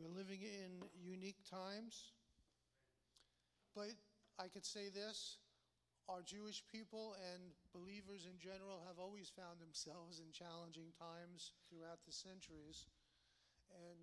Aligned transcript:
We're 0.00 0.16
living 0.16 0.40
in 0.40 0.80
unique 1.04 1.44
times. 1.44 2.16
But 3.76 3.92
I 4.38 4.48
could 4.48 4.64
say 4.64 4.88
this 4.88 5.36
our 6.08 6.22
Jewish 6.22 6.64
people 6.72 7.14
and 7.20 7.52
believers 7.72 8.24
in 8.24 8.40
general 8.40 8.82
have 8.88 8.98
always 8.98 9.28
found 9.28 9.60
themselves 9.60 10.18
in 10.18 10.32
challenging 10.32 10.88
times 10.96 11.52
throughout 11.68 12.00
the 12.06 12.12
centuries. 12.12 12.88
And 13.70 14.00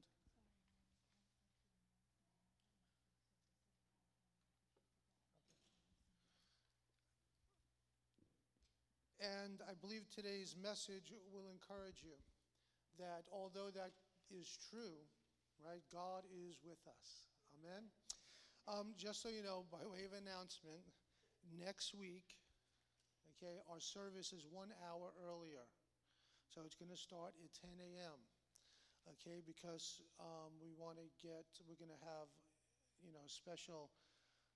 And 9.18 9.62
I 9.66 9.74
believe 9.74 10.06
today's 10.14 10.56
message 10.62 11.12
will 11.34 11.50
encourage 11.50 12.06
you 12.06 12.14
that 13.00 13.26
although 13.34 13.74
that 13.74 13.92
is 14.30 14.60
true, 14.70 15.10
right, 15.66 15.84
God 15.92 16.24
is 16.30 16.60
with 16.64 16.82
us. 16.88 17.30
Amen. 17.58 17.90
Um, 18.68 18.94
just 18.98 19.24
so 19.24 19.30
you 19.30 19.42
know, 19.42 19.64
by 19.72 19.86
way 19.88 20.04
of 20.04 20.12
announcement, 20.12 20.84
next 21.56 21.96
week, 21.96 22.36
okay, 23.32 23.64
our 23.72 23.80
service 23.80 24.34
is 24.34 24.44
one 24.50 24.76
hour 24.84 25.16
earlier. 25.24 25.66
So 26.52 26.62
it's 26.66 26.76
going 26.76 26.92
to 26.92 27.00
start 27.00 27.36
at 27.40 27.52
10 27.56 27.70
a.m. 27.80 28.20
Okay, 29.08 29.40
because 29.40 30.04
um, 30.20 30.52
we 30.60 30.76
want 30.76 31.00
to 31.00 31.08
get, 31.24 31.48
we're 31.64 31.80
going 31.80 31.96
to 31.96 32.04
have, 32.04 32.28
you 33.00 33.16
know, 33.16 33.24
special 33.28 33.88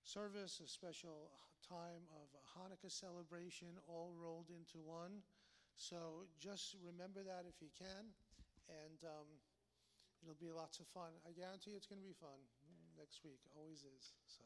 service, 0.03 0.59
a 0.59 0.67
special 0.67 1.31
time 1.63 2.03
of 2.19 2.27
Hanukkah 2.51 2.91
celebration, 2.91 3.79
all 3.87 4.11
rolled 4.11 4.51
into 4.51 4.83
one. 4.83 5.23
So 5.79 6.27
just 6.35 6.75
remember 6.83 7.23
that 7.23 7.47
if 7.47 7.63
you 7.63 7.71
can, 7.71 8.11
and 8.67 8.99
um, 9.07 9.39
it'll 10.21 10.39
be 10.39 10.51
lots 10.53 10.79
of 10.79 10.87
fun. 10.93 11.11
I 11.27 11.33
guarantee 11.33 11.71
it's 11.75 11.87
going 11.87 12.01
to 12.01 12.07
be 12.07 12.15
fun 12.15 12.39
next 12.97 13.21
week. 13.23 13.41
Always 13.57 13.81
is. 13.81 14.13
So. 14.27 14.43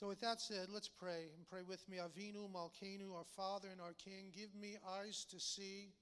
So, 0.00 0.08
with 0.08 0.20
that 0.20 0.40
said, 0.40 0.68
let's 0.72 0.88
pray 0.88 1.28
and 1.36 1.44
pray 1.44 1.60
with 1.60 1.86
me. 1.86 1.98
Avinu 1.98 2.48
Malkeinu, 2.50 3.14
our 3.14 3.28
Father 3.36 3.68
and 3.70 3.82
our 3.82 3.92
King, 3.92 4.32
give 4.34 4.54
me 4.54 4.78
eyes 4.88 5.26
to 5.30 5.38
see, 5.38 5.92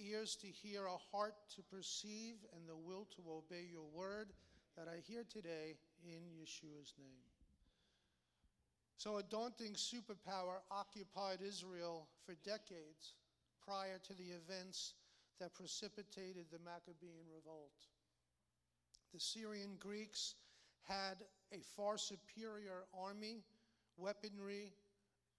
ears 0.00 0.36
to 0.36 0.46
hear, 0.46 0.86
a 0.86 0.96
heart 0.96 1.34
to 1.56 1.62
perceive, 1.62 2.36
and 2.56 2.66
the 2.66 2.76
will 2.76 3.06
to 3.14 3.22
obey 3.28 3.66
your 3.70 3.84
word 3.92 4.32
that 4.74 4.88
I 4.88 5.00
hear 5.06 5.24
today 5.28 5.76
in 6.02 6.22
Yeshua's 6.40 6.94
name. 6.98 7.28
So, 8.96 9.18
a 9.18 9.22
daunting 9.22 9.74
superpower 9.74 10.64
occupied 10.70 11.40
Israel 11.46 12.08
for 12.24 12.34
decades 12.44 13.16
prior 13.66 13.98
to 14.06 14.14
the 14.14 14.32
events 14.32 14.94
that 15.42 15.54
precipitated 15.54 16.46
the 16.52 16.62
Maccabean 16.64 17.26
revolt. 17.26 17.74
The 19.12 19.18
Syrian 19.18 19.74
Greeks 19.80 20.36
had 20.86 21.16
a 21.52 21.58
far 21.76 21.98
superior 21.98 22.84
army, 22.96 23.42
weaponry, 23.96 24.72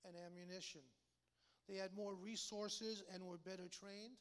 and 0.06 0.14
ammunition. 0.28 0.82
They 1.70 1.76
had 1.76 1.96
more 1.96 2.16
resources 2.16 3.02
and 3.14 3.24
were 3.24 3.38
better 3.38 3.70
trained 3.72 4.20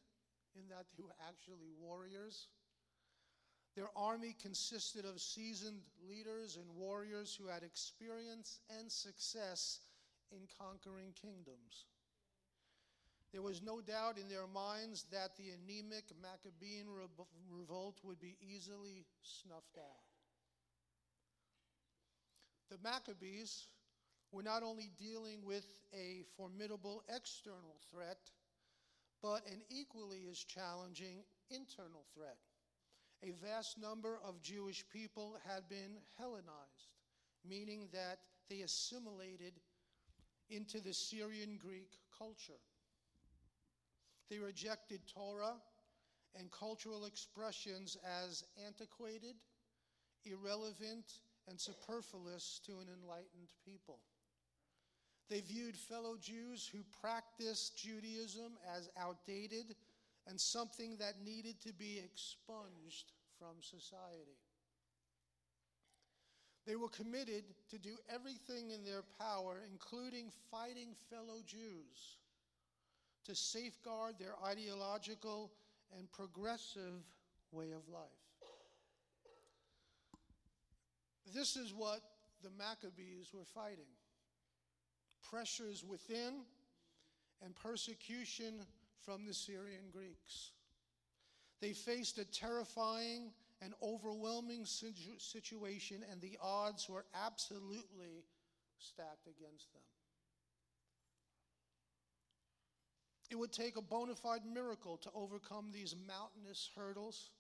in 0.55 0.69
that 0.69 0.87
they 0.97 1.03
were 1.03 1.17
actually 1.29 1.73
warriors. 1.81 2.47
Their 3.75 3.91
army 3.97 4.37
consisted 4.41 5.05
of 5.05 5.21
seasoned 5.21 5.81
leaders 6.09 6.57
and 6.57 6.77
warriors 6.77 7.35
who 7.35 7.49
had 7.49 7.65
experience 7.65 8.61
and 8.79 8.91
success 8.91 9.81
in 10.31 10.47
conquering 10.61 11.13
kingdoms. 11.21 11.87
There 13.33 13.43
was 13.43 13.63
no 13.63 13.81
doubt 13.81 14.19
in 14.19 14.29
their 14.29 14.47
minds 14.47 15.07
that 15.11 15.37
the 15.37 15.51
anemic 15.51 16.05
Maccabean 16.21 16.87
revolt 17.51 17.99
would 18.05 18.21
be 18.21 18.37
easily 18.41 19.07
snuffed 19.23 19.79
out. 19.79 20.05
The 22.71 22.77
Maccabees 22.83 23.69
were 24.33 24.43
not 24.43 24.63
only 24.63 24.91
dealing 24.99 25.45
with 25.45 25.67
a 25.95 26.25
formidable 26.37 27.03
external 27.09 27.77
threat, 27.91 28.19
but 29.23 29.47
an 29.47 29.63
equally 29.71 30.27
as 30.31 30.39
challenging 30.39 31.25
internal 31.51 32.05
threat 32.15 32.39
a 33.25 33.31
vast 33.45 33.79
number 33.79 34.19
of 34.25 34.43
Jewish 34.43 34.85
people 34.93 35.37
had 35.47 35.69
been 35.69 35.99
Hellenized, 36.19 36.91
meaning 37.49 37.89
that 37.93 38.19
they 38.51 38.61
assimilated 38.61 39.55
into 40.51 40.81
the 40.81 40.93
Syrian 40.93 41.57
Greek 41.57 41.91
culture. 42.17 42.61
They 44.33 44.39
rejected 44.39 45.03
Torah 45.15 45.57
and 46.35 46.51
cultural 46.51 47.05
expressions 47.05 47.99
as 48.03 48.45
antiquated, 48.67 49.35
irrelevant, 50.25 51.05
and 51.47 51.61
superfluous 51.61 52.59
to 52.65 52.79
an 52.79 52.87
enlightened 52.89 53.49
people. 53.63 53.99
They 55.29 55.43
viewed 55.43 55.77
fellow 55.77 56.17
Jews 56.17 56.67
who 56.67 56.79
practiced 57.03 57.77
Judaism 57.77 58.53
as 58.75 58.89
outdated 58.99 59.77
and 60.27 60.41
something 60.41 60.97
that 60.97 61.23
needed 61.23 61.61
to 61.67 61.75
be 61.75 62.01
expunged 62.03 63.13
from 63.39 63.57
society. 63.61 64.39
They 66.67 66.77
were 66.77 66.89
committed 66.89 67.45
to 67.69 67.79
do 67.79 67.99
everything 68.09 68.71
in 68.71 68.83
their 68.83 69.03
power, 69.19 69.61
including 69.71 70.33
fighting 70.51 70.95
fellow 71.11 71.43
Jews, 71.47 72.22
to 73.25 73.35
safeguard 73.35 74.15
their 74.19 74.35
ideological 74.45 75.53
and 75.97 76.11
progressive 76.13 77.05
way 77.51 77.71
of 77.71 77.89
life. 77.93 78.09
This 81.35 81.57
is 81.57 81.73
what 81.73 82.01
the 82.43 82.51
Maccabees 82.59 83.33
were 83.33 83.45
fighting 83.45 83.93
pressures 85.31 85.85
within 85.85 86.43
and 87.43 87.55
persecution 87.57 88.67
from 89.05 89.25
the 89.25 89.33
Syrian 89.33 89.91
Greeks. 89.93 90.53
They 91.61 91.73
faced 91.73 92.19
a 92.19 92.25
terrifying 92.25 93.33
and 93.63 93.73
overwhelming 93.83 94.67
situation, 94.67 96.05
and 96.11 96.21
the 96.21 96.37
odds 96.43 96.89
were 96.89 97.05
absolutely 97.15 98.25
stacked 98.79 99.27
against 99.27 99.73
them. 99.73 99.83
It 103.33 103.39
would 103.39 103.51
take 103.51 103.79
a 103.79 103.83
bona 103.83 104.15
fide 104.15 104.45
miracle 104.45 104.99
to 104.99 105.11
overcome 105.15 105.71
these 105.73 105.97
mountainous 106.07 106.69
hurdles. 106.77 107.31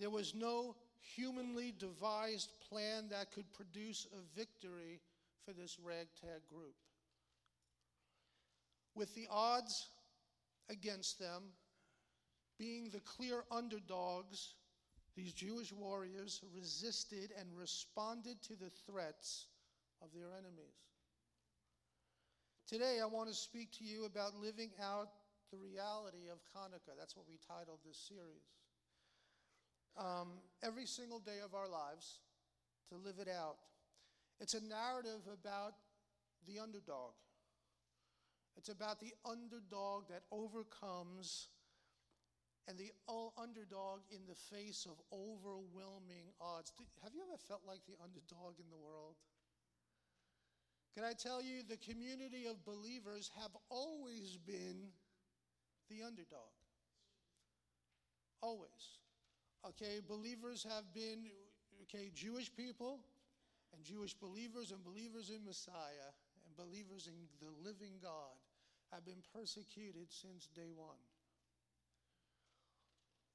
There 0.00 0.10
was 0.10 0.34
no 0.34 0.74
humanly 1.14 1.72
devised 1.78 2.50
plan 2.68 3.10
that 3.10 3.30
could 3.30 3.52
produce 3.52 4.08
a 4.12 4.36
victory 4.36 5.00
for 5.44 5.52
this 5.52 5.78
ragtag 5.80 6.40
group. 6.52 6.74
With 8.96 9.14
the 9.14 9.28
odds 9.30 9.86
against 10.68 11.20
them, 11.20 11.44
being 12.58 12.90
the 12.90 12.98
clear 12.98 13.44
underdogs, 13.52 14.54
these 15.14 15.32
Jewish 15.32 15.72
warriors 15.72 16.40
resisted 16.52 17.30
and 17.38 17.56
responded 17.56 18.42
to 18.42 18.56
the 18.56 18.70
threats 18.84 19.46
of 20.02 20.08
their 20.12 20.32
enemies. 20.36 20.74
Today, 22.66 22.98
I 23.02 23.06
want 23.06 23.28
to 23.28 23.34
speak 23.34 23.72
to 23.78 23.84
you 23.84 24.06
about 24.06 24.40
living 24.40 24.70
out 24.82 25.08
the 25.50 25.58
reality 25.58 26.32
of 26.32 26.38
Hanukkah. 26.56 26.96
That's 26.98 27.14
what 27.14 27.26
we 27.28 27.36
titled 27.46 27.80
this 27.84 27.98
series. 27.98 28.48
Um, 29.96 30.40
every 30.62 30.86
single 30.86 31.18
day 31.20 31.44
of 31.44 31.54
our 31.54 31.68
lives, 31.68 32.20
to 32.88 32.96
live 32.96 33.16
it 33.20 33.28
out. 33.28 33.56
It's 34.40 34.54
a 34.54 34.64
narrative 34.64 35.20
about 35.28 35.74
the 36.46 36.58
underdog. 36.58 37.12
It's 38.56 38.70
about 38.70 38.98
the 38.98 39.12
underdog 39.28 40.08
that 40.08 40.22
overcomes 40.32 41.48
and 42.66 42.78
the 42.78 42.92
underdog 43.36 44.00
in 44.10 44.24
the 44.26 44.34
face 44.34 44.86
of 44.88 44.96
overwhelming 45.12 46.32
odds. 46.40 46.72
Have 47.02 47.12
you 47.14 47.20
ever 47.28 47.36
felt 47.36 47.60
like 47.66 47.84
the 47.84 48.00
underdog 48.02 48.56
in 48.58 48.70
the 48.70 48.80
world? 48.80 49.16
Can 50.94 51.04
I 51.04 51.12
tell 51.12 51.42
you, 51.42 51.62
the 51.68 51.76
community 51.76 52.46
of 52.46 52.64
believers 52.64 53.30
have 53.40 53.50
always 53.68 54.38
been 54.46 54.90
the 55.90 56.06
underdog. 56.06 56.54
Always. 58.40 59.00
Okay, 59.66 60.00
believers 60.06 60.64
have 60.70 60.84
been, 60.94 61.24
okay, 61.82 62.10
Jewish 62.14 62.54
people 62.54 63.00
and 63.74 63.84
Jewish 63.84 64.14
believers 64.14 64.70
and 64.70 64.84
believers 64.84 65.30
in 65.30 65.44
Messiah 65.44 66.14
and 66.46 66.56
believers 66.56 67.08
in 67.08 67.14
the 67.40 67.52
living 67.68 67.94
God 68.00 68.38
have 68.92 69.04
been 69.04 69.22
persecuted 69.34 70.12
since 70.12 70.48
day 70.54 70.70
one. 70.76 71.02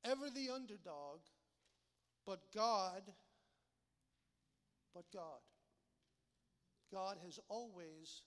Ever 0.06 0.30
the 0.30 0.50
underdog, 0.54 1.20
but 2.26 2.40
God, 2.56 3.02
but 4.96 5.04
God. 5.14 5.42
God 6.92 7.18
has 7.26 7.40
always 7.50 8.22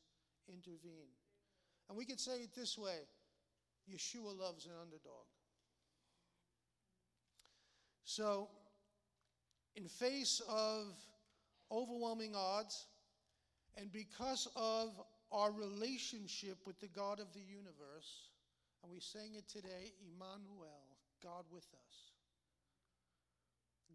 intervened. 0.48 1.18
And 1.88 1.98
we 1.98 2.04
could 2.04 2.20
say 2.20 2.38
it 2.38 2.54
this 2.54 2.78
way 2.78 3.00
Yeshua 3.90 4.38
loves 4.38 4.66
an 4.66 4.72
underdog. 4.80 5.26
So, 8.04 8.48
in 9.74 9.88
face 9.88 10.40
of 10.48 10.94
overwhelming 11.70 12.34
odds, 12.36 12.86
and 13.76 13.90
because 13.90 14.48
of 14.54 14.90
our 15.30 15.50
relationship 15.50 16.58
with 16.66 16.78
the 16.80 16.88
God 16.88 17.20
of 17.20 17.32
the 17.32 17.40
universe, 17.40 18.28
and 18.82 18.92
we 18.92 19.00
sang 19.00 19.34
it 19.34 19.48
today, 19.48 19.92
Emmanuel, 20.02 20.98
God 21.22 21.44
with 21.50 21.66
us. 21.72 22.12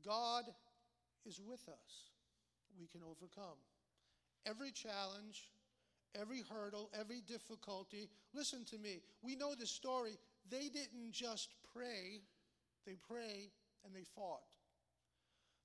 God 0.03 0.45
is 1.25 1.39
with 1.45 1.67
us. 1.67 2.11
We 2.79 2.87
can 2.87 3.01
overcome 3.03 3.57
every 4.45 4.71
challenge, 4.71 5.51
every 6.19 6.43
hurdle, 6.49 6.89
every 6.99 7.21
difficulty. 7.21 8.09
Listen 8.33 8.65
to 8.65 8.77
me. 8.77 9.01
We 9.21 9.35
know 9.35 9.55
the 9.55 9.65
story. 9.65 10.17
They 10.49 10.69
didn't 10.69 11.11
just 11.11 11.53
pray, 11.73 12.21
they 12.85 12.95
pray 13.07 13.51
and 13.85 13.95
they 13.95 14.03
fought. 14.15 14.43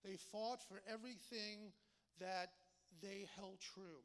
They 0.04 0.16
fought 0.16 0.62
for 0.68 0.82
everything 0.92 1.72
that 2.18 2.50
they 3.00 3.26
held 3.36 3.58
true. 3.60 4.02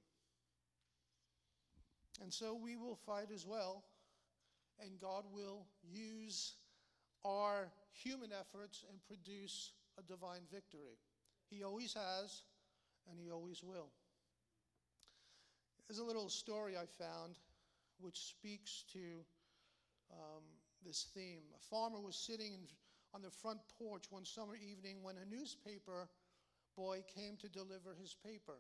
And 2.22 2.34
so 2.34 2.56
we 2.56 2.76
will 2.76 2.96
fight 2.96 3.30
as 3.34 3.46
well, 3.46 3.84
and 4.80 5.00
God 5.00 5.24
will 5.32 5.66
use 5.84 6.56
our 7.26 7.72
human 7.92 8.32
efforts 8.32 8.84
and 8.90 9.00
produce 9.04 9.74
a 10.00 10.04
divine 10.04 10.42
victory. 10.52 10.98
He 11.50 11.64
always 11.64 11.94
has, 11.94 12.44
and 13.10 13.20
He 13.20 13.32
always 13.32 13.64
will. 13.64 13.90
There's 15.88 16.00
a 16.00 16.04
little 16.04 16.30
story 16.30 16.76
I 16.76 16.86
found 16.86 17.38
which 18.00 18.20
speaks 18.20 18.84
to 18.92 19.00
um, 20.12 20.44
this 20.86 21.08
theme. 21.14 21.44
A 21.56 21.60
farmer 21.70 22.02
was 22.02 22.16
sitting 22.16 22.54
in, 22.54 22.60
on 23.14 23.22
the 23.22 23.32
front 23.32 23.60
porch 23.80 24.06
one 24.10 24.26
summer 24.26 24.56
evening 24.56 24.98
when 25.02 25.16
a 25.16 25.34
newspaper 25.34 26.10
boy 26.76 27.04
came 27.16 27.38
to 27.38 27.48
deliver 27.48 27.96
his 28.00 28.14
paper. 28.14 28.60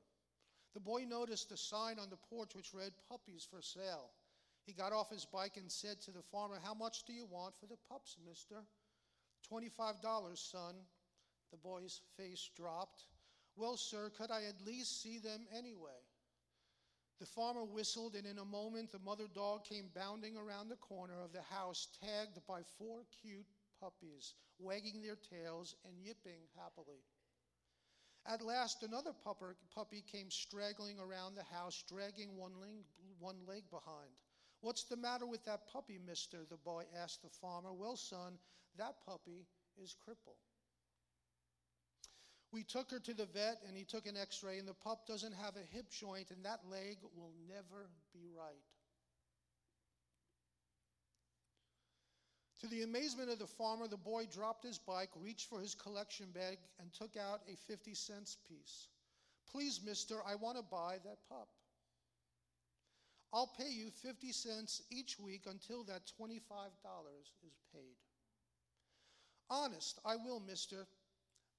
The 0.74 0.80
boy 0.80 1.04
noticed 1.08 1.52
a 1.52 1.58
sign 1.58 2.00
on 2.00 2.10
the 2.10 2.18
porch 2.30 2.56
which 2.56 2.74
read, 2.74 2.94
Puppies 3.10 3.46
for 3.50 3.62
sale. 3.62 4.12
He 4.66 4.74
got 4.74 4.94
off 4.94 5.12
his 5.12 5.26
bike 5.26 5.58
and 5.58 5.72
said 5.72 6.02
to 6.02 6.12
the 6.12 6.24
farmer, 6.32 6.60
How 6.64 6.74
much 6.74 7.04
do 7.04 7.14
you 7.14 7.26
want 7.26 7.56
for 7.60 7.68
the 7.68 7.78
pups, 7.90 8.16
mister? 8.28 8.64
$25, 9.52 10.38
son. 10.38 10.76
The 11.52 11.58
boy's 11.58 12.02
face 12.18 12.50
dropped. 12.56 13.04
Well, 13.56 13.78
sir, 13.78 14.12
could 14.18 14.32
I 14.32 14.44
at 14.44 14.66
least 14.66 15.02
see 15.02 15.20
them 15.20 15.48
anyway? 15.56 16.02
The 17.20 17.26
farmer 17.26 17.66
whistled, 17.66 18.16
and 18.16 18.28
in 18.28 18.38
a 18.38 18.46
moment, 18.46 18.92
the 18.92 19.00
mother 19.00 19.28
dog 19.34 19.66
came 19.66 19.90
bounding 19.96 20.38
around 20.38 20.70
the 20.70 20.76
corner 20.76 21.20
of 21.22 21.34
the 21.34 21.42
house, 21.42 21.88
tagged 22.04 22.40
by 22.48 22.62
four 22.78 23.06
cute 23.22 23.48
puppies, 23.80 24.36
wagging 24.60 25.02
their 25.02 25.16
tails 25.16 25.76
and 25.84 25.94
yipping 26.00 26.42
happily. 26.56 27.02
At 28.26 28.44
last, 28.44 28.84
another 28.84 29.14
puppy 29.74 30.04
came 30.12 30.30
straggling 30.30 31.00
around 31.00 31.36
the 31.36 31.44
house, 31.44 31.84
dragging 31.88 32.36
one 32.36 32.60
leg, 32.60 32.84
one 33.20 33.38
leg 33.48 33.64
behind. 33.72 34.12
What's 34.62 34.84
the 34.84 34.98
matter 34.98 35.26
with 35.26 35.46
that 35.46 35.68
puppy, 35.72 35.98
mister? 36.06 36.40
The 36.50 36.58
boy 36.58 36.84
asked 37.02 37.24
the 37.24 37.30
farmer. 37.30 37.74
Well, 37.74 37.96
son, 37.96 38.34
that 38.78 38.96
puppy 39.06 39.48
is 39.82 39.96
crippled. 40.04 40.36
We 42.52 42.64
took 42.64 42.92
her 42.92 43.00
to 43.00 43.14
the 43.14 43.26
vet 43.26 43.62
and 43.68 43.76
he 43.76 43.84
took 43.84 44.08
an 44.08 44.16
x 44.18 44.44
ray, 44.44 44.58
and 44.58 44.68
the 44.68 44.74
pup 44.74 45.06
doesn't 45.06 45.34
have 45.34 45.56
a 45.56 45.76
hip 45.76 45.90
joint, 45.92 46.32
and 46.32 46.44
that 46.46 46.62
leg 46.70 46.98
will 47.16 47.32
never 47.48 47.90
be 48.14 48.28
right. 48.38 48.64
To 52.62 52.68
the 52.68 52.82
amazement 52.82 53.30
of 53.30 53.38
the 53.38 53.46
farmer, 53.46 53.88
the 53.88 53.98
boy 53.98 54.26
dropped 54.26 54.64
his 54.64 54.80
bike, 54.80 55.10
reached 55.22 55.48
for 55.48 55.60
his 55.60 55.76
collection 55.76 56.28
bag, 56.34 56.58
and 56.80 56.92
took 56.92 57.16
out 57.16 57.42
a 57.52 57.56
50 57.56 57.94
cents 57.94 58.38
piece. 58.50 58.88
Please, 59.52 59.80
mister, 59.86 60.16
I 60.26 60.36
want 60.36 60.58
to 60.58 60.64
buy 60.64 60.98
that 61.04 61.20
pup. 61.30 61.50
I'll 63.32 63.54
pay 63.58 63.70
you 63.70 63.92
50 63.92 64.32
cents 64.32 64.82
each 64.90 65.20
week 65.20 65.44
until 65.46 65.84
that 65.84 66.12
$25 66.20 66.40
is 67.46 67.60
paid. 67.74 67.98
Honest, 69.50 70.00
I 70.04 70.16
will, 70.16 70.40
mister. 70.40 70.88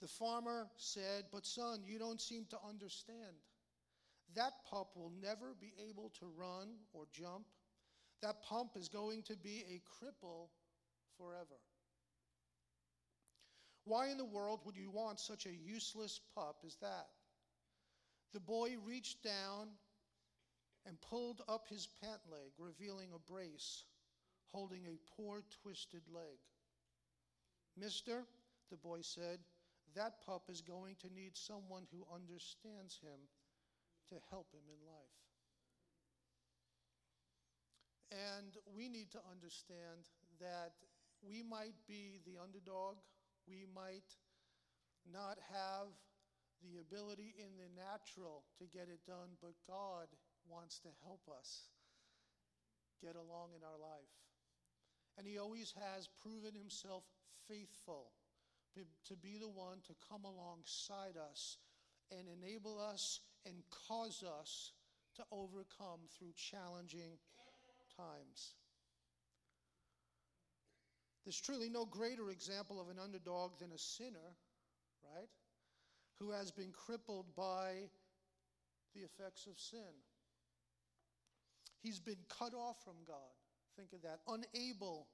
The 0.01 0.09
farmer 0.09 0.69
said, 0.77 1.25
But 1.33 1.47
son, 1.47 1.83
you 1.85 1.99
don't 1.99 2.21
seem 2.21 2.45
to 2.51 2.59
understand. 2.69 3.37
That 4.35 4.53
pup 4.71 4.91
will 4.95 5.13
never 5.23 5.55
be 5.61 5.73
able 5.89 6.13
to 6.21 6.27
run 6.27 6.69
or 6.93 7.07
jump. 7.13 7.47
That 8.23 8.43
pump 8.43 8.73
is 8.77 8.89
going 8.89 9.23
to 9.25 9.37
be 9.37 9.65
a 9.69 10.05
cripple 10.05 10.49
forever. 11.17 11.59
Why 13.85 14.09
in 14.09 14.19
the 14.19 14.25
world 14.25 14.61
would 14.65 14.77
you 14.77 14.91
want 14.91 15.19
such 15.19 15.47
a 15.47 15.53
useless 15.53 16.21
pup 16.35 16.57
as 16.67 16.77
that? 16.77 17.09
The 18.35 18.41
boy 18.41 18.77
reached 18.85 19.25
down 19.25 19.69
and 20.87 21.01
pulled 21.01 21.43
up 21.49 21.67
his 21.69 21.89
pant 22.03 22.21
leg, 22.31 22.53
revealing 22.59 23.09
a 23.15 23.33
brace 23.33 23.85
holding 24.53 24.85
a 24.87 24.99
poor 25.17 25.43
twisted 25.63 26.03
leg. 26.13 26.39
Mister, 27.77 28.25
the 28.71 28.77
boy 28.77 29.01
said, 29.03 29.39
that 29.99 30.23
pup 30.23 30.47
is 30.47 30.63
going 30.63 30.95
to 31.03 31.11
need 31.11 31.35
someone 31.35 31.83
who 31.91 32.07
understands 32.15 33.03
him 33.03 33.19
to 34.09 34.15
help 34.31 34.47
him 34.55 34.63
in 34.71 34.79
life. 34.87 35.19
And 38.15 38.55
we 38.71 38.89
need 38.89 39.11
to 39.13 39.21
understand 39.27 40.07
that 40.39 40.79
we 41.21 41.43
might 41.43 41.75
be 41.91 42.23
the 42.25 42.39
underdog, 42.39 43.03
we 43.51 43.67
might 43.75 44.07
not 45.03 45.37
have 45.51 45.91
the 46.63 46.79
ability 46.79 47.35
in 47.35 47.59
the 47.59 47.69
natural 47.75 48.47
to 48.63 48.71
get 48.71 48.87
it 48.87 49.03
done, 49.03 49.35
but 49.43 49.59
God 49.67 50.07
wants 50.47 50.79
to 50.87 50.95
help 51.03 51.27
us 51.27 51.69
get 53.03 53.19
along 53.19 53.51
in 53.59 53.67
our 53.67 53.79
life. 53.83 54.15
And 55.19 55.27
He 55.27 55.39
always 55.39 55.75
has 55.75 56.09
proven 56.23 56.55
Himself 56.55 57.03
faithful 57.51 58.15
to 59.07 59.17
be 59.17 59.39
the 59.39 59.49
one 59.49 59.79
to 59.87 59.95
come 60.09 60.25
alongside 60.25 61.17
us 61.31 61.59
and 62.11 62.27
enable 62.29 62.79
us 62.79 63.21
and 63.47 63.55
cause 63.89 64.23
us 64.23 64.73
to 65.17 65.23
overcome 65.33 66.01
through 66.17 66.33
challenging 66.37 67.19
times. 67.97 68.55
There's 71.25 71.41
truly 71.41 71.69
no 71.69 71.85
greater 71.85 72.31
example 72.31 72.81
of 72.81 72.89
an 72.89 72.97
underdog 73.03 73.59
than 73.59 73.73
a 73.73 73.79
sinner, 73.79 74.37
right? 75.15 75.29
Who 76.21 76.31
has 76.33 76.51
been 76.51 76.73
crippled 76.73 77.27
by 77.37 77.91
the 78.95 79.05
effects 79.05 79.47
of 79.47 79.59
sin. 79.59 79.95
He's 81.83 82.01
been 82.01 82.19
cut 82.29 82.55
off 82.55 82.83
from 82.85 82.97
God. 83.07 83.37
Think 83.77 83.93
of 83.93 84.03
that. 84.03 84.21
Unable 84.27 85.07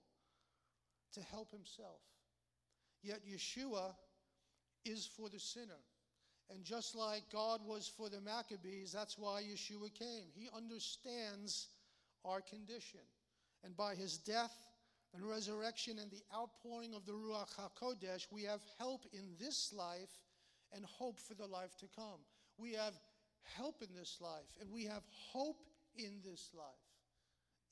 to 1.13 1.21
help 1.21 1.51
himself. 1.51 2.01
Yet 3.05 3.21
Yeshua 3.31 3.95
is 4.85 5.07
for 5.07 5.29
the 5.29 5.39
sinner. 5.39 5.83
And 6.51 6.65
just 6.65 6.95
like 6.95 7.23
God 7.31 7.61
was 7.65 7.91
for 7.97 8.09
the 8.09 8.21
Maccabees, 8.21 8.93
that's 8.93 9.19
why 9.19 9.43
Yeshua 9.43 9.93
came. 9.95 10.27
He 10.35 10.49
understands 10.55 11.69
our 12.25 12.41
condition. 12.41 13.01
And 13.63 13.77
by 13.77 13.95
his 13.95 14.19
death 14.19 14.55
and 15.15 15.23
resurrection 15.23 15.99
and 15.99 16.11
the 16.11 16.23
outpouring 16.35 16.95
of 16.95 17.05
the 17.05 17.13
Ruach 17.13 17.49
HaKodesh, 17.59 18.27
we 18.31 18.43
have 18.45 18.61
help 18.79 19.05
in 19.13 19.35
this 19.39 19.73
life 19.73 20.11
and 20.75 20.85
hope 20.85 21.19
for 21.19 21.35
the 21.35 21.47
life 21.47 21.77
to 21.81 21.87
come. 21.95 22.21
We 22.59 22.73
have 22.73 22.95
help 23.57 23.83
in 23.83 23.95
this 23.95 24.19
life, 24.21 24.57
and 24.61 24.71
we 24.71 24.85
have 24.85 25.03
hope 25.31 25.63
in 25.97 26.21
this 26.25 26.51
life 26.55 26.65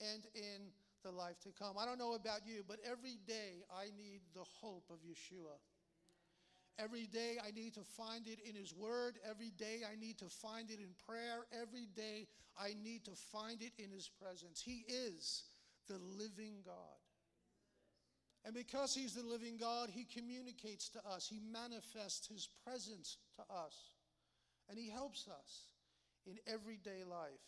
and 0.01 0.25
in 0.35 0.71
the 1.03 1.11
life 1.11 1.39
to 1.41 1.51
come. 1.59 1.77
I 1.79 1.85
don't 1.85 1.99
know 1.99 2.15
about 2.15 2.47
you, 2.47 2.63
but 2.67 2.79
every 2.89 3.19
day 3.27 3.65
I 3.71 3.87
need 3.97 4.21
the 4.35 4.45
hope 4.61 4.85
of 4.91 4.99
Yeshua. 4.99 5.59
Every 6.79 7.07
day 7.07 7.37
I 7.47 7.51
need 7.51 7.75
to 7.75 7.83
find 7.83 8.27
it 8.27 8.39
in 8.49 8.55
His 8.55 8.75
Word. 8.75 9.19
Every 9.29 9.51
day 9.51 9.81
I 9.91 9.99
need 10.01 10.19
to 10.19 10.29
find 10.29 10.71
it 10.71 10.81
in 10.81 10.89
prayer. 11.07 11.47
Every 11.53 11.87
day 11.95 12.27
I 12.59 12.75
need 12.83 13.05
to 13.05 13.13
find 13.33 13.63
it 13.63 13.73
in 13.79 13.91
His 13.91 14.09
presence. 14.09 14.63
He 14.65 14.85
is 14.89 15.45
the 15.89 15.99
living 16.19 16.63
God. 16.65 16.99
And 18.45 18.55
because 18.55 18.95
He's 18.95 19.15
the 19.15 19.27
living 19.27 19.57
God, 19.59 19.91
He 19.91 20.05
communicates 20.05 20.89
to 20.91 20.99
us, 21.07 21.29
He 21.29 21.41
manifests 21.53 22.27
His 22.27 22.49
presence 22.65 23.19
to 23.37 23.43
us, 23.55 23.77
and 24.69 24.79
He 24.79 24.89
helps 24.89 25.29
us 25.29 25.69
in 26.27 26.39
everyday 26.47 27.05
life. 27.09 27.41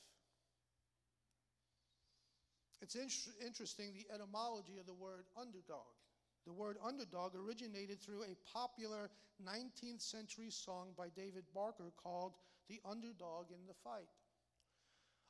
It's 2.84 2.96
in- 2.96 3.46
interesting 3.46 3.94
the 3.94 4.14
etymology 4.14 4.76
of 4.78 4.84
the 4.84 4.92
word 4.92 5.24
underdog. 5.40 5.96
The 6.44 6.52
word 6.52 6.76
underdog 6.84 7.32
originated 7.34 7.98
through 7.98 8.24
a 8.24 8.36
popular 8.52 9.08
19th 9.42 10.02
century 10.02 10.50
song 10.50 10.88
by 10.94 11.08
David 11.16 11.44
Barker 11.54 11.92
called 11.96 12.34
The 12.68 12.82
Underdog 12.84 13.46
in 13.48 13.66
the 13.66 13.72
Fight. 13.72 14.12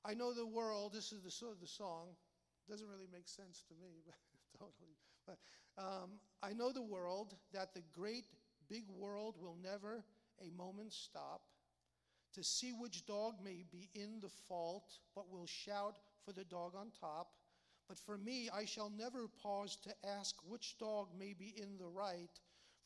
I 0.05 0.15
know 0.15 0.35
the 0.35 0.45
world, 0.45 0.95
this 0.95 1.13
is 1.13 1.23
the, 1.23 1.31
the 1.61 1.69
song, 1.69 2.09
doesn't 2.69 2.89
really 2.89 3.07
make 3.13 3.29
sense 3.29 3.63
to 3.69 3.75
me, 3.75 4.03
but 4.05 4.17
totally. 4.59 4.97
But 5.25 5.39
um, 5.79 6.19
I 6.43 6.55
know 6.55 6.73
the 6.73 6.83
world 6.83 7.37
that 7.53 7.73
the 7.73 7.85
great 7.93 8.25
big 8.69 8.83
world 8.99 9.37
will 9.41 9.57
never 9.63 10.03
a 10.43 10.51
moment 10.59 10.93
stop, 10.93 11.43
to 12.33 12.43
see 12.43 12.73
which 12.73 13.07
dog 13.07 13.35
may 13.45 13.63
be 13.71 13.91
in 13.95 14.19
the 14.21 14.31
fault, 14.49 14.99
but 15.15 15.31
will 15.31 15.47
shout 15.47 15.99
for 16.25 16.33
the 16.33 16.43
dog 16.43 16.75
on 16.77 16.91
top. 17.01 17.34
But 17.89 17.99
for 17.99 18.17
me, 18.17 18.49
I 18.53 18.65
shall 18.65 18.91
never 18.91 19.29
pause 19.43 19.77
to 19.85 19.95
ask 20.19 20.35
which 20.49 20.79
dog 20.79 21.09
may 21.19 21.35
be 21.35 21.55
in 21.57 21.77
the 21.79 21.87
right, 21.87 22.31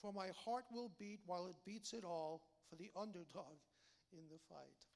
for 0.00 0.12
my 0.12 0.28
heart 0.44 0.64
will 0.72 0.90
beat 0.98 1.20
while 1.26 1.46
it 1.46 1.56
beats 1.64 1.92
it 1.92 2.04
all 2.04 2.42
for 2.68 2.76
the 2.76 2.90
underdog 2.96 3.58
in 4.12 4.28
the 4.30 4.38
fight. 4.48 4.86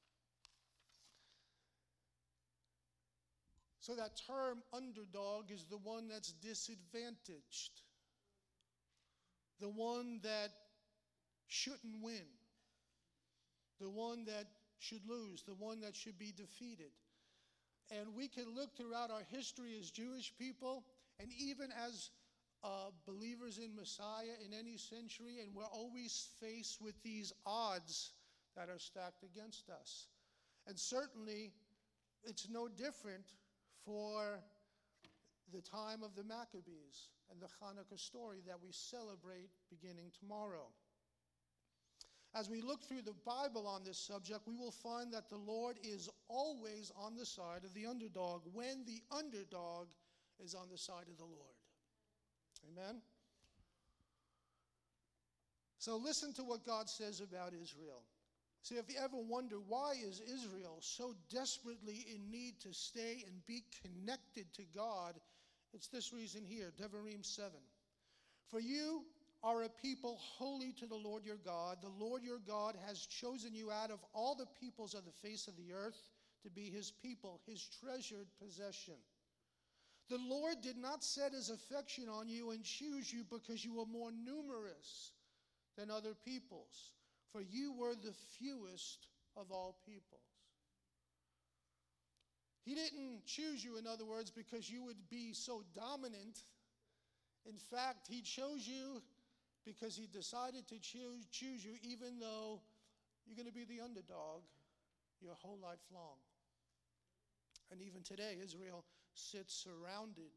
So, 3.79 3.95
that 3.95 4.19
term 4.27 4.63
underdog 4.73 5.51
is 5.51 5.65
the 5.65 5.77
one 5.77 6.07
that's 6.07 6.31
disadvantaged, 6.31 7.81
the 9.59 9.67
one 9.67 10.21
that 10.23 10.51
shouldn't 11.47 12.01
win, 12.01 12.25
the 13.81 13.89
one 13.89 14.23
that 14.25 14.45
should 14.79 15.05
lose, 15.05 15.43
the 15.43 15.53
one 15.53 15.81
that 15.81 15.97
should 15.97 16.17
be 16.17 16.31
defeated. 16.31 16.91
And 17.91 18.15
we 18.15 18.27
can 18.27 18.55
look 18.55 18.75
throughout 18.75 19.11
our 19.11 19.23
history 19.31 19.75
as 19.79 19.91
Jewish 19.91 20.33
people 20.37 20.83
and 21.19 21.29
even 21.39 21.69
as 21.85 22.09
uh, 22.63 22.91
believers 23.05 23.59
in 23.59 23.75
Messiah 23.75 24.35
in 24.45 24.53
any 24.57 24.77
century, 24.77 25.39
and 25.41 25.53
we're 25.53 25.65
always 25.65 26.29
faced 26.39 26.81
with 26.81 26.95
these 27.03 27.33
odds 27.45 28.11
that 28.55 28.69
are 28.69 28.79
stacked 28.79 29.23
against 29.23 29.69
us. 29.69 30.07
And 30.65 30.79
certainly, 30.79 31.51
it's 32.23 32.47
no 32.49 32.67
different 32.67 33.25
for 33.85 34.39
the 35.53 35.61
time 35.61 36.03
of 36.03 36.15
the 36.15 36.23
Maccabees 36.23 37.09
and 37.29 37.41
the 37.41 37.47
Hanukkah 37.61 37.99
story 37.99 38.39
that 38.47 38.57
we 38.63 38.71
celebrate 38.71 39.49
beginning 39.69 40.11
tomorrow. 40.19 40.67
As 42.35 42.49
we 42.49 42.61
look 42.61 42.83
through 42.83 43.03
the 43.03 43.13
Bible 43.25 43.67
on 43.67 43.83
this 43.83 43.99
subject, 43.99 44.47
we 44.47 44.55
will 44.55 44.71
find 44.71 45.13
that 45.13 45.29
the 45.29 45.37
Lord 45.37 45.77
is 45.83 46.09
always 46.27 46.91
on 46.97 47.15
the 47.15 47.25
side 47.25 47.63
of 47.63 47.73
the 47.75 47.85
underdog 47.85 48.41
when 48.53 48.83
the 48.85 49.01
underdog 49.15 49.87
is 50.43 50.55
on 50.55 50.67
the 50.71 50.77
side 50.77 51.07
of 51.09 51.17
the 51.17 51.25
Lord. 51.25 51.55
Amen? 52.71 53.01
So 55.77 55.97
listen 55.97 56.33
to 56.33 56.43
what 56.43 56.65
God 56.65 56.89
says 56.89 57.21
about 57.21 57.53
Israel. 57.53 58.01
See, 58.63 58.75
if 58.75 58.89
you 58.89 58.95
ever 59.03 59.17
wonder 59.17 59.57
why 59.67 59.95
is 60.01 60.21
Israel 60.21 60.77
so 60.79 61.13
desperately 61.29 62.05
in 62.15 62.31
need 62.31 62.61
to 62.61 62.73
stay 62.73 63.25
and 63.27 63.45
be 63.45 63.63
connected 63.83 64.45
to 64.53 64.63
God, 64.73 65.15
it's 65.73 65.87
this 65.87 66.13
reason 66.13 66.45
here, 66.45 66.71
Devarim 66.81 67.25
7. 67.25 67.51
For 68.47 68.61
you 68.61 69.03
are 69.43 69.63
a 69.63 69.69
people 69.69 70.17
holy 70.21 70.71
to 70.71 70.87
the 70.87 70.95
Lord 70.95 71.25
your 71.25 71.37
God. 71.37 71.77
The 71.81 72.03
Lord 72.03 72.23
your 72.23 72.39
God 72.39 72.75
has 72.87 73.05
chosen 73.05 73.53
you 73.53 73.71
out 73.71 73.91
of 73.91 73.99
all 74.13 74.35
the 74.35 74.47
peoples 74.59 74.93
of 74.93 75.03
the 75.03 75.27
face 75.27 75.47
of 75.47 75.57
the 75.57 75.73
earth 75.73 76.01
to 76.43 76.49
be 76.49 76.69
his 76.69 76.91
people, 76.91 77.41
his 77.45 77.69
treasured 77.81 78.27
possession. 78.41 78.95
The 80.09 80.17
Lord 80.17 80.61
did 80.61 80.77
not 80.77 81.03
set 81.03 81.33
his 81.33 81.49
affection 81.49 82.07
on 82.07 82.29
you 82.29 82.51
and 82.51 82.63
choose 82.63 83.11
you 83.11 83.23
because 83.29 83.63
you 83.65 83.73
were 83.73 83.85
more 83.85 84.11
numerous 84.11 85.11
than 85.77 85.89
other 85.89 86.13
peoples, 86.13 86.91
for 87.31 87.41
you 87.41 87.73
were 87.73 87.95
the 87.95 88.13
fewest 88.39 89.07
of 89.35 89.51
all 89.51 89.77
peoples. 89.85 90.21
He 92.65 92.75
didn't 92.75 93.25
choose 93.25 93.63
you, 93.63 93.77
in 93.77 93.87
other 93.87 94.05
words, 94.05 94.31
because 94.31 94.69
you 94.69 94.83
would 94.83 95.09
be 95.09 95.33
so 95.33 95.63
dominant. 95.75 96.39
In 97.45 97.57
fact, 97.57 98.07
he 98.07 98.21
chose 98.21 98.65
you 98.65 99.01
because 99.65 99.95
he 99.95 100.07
decided 100.07 100.67
to 100.67 100.79
choose, 100.79 101.25
choose 101.31 101.63
you 101.63 101.73
even 101.83 102.19
though 102.19 102.61
you're 103.25 103.35
going 103.35 103.47
to 103.47 103.53
be 103.53 103.65
the 103.65 103.83
underdog 103.83 104.43
your 105.21 105.35
whole 105.35 105.57
life 105.61 105.83
long. 105.93 106.19
And 107.71 107.81
even 107.81 108.03
today, 108.03 108.37
Israel 108.43 108.83
sits 109.15 109.53
surrounded 109.55 110.31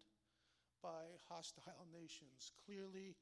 by 0.83 1.03
hostile 1.29 1.87
nations, 1.93 2.53
clearly 2.65 3.17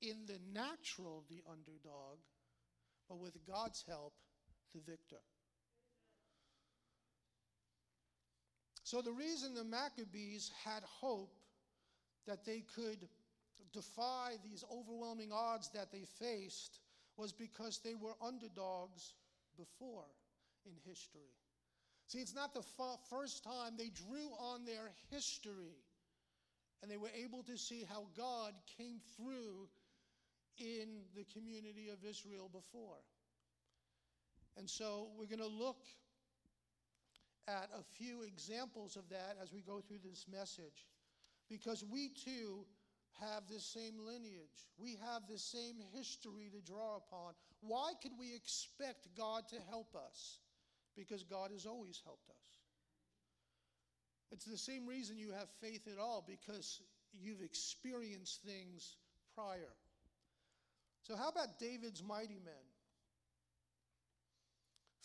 in 0.00 0.26
the 0.26 0.38
natural, 0.52 1.24
the 1.28 1.42
underdog, 1.48 2.18
but 3.08 3.18
with 3.18 3.36
God's 3.46 3.84
help, 3.86 4.14
the 4.74 4.80
victor. 4.80 5.20
So, 8.84 9.00
the 9.00 9.12
reason 9.12 9.54
the 9.54 9.64
Maccabees 9.64 10.50
had 10.64 10.82
hope 10.82 11.34
that 12.26 12.44
they 12.44 12.62
could 12.74 13.08
defy 13.72 14.32
these 14.44 14.64
overwhelming 14.72 15.30
odds 15.32 15.70
that 15.70 15.90
they 15.92 16.04
faced 16.18 16.80
was 17.16 17.32
because 17.32 17.80
they 17.84 17.94
were 17.94 18.14
underdogs 18.24 19.14
before 19.56 20.06
in 20.64 20.72
history. 20.84 21.34
See, 22.06 22.18
it's 22.18 22.34
not 22.34 22.54
the 22.54 22.64
first 23.10 23.44
time 23.44 23.74
they 23.76 23.90
drew 23.90 24.28
on 24.38 24.64
their 24.64 24.90
history 25.10 25.76
and 26.82 26.90
they 26.90 26.96
were 26.96 27.10
able 27.16 27.42
to 27.44 27.56
see 27.56 27.84
how 27.88 28.06
God 28.16 28.52
came 28.76 29.00
through 29.16 29.68
in 30.58 31.02
the 31.14 31.24
community 31.32 31.88
of 31.88 31.98
Israel 32.08 32.50
before. 32.52 32.98
And 34.56 34.68
so 34.68 35.08
we're 35.16 35.26
going 35.26 35.38
to 35.38 35.46
look 35.46 35.86
at 37.48 37.70
a 37.78 37.82
few 37.82 38.22
examples 38.22 38.96
of 38.96 39.08
that 39.10 39.36
as 39.42 39.52
we 39.52 39.60
go 39.60 39.80
through 39.80 39.98
this 40.04 40.26
message 40.30 40.86
because 41.48 41.84
we 41.90 42.08
too 42.08 42.64
have 43.20 43.44
this 43.48 43.64
same 43.64 43.94
lineage. 44.06 44.68
We 44.78 44.96
have 45.12 45.22
the 45.28 45.38
same 45.38 45.76
history 45.94 46.50
to 46.52 46.60
draw 46.60 46.96
upon. 46.96 47.34
Why 47.60 47.92
could 48.02 48.12
we 48.18 48.34
expect 48.34 49.08
God 49.16 49.48
to 49.48 49.56
help 49.70 49.94
us? 49.94 50.38
Because 50.96 51.22
God 51.22 51.50
has 51.52 51.66
always 51.66 52.00
helped 52.04 52.28
us. 52.30 52.52
It's 54.32 54.46
the 54.46 54.58
same 54.58 54.86
reason 54.86 55.18
you 55.18 55.32
have 55.32 55.48
faith 55.60 55.86
at 55.90 55.98
all, 55.98 56.24
because 56.26 56.80
you've 57.12 57.42
experienced 57.42 58.42
things 58.42 58.96
prior. 59.34 59.74
So, 61.02 61.16
how 61.16 61.28
about 61.28 61.58
David's 61.58 62.02
mighty 62.02 62.40
men? 62.42 62.64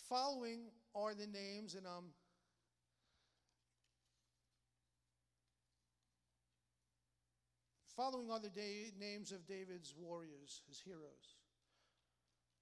Following 0.08 0.62
are 0.96 1.14
the 1.14 1.28
names, 1.28 1.76
and 1.76 1.86
I'm 1.86 2.06
Following 7.98 8.30
are 8.30 8.40
the 8.40 8.52
names 9.00 9.32
of 9.32 9.48
David's 9.48 9.96
warriors, 9.98 10.62
his 10.68 10.80
heroes. 10.80 11.36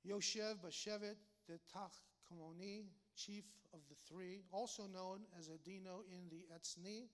Yoshev 0.08 0.56
Bashevet 0.66 1.18
the 1.50 1.60
Tachmoni, 1.76 2.86
chief 3.18 3.44
of 3.74 3.82
the 3.90 3.96
three, 4.08 4.44
also 4.54 4.84
known 4.84 5.26
as 5.38 5.50
Adino 5.50 6.04
in 6.10 6.30
the 6.30 6.46
Etzni. 6.56 7.10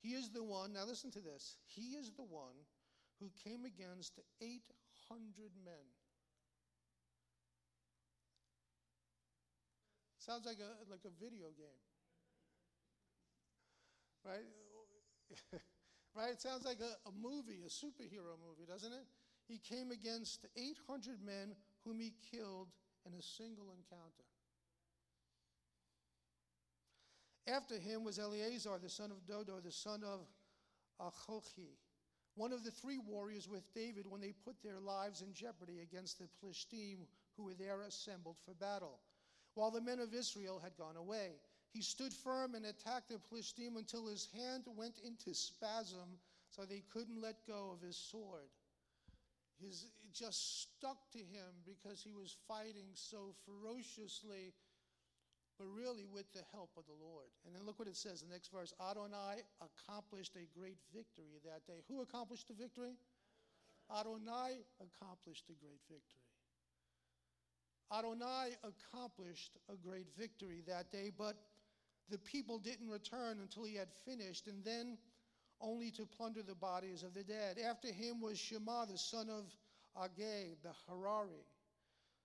He 0.00 0.10
is 0.10 0.30
the 0.30 0.44
one, 0.44 0.74
now 0.74 0.84
listen 0.86 1.10
to 1.10 1.20
this, 1.20 1.56
he 1.66 1.96
is 1.96 2.12
the 2.12 2.22
one 2.22 2.54
who 3.18 3.32
came 3.42 3.64
against 3.64 4.20
800 4.40 5.50
men. 5.64 5.74
Sounds 10.18 10.46
like 10.46 10.58
a, 10.60 10.88
like 10.88 11.04
a 11.04 11.10
video 11.20 11.48
game. 11.56 11.82
Right? 14.24 15.60
Right? 16.16 16.32
It 16.32 16.40
sounds 16.40 16.64
like 16.64 16.80
a, 16.80 17.08
a 17.08 17.12
movie, 17.12 17.60
a 17.66 17.68
superhero 17.68 18.40
movie, 18.40 18.64
doesn't 18.66 18.92
it? 18.92 19.04
He 19.46 19.58
came 19.58 19.90
against 19.90 20.46
800 20.56 21.22
men 21.22 21.54
whom 21.84 22.00
he 22.00 22.14
killed 22.32 22.68
in 23.06 23.12
a 23.12 23.22
single 23.22 23.66
encounter. 23.70 24.24
After 27.46 27.78
him 27.78 28.02
was 28.02 28.18
Eleazar, 28.18 28.78
the 28.82 28.88
son 28.88 29.10
of 29.12 29.24
Dodo, 29.26 29.60
the 29.60 29.70
son 29.70 30.02
of 30.02 30.26
Achochi, 31.00 31.76
one 32.34 32.52
of 32.52 32.64
the 32.64 32.70
three 32.70 32.98
warriors 32.98 33.48
with 33.48 33.72
David 33.74 34.06
when 34.08 34.20
they 34.20 34.32
put 34.32 34.62
their 34.62 34.80
lives 34.80 35.20
in 35.20 35.32
jeopardy 35.32 35.80
against 35.80 36.18
the 36.18 36.28
Plishtim 36.42 37.06
who 37.36 37.44
were 37.44 37.54
there 37.54 37.82
assembled 37.82 38.36
for 38.44 38.54
battle, 38.54 39.00
while 39.54 39.70
the 39.70 39.80
men 39.80 40.00
of 40.00 40.14
Israel 40.14 40.60
had 40.62 40.76
gone 40.76 40.96
away. 40.96 41.34
He 41.76 41.82
stood 41.82 42.14
firm 42.14 42.54
and 42.54 42.64
attacked 42.64 43.10
the 43.10 43.20
Philistine 43.28 43.76
until 43.76 44.08
his 44.08 44.28
hand 44.32 44.64
went 44.78 44.96
into 45.04 45.34
spasm 45.34 46.16
so 46.48 46.64
they 46.64 46.82
couldn't 46.90 47.20
let 47.20 47.46
go 47.46 47.68
of 47.76 47.86
his 47.86 47.98
sword. 47.98 48.48
His, 49.60 49.84
it 50.00 50.14
just 50.14 50.62
stuck 50.62 50.96
to 51.12 51.18
him 51.18 51.52
because 51.68 52.00
he 52.00 52.12
was 52.12 52.34
fighting 52.48 52.88
so 52.94 53.36
ferociously, 53.44 54.56
but 55.58 55.66
really 55.68 56.06
with 56.08 56.32
the 56.32 56.48
help 56.50 56.70
of 56.78 56.84
the 56.86 56.96
Lord. 56.96 57.28
And 57.44 57.54
then 57.54 57.66
look 57.66 57.78
what 57.78 57.88
it 57.88 57.96
says, 57.96 58.22
the 58.22 58.32
next 58.32 58.48
verse 58.48 58.72
Adonai 58.80 59.44
accomplished 59.60 60.32
a 60.36 60.48
great 60.58 60.80
victory 60.96 61.44
that 61.44 61.66
day. 61.66 61.84
Who 61.88 62.00
accomplished 62.00 62.48
the 62.48 62.54
victory? 62.54 62.96
Adonai 63.92 64.64
accomplished 64.80 65.44
a 65.50 65.56
great 65.60 65.84
victory. 65.92 66.24
Adonai 67.92 68.56
accomplished 68.64 69.58
a 69.68 69.76
great 69.76 70.06
victory 70.16 70.62
that 70.66 70.90
day, 70.90 71.12
but 71.12 71.36
the 72.10 72.18
people 72.18 72.58
didn't 72.58 72.88
return 72.88 73.38
until 73.40 73.64
he 73.64 73.74
had 73.74 73.88
finished, 74.04 74.46
and 74.46 74.64
then 74.64 74.98
only 75.60 75.90
to 75.92 76.06
plunder 76.06 76.42
the 76.42 76.54
bodies 76.54 77.02
of 77.02 77.14
the 77.14 77.24
dead. 77.24 77.58
After 77.58 77.88
him 77.88 78.20
was 78.20 78.38
Shema, 78.38 78.84
the 78.84 78.98
son 78.98 79.28
of 79.28 79.44
Agag, 80.02 80.58
the 80.62 80.72
Harari. 80.86 81.44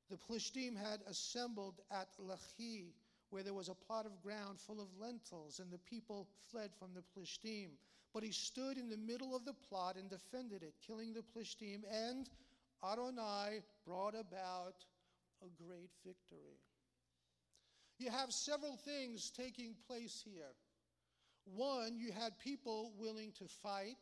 The 0.09 0.17
Plishtim 0.17 0.75
had 0.75 1.01
assembled 1.07 1.79
at 1.89 2.09
Lachi, 2.19 2.91
where 3.29 3.43
there 3.43 3.53
was 3.53 3.69
a 3.69 3.73
plot 3.73 4.05
of 4.05 4.21
ground 4.21 4.59
full 4.59 4.81
of 4.81 4.89
lentils, 4.99 5.59
and 5.59 5.71
the 5.71 5.77
people 5.77 6.27
fled 6.51 6.71
from 6.77 6.93
the 6.93 7.03
Plishtim. 7.15 7.69
But 8.13 8.23
he 8.23 8.31
stood 8.31 8.77
in 8.77 8.89
the 8.89 8.97
middle 8.97 9.33
of 9.33 9.45
the 9.45 9.53
plot 9.53 9.95
and 9.95 10.09
defended 10.09 10.63
it, 10.63 10.73
killing 10.85 11.13
the 11.13 11.23
Plishtim, 11.23 11.83
and 11.89 12.29
Adonai 12.83 13.61
brought 13.85 14.15
about 14.15 14.83
a 15.41 15.63
great 15.63 15.91
victory. 16.05 16.59
You 18.01 18.09
have 18.09 18.33
several 18.33 18.77
things 18.77 19.29
taking 19.29 19.75
place 19.85 20.23
here. 20.25 20.55
One, 21.45 21.95
you 21.99 22.11
had 22.11 22.39
people 22.39 22.93
willing 22.97 23.31
to 23.37 23.45
fight, 23.61 23.97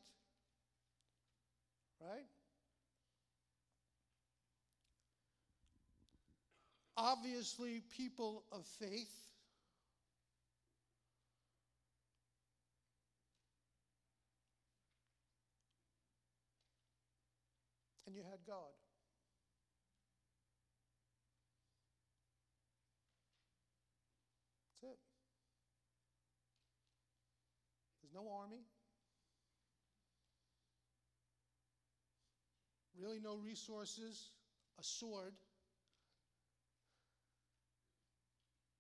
right? 2.00 2.26
Obviously, 6.96 7.82
people 7.98 8.46
of 8.54 8.66
faith. 8.80 9.12
And 18.08 18.16
you 18.16 18.24
had 18.24 18.40
God. 18.48 18.56
That's 24.82 24.94
it. 24.94 25.00
There's 28.10 28.24
no 28.24 28.32
army. 28.32 28.64
Really, 32.98 33.20
no 33.20 33.38
resources, 33.38 34.32
a 34.80 34.84
sword. 34.84 35.34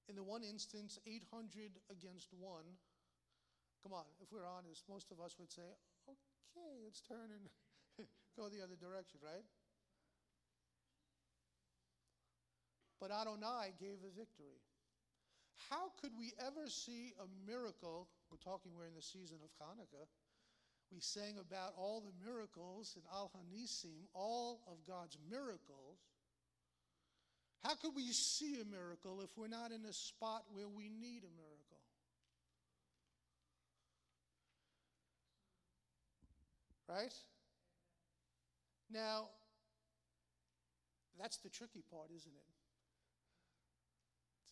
In 0.10 0.16
the 0.16 0.24
one 0.24 0.44
instance, 0.44 0.98
800 1.06 1.78
against 1.92 2.30
one. 2.40 2.66
Come 3.84 3.94
on, 3.94 4.06
if 4.22 4.32
we're 4.32 4.48
honest, 4.48 4.84
most 4.90 5.12
of 5.12 5.22
us 5.22 5.36
would 5.40 5.52
say, 5.52 5.62
okay, 6.10 6.82
let's 6.84 7.02
turn 7.02 7.30
and 7.30 8.08
go 8.38 8.50
the 8.50 8.64
other 8.64 8.76
direction, 8.76 9.20
right? 9.24 9.46
But 13.00 13.12
Adonai 13.12 13.72
gave 13.80 14.02
a 14.04 14.18
victory. 14.18 14.60
How 15.70 15.92
could 16.02 16.12
we 16.18 16.34
ever 16.46 16.68
see 16.68 17.14
a 17.22 17.28
miracle? 17.48 18.10
We're 18.32 18.38
talking, 18.38 18.72
we're 18.78 18.86
in 18.86 18.96
the 18.96 19.02
season 19.02 19.38
of 19.44 19.50
Hanukkah. 19.58 20.08
We 20.92 21.00
sang 21.02 21.38
about 21.40 21.74
all 21.78 22.02
the 22.02 22.14
miracles 22.26 22.96
in 22.96 23.04
Al 23.14 23.32
Hanisim, 23.36 24.08
all 24.14 24.62
of 24.68 24.86
God's 24.88 25.18
miracles. 25.30 26.00
How 27.64 27.76
could 27.76 27.96
we 27.96 28.12
see 28.12 28.62
a 28.62 28.66
miracle 28.66 29.22
if 29.22 29.38
we're 29.38 29.48
not 29.48 29.72
in 29.72 29.86
a 29.86 29.94
spot 29.94 30.44
where 30.52 30.68
we 30.68 30.90
need 30.90 31.24
a 31.24 31.34
miracle? 31.36 31.82
Right? 36.88 37.14
Now, 38.92 39.30
that's 41.20 41.38
the 41.38 41.50
tricky 41.50 41.84
part, 41.92 42.10
isn't 42.16 42.32
it? 42.32 42.50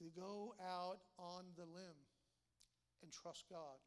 To 0.03 0.12
go 0.19 0.53
out 0.62 1.00
on 1.17 1.46
the 1.55 1.63
limb 1.63 1.98
and 3.01 3.12
trust 3.12 3.46
God. 3.50 3.80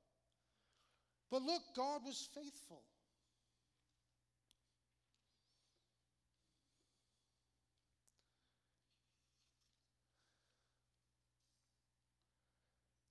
But 1.30 1.42
look, 1.42 1.62
God 1.76 2.00
was 2.04 2.28
faithful. 2.34 2.82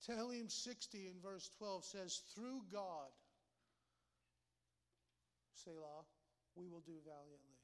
Tehillim 0.10 0.50
60 0.50 1.08
in 1.08 1.14
verse 1.22 1.50
12 1.58 1.86
says, 1.86 2.22
Through 2.34 2.62
God, 2.72 3.12
Selah, 5.54 6.06
we 6.56 6.68
will 6.68 6.82
do 6.82 6.98
valiantly. 7.06 7.60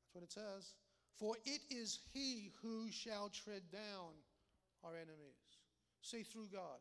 That's 0.00 0.14
what 0.14 0.24
it 0.24 0.32
says. 0.32 0.72
For 1.18 1.36
it 1.44 1.60
is 1.70 1.98
He 2.12 2.52
who 2.62 2.90
shall 2.90 3.28
tread 3.28 3.62
down 3.70 4.14
our 4.82 4.94
enemies. 4.96 5.45
Say, 6.06 6.22
through 6.22 6.46
God. 6.52 6.78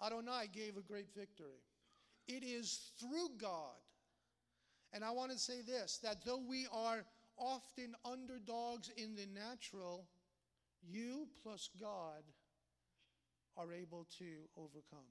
Adonai 0.00 0.48
gave 0.52 0.76
a 0.76 0.82
great 0.82 1.08
victory. 1.16 1.58
It 2.28 2.44
is 2.44 2.92
through 3.00 3.30
God. 3.38 3.74
And 4.92 5.02
I 5.02 5.10
want 5.10 5.32
to 5.32 5.38
say 5.38 5.62
this 5.66 5.98
that 6.04 6.24
though 6.24 6.42
we 6.48 6.68
are 6.72 7.04
often 7.36 7.96
underdogs 8.04 8.90
in 8.96 9.16
the 9.16 9.26
natural, 9.26 10.06
you 10.88 11.26
plus 11.42 11.68
God 11.80 12.22
are 13.56 13.72
able 13.72 14.06
to 14.18 14.26
overcome. 14.56 15.10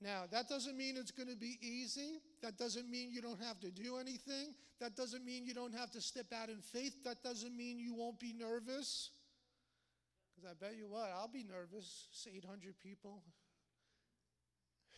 Now, 0.00 0.24
that 0.30 0.48
doesn't 0.48 0.76
mean 0.76 0.96
it's 0.96 1.10
going 1.10 1.28
to 1.28 1.36
be 1.36 1.58
easy. 1.60 2.20
That 2.42 2.56
doesn't 2.56 2.88
mean 2.88 3.10
you 3.10 3.20
don't 3.20 3.42
have 3.42 3.58
to 3.60 3.70
do 3.70 3.96
anything. 3.98 4.54
That 4.80 4.94
doesn't 4.94 5.24
mean 5.24 5.44
you 5.44 5.54
don't 5.54 5.74
have 5.74 5.90
to 5.92 6.00
step 6.00 6.26
out 6.32 6.48
in 6.48 6.60
faith. 6.60 7.02
That 7.04 7.22
doesn't 7.22 7.56
mean 7.56 7.80
you 7.80 7.94
won't 7.94 8.20
be 8.20 8.32
nervous. 8.32 9.10
Because 10.30 10.50
I 10.50 10.54
bet 10.54 10.76
you 10.78 10.88
what, 10.88 11.10
I'll 11.16 11.26
be 11.26 11.42
nervous. 11.42 12.06
It's 12.12 12.28
800 12.32 12.78
people. 12.78 13.22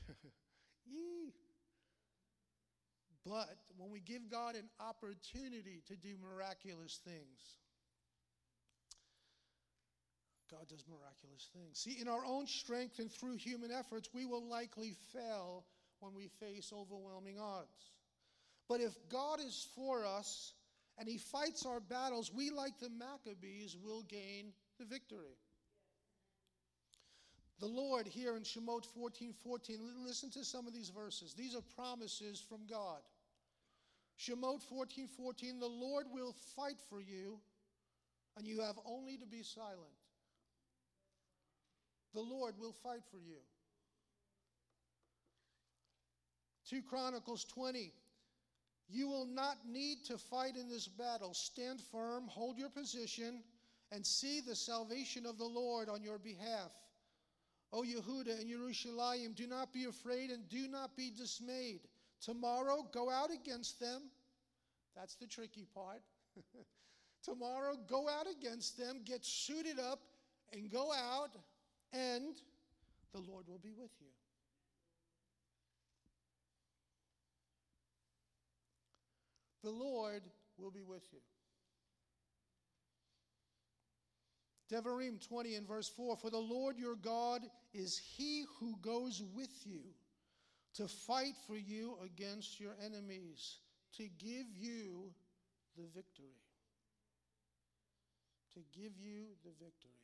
Yee. 0.87 1.33
But 3.25 3.57
when 3.77 3.91
we 3.91 4.01
give 4.01 4.31
God 4.31 4.55
an 4.55 4.69
opportunity 4.81 5.83
to 5.89 5.97
do 5.97 6.17
miraculous 6.23 7.01
things, 7.05 7.57
God 10.51 10.69
does 10.69 10.85
miraculous 10.89 11.49
things. 11.55 11.79
See, 11.79 12.01
in 12.01 12.09
our 12.09 12.25
own 12.25 12.47
strength 12.47 12.99
and 12.99 13.11
through 13.11 13.37
human 13.37 13.71
efforts, 13.71 14.09
we 14.13 14.27
will 14.27 14.49
likely 14.49 14.95
fail 15.13 15.65
when 16.01 16.15
we 16.15 16.29
face 16.41 16.73
overwhelming 16.75 17.39
odds. 17.39 17.93
But 18.69 18.81
if 18.81 18.95
God 19.09 19.41
is 19.41 19.69
for 19.75 20.05
us 20.07 20.55
and 20.99 21.09
He 21.09 21.19
fights 21.19 21.67
our 21.67 21.81
battles, 21.81 22.33
we, 22.33 22.51
like 22.51 22.79
the 22.81 22.91
Maccabees, 22.91 23.77
will 23.83 24.03
gain 24.03 24.53
the 24.79 24.85
victory. 24.85 25.37
The 27.61 27.67
Lord 27.67 28.07
here 28.07 28.37
in 28.37 28.43
Shemot 28.43 28.87
14 28.87 29.35
14, 29.45 29.79
listen 30.07 30.31
to 30.31 30.45
some 30.45 30.67
of 30.67 30.73
these 30.73 30.89
verses. 30.89 31.35
These 31.35 31.55
are 31.55 31.63
promises 31.77 32.43
from 32.49 32.61
God. 32.69 33.01
Shemot 34.19 34.63
14 34.63 35.09
14, 35.09 35.61
the 35.61 35.67
Lord 35.67 36.07
will 36.11 36.35
fight 36.57 36.81
for 36.89 37.01
you, 37.01 37.39
and 38.37 38.47
you 38.47 38.63
have 38.63 38.79
only 38.87 39.19
to 39.19 39.27
be 39.27 39.43
silent. 39.43 40.00
The 42.15 42.21
Lord 42.21 42.55
will 42.59 42.75
fight 42.83 43.03
for 43.11 43.19
you. 43.19 43.39
2 46.69 46.83
Chronicles 46.83 47.45
20. 47.45 47.93
You 48.89 49.09
will 49.09 49.27
not 49.27 49.59
need 49.69 50.05
to 50.07 50.19
fight 50.19 50.57
in 50.57 50.69
this 50.69 50.89
battle. 50.89 51.33
Stand 51.35 51.81
firm, 51.93 52.27
hold 52.29 52.59
your 52.59 52.71
position, 52.71 53.43
and 53.93 54.05
see 54.05 54.41
the 54.41 54.57
salvation 54.57 55.27
of 55.27 55.39
the 55.39 55.45
Lord 55.45 55.89
on 55.89 56.03
your 56.03 56.19
behalf. 56.19 56.73
O 57.73 57.83
Yehuda 57.83 58.41
and 58.41 58.49
Jerusalem, 58.49 59.33
do 59.35 59.47
not 59.47 59.73
be 59.73 59.85
afraid 59.85 60.31
and 60.31 60.49
do 60.49 60.67
not 60.67 60.97
be 60.97 61.11
dismayed. 61.17 61.81
Tomorrow, 62.21 62.89
go 62.93 63.09
out 63.09 63.31
against 63.33 63.79
them. 63.79 64.03
That's 64.97 65.15
the 65.15 65.27
tricky 65.27 65.67
part. 65.73 66.03
Tomorrow, 67.23 67.77
go 67.89 68.09
out 68.09 68.27
against 68.31 68.77
them, 68.77 69.03
get 69.05 69.25
suited 69.25 69.79
up, 69.79 70.01
and 70.53 70.71
go 70.71 70.93
out 70.93 71.31
and 71.93 72.35
the 73.13 73.21
Lord 73.21 73.47
will 73.49 73.59
be 73.59 73.73
with 73.77 73.91
you. 74.01 74.07
The 79.63 79.71
Lord 79.71 80.23
will 80.57 80.71
be 80.71 80.83
with 80.83 81.03
you. 81.13 81.19
Devarim 84.71 85.21
20 85.27 85.57
and 85.57 85.67
verse 85.67 85.89
4 85.89 86.17
For 86.17 86.31
the 86.31 86.39
Lord 86.39 86.79
your 86.79 86.95
God 86.95 87.43
is 87.75 87.99
he 87.99 88.45
who 88.59 88.77
goes 88.81 89.23
with 89.35 89.51
you 89.65 89.81
to 90.75 90.87
fight 90.87 91.35
for 91.47 91.57
you 91.57 91.97
against 92.05 92.61
your 92.61 92.77
enemies, 92.85 93.59
to 93.97 94.05
give 94.19 94.47
you 94.57 95.11
the 95.77 95.85
victory. 95.95 96.39
To 98.55 98.61
give 98.73 98.93
you 98.99 99.27
the 99.45 99.51
victory. 99.63 100.00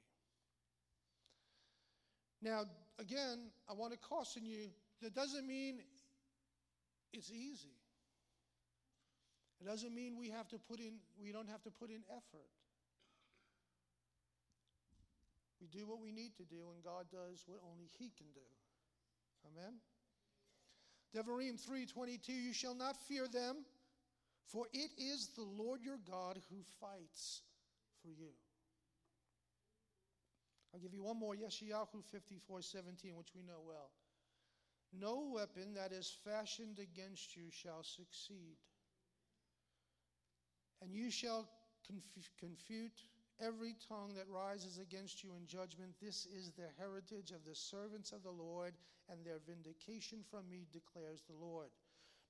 Now, 2.47 2.63
again, 3.01 3.51
I 3.69 3.73
want 3.73 3.93
to 3.93 3.99
caution 3.99 4.47
you 4.47 4.71
that 5.03 5.17
doesn't 5.17 5.49
mean 5.49 5.81
it's 7.13 7.33
easy. 7.33 7.75
It 9.61 9.67
doesn't 9.67 9.93
mean 9.93 10.17
we 10.17 10.31
have 10.31 10.47
to 10.51 10.59
put 10.59 10.79
in 10.79 10.93
we 11.21 11.33
don't 11.33 11.49
have 11.49 11.65
to 11.65 11.73
put 11.73 11.91
in 11.91 12.05
effort. 12.09 12.47
We 15.61 15.67
do 15.67 15.89
what 15.89 16.01
we 16.01 16.13
need 16.13 16.37
to 16.37 16.45
do 16.45 16.71
and 16.73 16.85
God 16.85 17.07
does 17.11 17.43
what 17.47 17.59
only 17.69 17.91
he 17.99 18.13
can 18.17 18.29
do. 18.33 18.47
Amen. 19.51 19.81
Devarim 21.17 21.59
3:22 21.59 22.29
You 22.29 22.53
shall 22.53 22.77
not 22.77 22.97
fear 23.09 23.27
them, 23.27 23.65
for 24.45 24.69
it 24.73 24.91
is 24.99 25.31
the 25.35 25.43
Lord 25.43 25.83
your 25.83 25.99
God 25.99 26.39
who 26.49 26.63
fights 26.79 27.43
for 28.03 28.11
you. 28.11 28.31
I'll 30.77 30.83
give 30.83 30.93
you 30.93 31.05
one 31.05 31.19
more, 31.19 31.35
Yeshayahu 31.35 32.05
54:17, 32.05 33.17
which 33.17 33.35
we 33.35 33.43
know 33.43 33.63
well. 33.67 33.91
No 34.93 35.31
weapon 35.33 35.73
that 35.73 35.91
is 35.91 36.11
fashioned 36.23 36.79
against 36.79 37.35
you 37.35 37.51
shall 37.51 37.83
succeed. 37.83 38.59
And 40.83 40.93
you 40.93 41.11
shall 41.11 41.49
conf- 41.87 42.31
confute 42.39 43.05
every 43.41 43.75
tongue 43.89 44.13
that 44.17 44.29
rises 44.29 44.77
against 44.77 45.25
you 45.25 45.35
in 45.35 45.47
judgment. 45.47 45.95
This 45.99 46.27
is 46.27 46.53
the 46.53 46.69
heritage 46.77 47.31
of 47.31 47.43
the 47.47 47.55
servants 47.55 48.13
of 48.13 48.23
the 48.23 48.31
Lord, 48.31 48.75
and 49.09 49.25
their 49.25 49.39
vindication 49.39 50.23
from 50.31 50.47
me, 50.51 50.67
declares 50.75 51.23
the 51.23 51.37
Lord. 51.37 51.71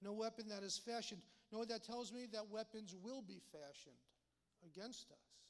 No 0.01 0.13
weapon 0.13 0.47
that 0.51 0.63
is 0.63 0.79
fashioned. 0.79 1.23
You 1.51 1.57
know 1.57 1.59
what 1.59 1.69
that 1.71 1.83
tells 1.83 2.13
me? 2.13 2.27
That 2.27 2.49
weapons 2.49 2.95
will 2.95 3.23
be 3.23 3.41
fashioned 3.51 3.99
against 4.63 5.11
us. 5.11 5.46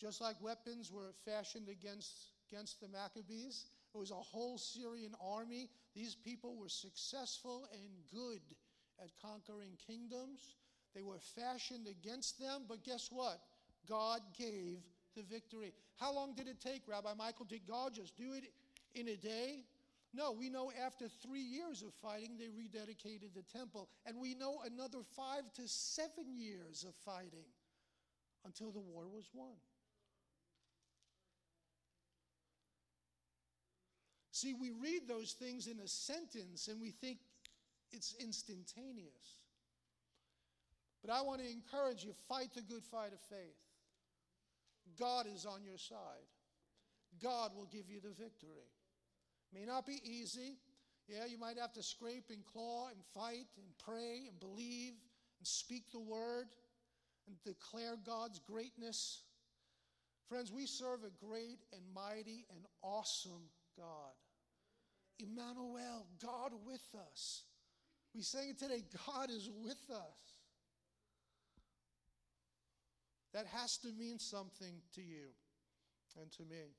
Just 0.00 0.20
like 0.20 0.40
weapons 0.40 0.90
were 0.90 1.12
fashioned 1.26 1.68
against, 1.68 2.32
against 2.50 2.80
the 2.80 2.88
Maccabees, 2.88 3.66
it 3.94 3.98
was 3.98 4.10
a 4.10 4.14
whole 4.14 4.56
Syrian 4.56 5.14
army. 5.20 5.68
These 5.94 6.14
people 6.14 6.56
were 6.56 6.68
successful 6.68 7.68
and 7.72 7.90
good 8.10 8.40
at 9.02 9.10
conquering 9.20 9.76
kingdoms. 9.86 10.56
They 10.94 11.02
were 11.02 11.18
fashioned 11.18 11.86
against 11.86 12.40
them, 12.40 12.62
but 12.68 12.82
guess 12.82 13.10
what? 13.12 13.40
God 13.88 14.20
gave 14.38 14.78
the 15.16 15.22
victory. 15.22 15.72
How 15.96 16.14
long 16.14 16.34
did 16.34 16.48
it 16.48 16.60
take, 16.60 16.82
Rabbi 16.88 17.12
Michael? 17.14 17.46
Did 17.46 17.66
God 17.66 17.94
just 17.94 18.16
do 18.16 18.32
it 18.32 18.44
in 18.94 19.08
a 19.08 19.16
day? 19.16 19.64
No, 20.12 20.32
we 20.32 20.48
know 20.48 20.72
after 20.84 21.08
three 21.08 21.42
years 21.42 21.82
of 21.82 21.92
fighting, 21.94 22.36
they 22.38 22.46
rededicated 22.46 23.34
the 23.34 23.44
temple. 23.56 23.88
And 24.06 24.18
we 24.20 24.34
know 24.34 24.60
another 24.64 24.98
five 25.14 25.42
to 25.54 25.68
seven 25.68 26.36
years 26.36 26.84
of 26.88 26.94
fighting 27.04 27.46
until 28.44 28.72
the 28.72 28.80
war 28.80 29.04
was 29.08 29.28
won. 29.34 29.54
See, 34.40 34.54
we 34.54 34.70
read 34.70 35.02
those 35.06 35.32
things 35.32 35.66
in 35.66 35.78
a 35.80 35.86
sentence 35.86 36.68
and 36.68 36.80
we 36.80 36.92
think 36.92 37.18
it's 37.92 38.14
instantaneous. 38.18 39.44
But 41.04 41.12
I 41.12 41.20
want 41.20 41.42
to 41.42 41.50
encourage 41.50 42.04
you 42.04 42.14
fight 42.26 42.48
the 42.54 42.62
good 42.62 42.82
fight 42.82 43.12
of 43.12 43.20
faith. 43.28 43.60
God 44.98 45.26
is 45.26 45.44
on 45.44 45.62
your 45.62 45.76
side. 45.76 46.24
God 47.22 47.50
will 47.54 47.66
give 47.66 47.90
you 47.90 48.00
the 48.00 48.14
victory. 48.14 48.72
May 49.52 49.66
not 49.66 49.84
be 49.84 50.00
easy. 50.02 50.56
Yeah, 51.06 51.26
you 51.28 51.36
might 51.36 51.58
have 51.58 51.74
to 51.74 51.82
scrape 51.82 52.30
and 52.30 52.42
claw 52.46 52.88
and 52.88 52.98
fight 53.12 53.48
and 53.58 53.66
pray 53.84 54.22
and 54.26 54.40
believe 54.40 54.94
and 55.38 55.46
speak 55.46 55.92
the 55.92 56.00
word 56.00 56.46
and 57.26 57.36
declare 57.44 57.98
God's 58.06 58.38
greatness. 58.38 59.20
Friends, 60.30 60.50
we 60.50 60.64
serve 60.64 61.00
a 61.04 61.26
great 61.26 61.58
and 61.74 61.82
mighty 61.94 62.46
and 62.54 62.64
awesome 62.82 63.50
God. 63.76 64.14
Emmanuel, 65.22 66.06
God 66.22 66.52
with 66.66 66.82
us. 67.10 67.44
We 68.14 68.22
sang 68.22 68.50
it 68.50 68.58
today 68.58 68.84
God 69.06 69.30
is 69.30 69.48
with 69.62 69.90
us. 69.90 70.40
That 73.32 73.46
has 73.46 73.76
to 73.78 73.88
mean 73.92 74.18
something 74.18 74.80
to 74.94 75.02
you 75.02 75.28
and 76.20 76.30
to 76.32 76.42
me. 76.42 76.74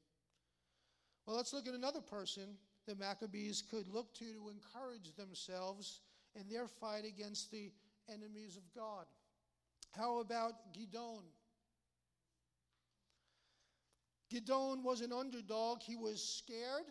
Well, 1.25 1.37
let's 1.37 1.53
look 1.53 1.67
at 1.67 1.73
another 1.73 2.01
person 2.01 2.57
the 2.87 2.95
Maccabees 2.95 3.63
could 3.69 3.87
look 3.87 4.13
to 4.15 4.25
to 4.25 4.49
encourage 4.49 5.15
themselves 5.15 6.01
in 6.35 6.49
their 6.49 6.67
fight 6.67 7.05
against 7.05 7.51
the 7.51 7.71
enemies 8.09 8.57
of 8.57 8.63
God. 8.75 9.05
How 9.91 10.19
about 10.19 10.73
Gideon? 10.73 11.23
Gideon 14.29 14.83
was 14.83 15.01
an 15.01 15.11
underdog. 15.11 15.81
He 15.81 15.95
was 15.95 16.23
scared 16.23 16.85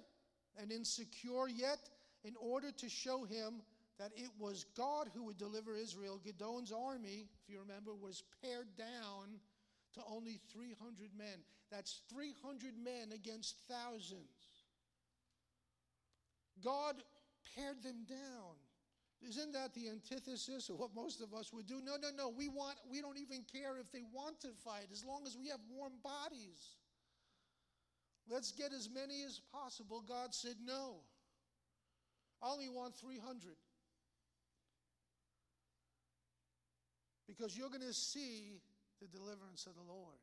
and 0.61 0.71
insecure, 0.71 1.49
yet, 1.49 1.79
in 2.25 2.35
order 2.41 2.71
to 2.71 2.89
show 2.89 3.25
him 3.25 3.63
that 3.99 4.13
it 4.17 4.31
was 4.39 4.65
God 4.77 5.09
who 5.15 5.25
would 5.25 5.39
deliver 5.39 5.77
Israel, 5.77 6.21
Gideon's 6.25 6.73
army, 6.73 7.29
if 7.43 7.53
you 7.53 7.61
remember, 7.61 7.95
was 7.95 8.23
pared 8.43 8.69
down 8.77 9.39
to 9.95 10.01
only 10.09 10.41
300 10.53 11.11
men. 11.17 11.45
That's 11.71 12.01
300 12.13 12.75
men 12.83 13.13
against 13.13 13.57
thousands. 13.69 14.25
God 16.63 16.97
pared 17.55 17.83
them 17.83 18.05
down. 18.09 18.57
Isn't 19.29 19.53
that 19.53 19.75
the 19.75 19.89
antithesis 19.91 20.71
of 20.71 20.79
what 20.79 20.95
most 20.95 21.21
of 21.21 21.35
us 21.35 21.53
would 21.53 21.67
do? 21.67 21.81
No, 21.85 21.97
no, 22.01 22.09
no. 22.17 22.31
We 22.31 22.49
want 22.49 22.77
we 22.91 23.03
don't 23.03 23.19
even 23.19 23.45
care 23.53 23.77
if 23.79 23.93
they 23.93 24.03
want 24.13 24.41
to 24.41 24.49
fight 24.65 24.89
as 24.91 25.05
long 25.05 25.27
as 25.27 25.37
we 25.37 25.49
have 25.49 25.61
warm 25.71 25.93
bodies. 26.03 26.77
Let's 28.31 28.53
get 28.53 28.73
as 28.73 28.89
many 28.89 29.25
as 29.25 29.41
possible. 29.53 30.05
God 30.07 30.33
said 30.33 30.55
no. 30.65 30.99
I 32.43 32.51
only 32.51 32.69
want 32.69 32.95
300. 32.95 33.57
Because 37.27 37.57
you're 37.57 37.69
going 37.69 37.81
to 37.81 37.93
see 37.93 38.61
the 39.01 39.09
deliverance 39.09 39.67
of 39.67 39.75
the 39.75 39.93
Lord. 39.93 40.17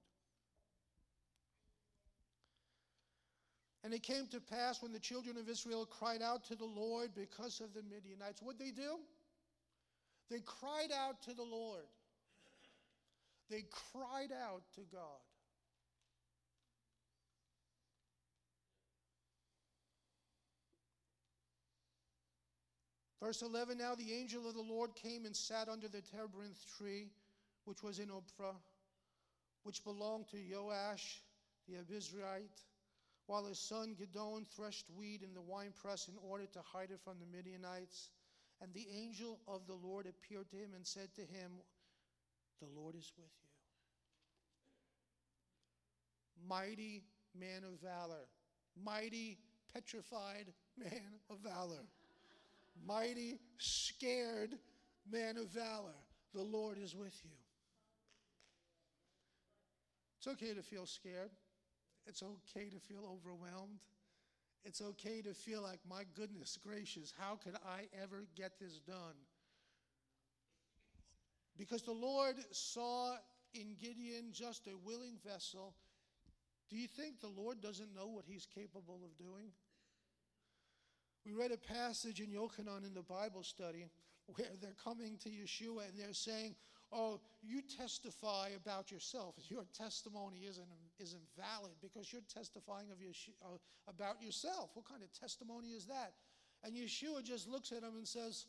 And 3.84 3.94
it 3.94 4.04
came 4.04 4.28
to 4.28 4.40
pass 4.40 4.82
when 4.82 4.92
the 4.92 5.00
children 5.00 5.38
of 5.38 5.48
Israel 5.48 5.86
cried 5.86 6.22
out 6.22 6.46
to 6.46 6.56
the 6.56 6.66
Lord 6.66 7.12
because 7.16 7.62
of 7.62 7.74
the 7.74 7.84
Midianites. 7.84 8.42
What 8.42 8.58
did 8.58 8.68
they 8.68 8.72
do? 8.72 9.00
They 10.30 10.40
cried 10.40 10.92
out 10.98 11.22
to 11.24 11.34
the 11.34 11.44
Lord. 11.44 11.86
They 13.50 13.64
cried 13.92 14.32
out 14.32 14.64
to 14.76 14.82
God. 14.92 15.22
Verse 23.22 23.42
11 23.42 23.78
Now 23.78 23.96
the 23.96 24.14
angel 24.14 24.48
of 24.48 24.56
the 24.56 24.62
Lord 24.62 24.96
came 24.96 25.26
and 25.26 25.36
sat 25.36 25.70
under 25.70 25.88
the 25.88 26.02
terebinth 26.02 26.64
tree 26.78 27.08
which 27.66 27.84
was 27.84 28.00
in 28.00 28.10
Ophrah, 28.10 28.56
which 29.64 29.84
belonged 29.84 30.28
to 30.30 30.38
Joash 30.38 31.22
the 31.68 31.76
Abiezrite, 31.76 32.64
while 33.26 33.46
his 33.46 33.60
son 33.60 33.96
Gideon 33.98 34.46
threshed 34.56 34.86
wheat 34.96 35.22
in 35.22 35.34
the 35.34 35.42
winepress 35.42 36.08
in 36.08 36.14
order 36.22 36.46
to 36.46 36.62
hide 36.62 36.92
it 36.92 37.02
from 37.04 37.16
the 37.20 37.38
Midianites. 37.38 38.10
And 38.62 38.74
the 38.74 38.88
angel 38.90 39.40
of 39.48 39.68
the 39.68 39.74
Lord 39.74 40.08
appeared 40.08 40.50
to 40.52 40.56
him 40.56 40.72
and 40.76 40.88
said 40.88 41.14
to 41.16 41.22
him, 41.22 41.52
The 42.60 42.68
Lord 42.80 42.96
is 42.96 43.12
with 43.18 43.30
you. 43.44 43.50
Mighty 46.48 47.04
man 47.38 47.64
of 47.66 47.82
valor, 47.82 48.28
mighty 48.82 49.38
petrified 49.74 50.54
man 50.78 51.20
of 51.30 51.40
valor, 51.40 51.84
mighty 52.86 53.40
scared 53.58 54.56
man 55.10 55.38
of 55.38 55.48
valor. 55.50 55.96
The 56.34 56.42
Lord 56.42 56.78
is 56.78 56.96
with 56.96 57.18
you. 57.24 57.32
It's 60.18 60.28
okay 60.28 60.54
to 60.54 60.62
feel 60.62 60.86
scared. 60.86 61.32
It's 62.06 62.24
okay 62.24 62.70
to 62.70 62.80
feel 62.80 63.04
overwhelmed. 63.06 63.80
It's 64.66 64.82
okay 64.82 65.22
to 65.22 65.34
feel 65.34 65.62
like, 65.62 65.80
my 65.90 66.04
goodness 66.14 66.58
gracious, 66.62 67.14
how 67.18 67.36
could 67.36 67.56
I 67.56 67.88
ever 68.02 68.26
get 68.36 68.60
this 68.60 68.80
done? 68.80 69.16
Because 71.58 71.84
the 71.84 71.92
Lord 71.92 72.36
saw 72.52 73.16
in 73.54 73.76
Gideon 73.80 74.30
just 74.32 74.68
a 74.68 74.78
willing 74.86 75.18
vessel. 75.26 75.74
Do 76.70 76.76
you 76.76 76.88
think 76.88 77.22
the 77.22 77.28
Lord 77.30 77.62
doesn't 77.62 77.96
know 77.96 78.08
what 78.08 78.26
he's 78.28 78.46
capable 78.46 79.00
of 79.06 79.18
doing? 79.18 79.52
We 81.28 81.34
read 81.34 81.52
a 81.52 81.58
passage 81.58 82.22
in 82.22 82.28
Yochanan 82.28 82.88
in 82.88 82.94
the 82.94 83.02
Bible 83.02 83.44
study 83.44 83.86
where 84.28 84.48
they're 84.62 84.78
coming 84.82 85.18
to 85.24 85.30
Yeshua 85.30 85.90
and 85.90 86.00
they're 86.00 86.14
saying, 86.14 86.56
oh, 86.94 87.20
you 87.44 87.62
testify 87.78 88.52
about 88.56 88.92
yourself. 88.92 89.36
Your 89.50 89.66
testimony 89.78 90.48
isn't, 90.48 90.68
isn't 91.00 91.28
valid 91.36 91.74
because 91.82 92.14
you're 92.14 92.22
testifying 92.34 92.92
of 92.92 93.02
your, 93.02 93.12
uh, 93.44 93.58
about 93.90 94.22
yourself. 94.22 94.70
What 94.74 94.88
kind 94.88 95.04
of 95.04 95.12
testimony 95.12 95.70
is 95.70 95.86
that? 95.88 96.14
And 96.64 96.76
Yeshua 96.76 97.24
just 97.24 97.48
looks 97.48 97.74
at 97.74 97.84
him 97.84 97.98
and 97.98 98.08
says, 98.08 98.46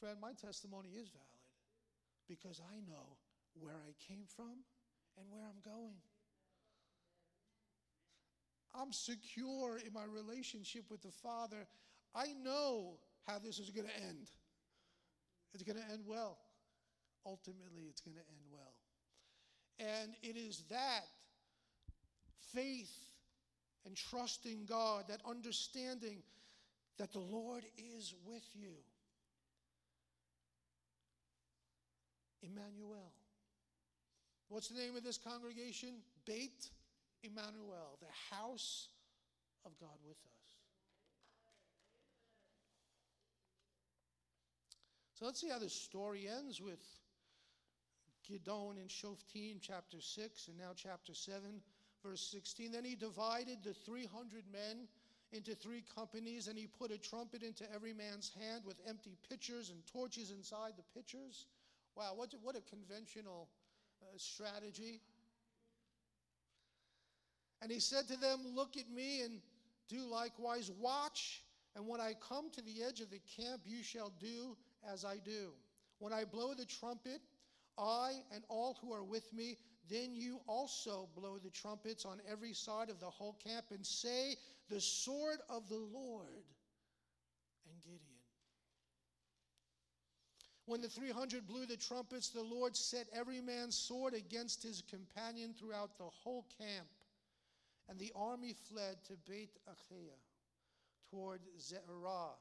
Friend, 0.00 0.16
my 0.20 0.32
testimony 0.32 0.90
is 0.90 1.08
valid 1.08 1.46
because 2.28 2.60
I 2.60 2.80
know 2.90 3.16
where 3.58 3.72
I 3.72 3.94
came 4.06 4.24
from 4.36 4.60
and 5.16 5.30
where 5.30 5.42
I'm 5.42 5.62
going. 5.64 5.96
I'm 8.78 8.92
secure 8.92 9.78
in 9.78 9.92
my 9.92 10.04
relationship 10.04 10.84
with 10.90 11.02
the 11.02 11.12
Father. 11.22 11.66
I 12.14 12.34
know 12.42 12.98
how 13.26 13.38
this 13.38 13.58
is 13.58 13.70
going 13.70 13.86
to 13.86 13.96
end. 13.96 14.30
It's 15.54 15.62
going 15.62 15.78
to 15.78 15.92
end 15.92 16.02
well 16.06 16.38
ultimately 17.26 17.82
it's 17.90 18.00
going 18.00 18.16
to 18.16 18.22
end 18.22 18.46
well. 18.50 18.72
And 19.78 20.14
it 20.22 20.38
is 20.38 20.62
that 20.70 21.04
faith 22.54 22.94
and 23.84 23.96
trusting 23.96 24.66
God, 24.66 25.04
that 25.08 25.20
understanding 25.28 26.22
that 26.98 27.12
the 27.12 27.18
Lord 27.18 27.64
is 27.76 28.14
with 28.24 28.44
you. 28.54 28.72
Emmanuel. 32.42 33.12
What's 34.48 34.68
the 34.68 34.78
name 34.78 34.96
of 34.96 35.02
this 35.02 35.18
congregation? 35.18 35.96
Beit 36.24 36.70
Emmanuel, 37.22 37.98
the 38.00 38.34
house 38.36 38.88
of 39.64 39.72
God 39.78 39.98
with 40.06 40.16
us. 40.16 40.36
So 45.14 45.24
let's 45.24 45.40
see 45.40 45.48
how 45.48 45.58
this 45.58 45.72
story 45.72 46.28
ends 46.28 46.60
with 46.60 46.84
Gideon 48.28 48.76
in 48.76 48.88
Shoftim, 48.88 49.60
chapter 49.60 50.00
6, 50.00 50.48
and 50.48 50.58
now 50.58 50.72
chapter 50.74 51.14
7, 51.14 51.40
verse 52.04 52.20
16. 52.30 52.72
Then 52.72 52.84
he 52.84 52.96
divided 52.96 53.58
the 53.64 53.72
300 53.72 54.44
men 54.52 54.86
into 55.32 55.54
three 55.54 55.82
companies, 55.94 56.48
and 56.48 56.58
he 56.58 56.66
put 56.66 56.90
a 56.90 56.98
trumpet 56.98 57.42
into 57.42 57.64
every 57.74 57.92
man's 57.92 58.30
hand 58.38 58.62
with 58.64 58.76
empty 58.86 59.16
pitchers 59.28 59.70
and 59.70 59.78
torches 59.86 60.30
inside 60.30 60.72
the 60.76 60.84
pitchers. 60.94 61.46
Wow, 61.96 62.12
what, 62.14 62.34
what 62.42 62.56
a 62.56 62.60
conventional 62.60 63.48
uh, 64.02 64.06
strategy. 64.18 65.00
And 67.62 67.70
he 67.70 67.80
said 67.80 68.06
to 68.08 68.16
them, 68.16 68.40
Look 68.54 68.76
at 68.76 68.90
me 68.90 69.22
and 69.22 69.40
do 69.88 70.00
likewise. 70.00 70.70
Watch, 70.78 71.42
and 71.74 71.86
when 71.86 72.00
I 72.00 72.14
come 72.26 72.50
to 72.50 72.62
the 72.62 72.82
edge 72.82 73.00
of 73.00 73.10
the 73.10 73.20
camp, 73.36 73.62
you 73.64 73.82
shall 73.82 74.12
do 74.18 74.56
as 74.90 75.04
I 75.04 75.18
do. 75.18 75.52
When 75.98 76.12
I 76.12 76.24
blow 76.24 76.54
the 76.54 76.66
trumpet, 76.66 77.20
I 77.78 78.22
and 78.34 78.44
all 78.48 78.78
who 78.80 78.92
are 78.92 79.04
with 79.04 79.32
me, 79.32 79.56
then 79.88 80.14
you 80.14 80.40
also 80.46 81.08
blow 81.14 81.38
the 81.38 81.50
trumpets 81.50 82.04
on 82.04 82.20
every 82.30 82.52
side 82.52 82.90
of 82.90 83.00
the 83.00 83.10
whole 83.10 83.38
camp 83.44 83.66
and 83.70 83.84
say, 83.84 84.36
The 84.68 84.80
sword 84.80 85.38
of 85.48 85.68
the 85.68 85.76
Lord 85.76 86.44
and 87.70 87.82
Gideon. 87.84 88.00
When 90.64 90.80
the 90.80 90.88
300 90.88 91.46
blew 91.46 91.66
the 91.66 91.76
trumpets, 91.76 92.30
the 92.30 92.42
Lord 92.42 92.76
set 92.76 93.06
every 93.14 93.40
man's 93.40 93.76
sword 93.76 94.14
against 94.14 94.62
his 94.62 94.82
companion 94.90 95.54
throughout 95.56 95.96
the 95.98 96.10
whole 96.22 96.46
camp. 96.58 96.88
And 97.88 97.98
the 97.98 98.12
army 98.16 98.52
fled 98.68 98.96
to 99.04 99.12
Beit 99.28 99.56
Achiah 99.68 100.20
toward 101.10 101.40
Zerah 101.60 102.34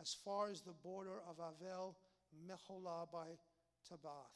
as 0.00 0.16
far 0.24 0.50
as 0.50 0.60
the 0.60 0.72
border 0.72 1.20
of 1.28 1.36
Avel 1.38 1.94
Meholah 2.48 3.10
by 3.12 3.28
Tabath. 3.88 4.34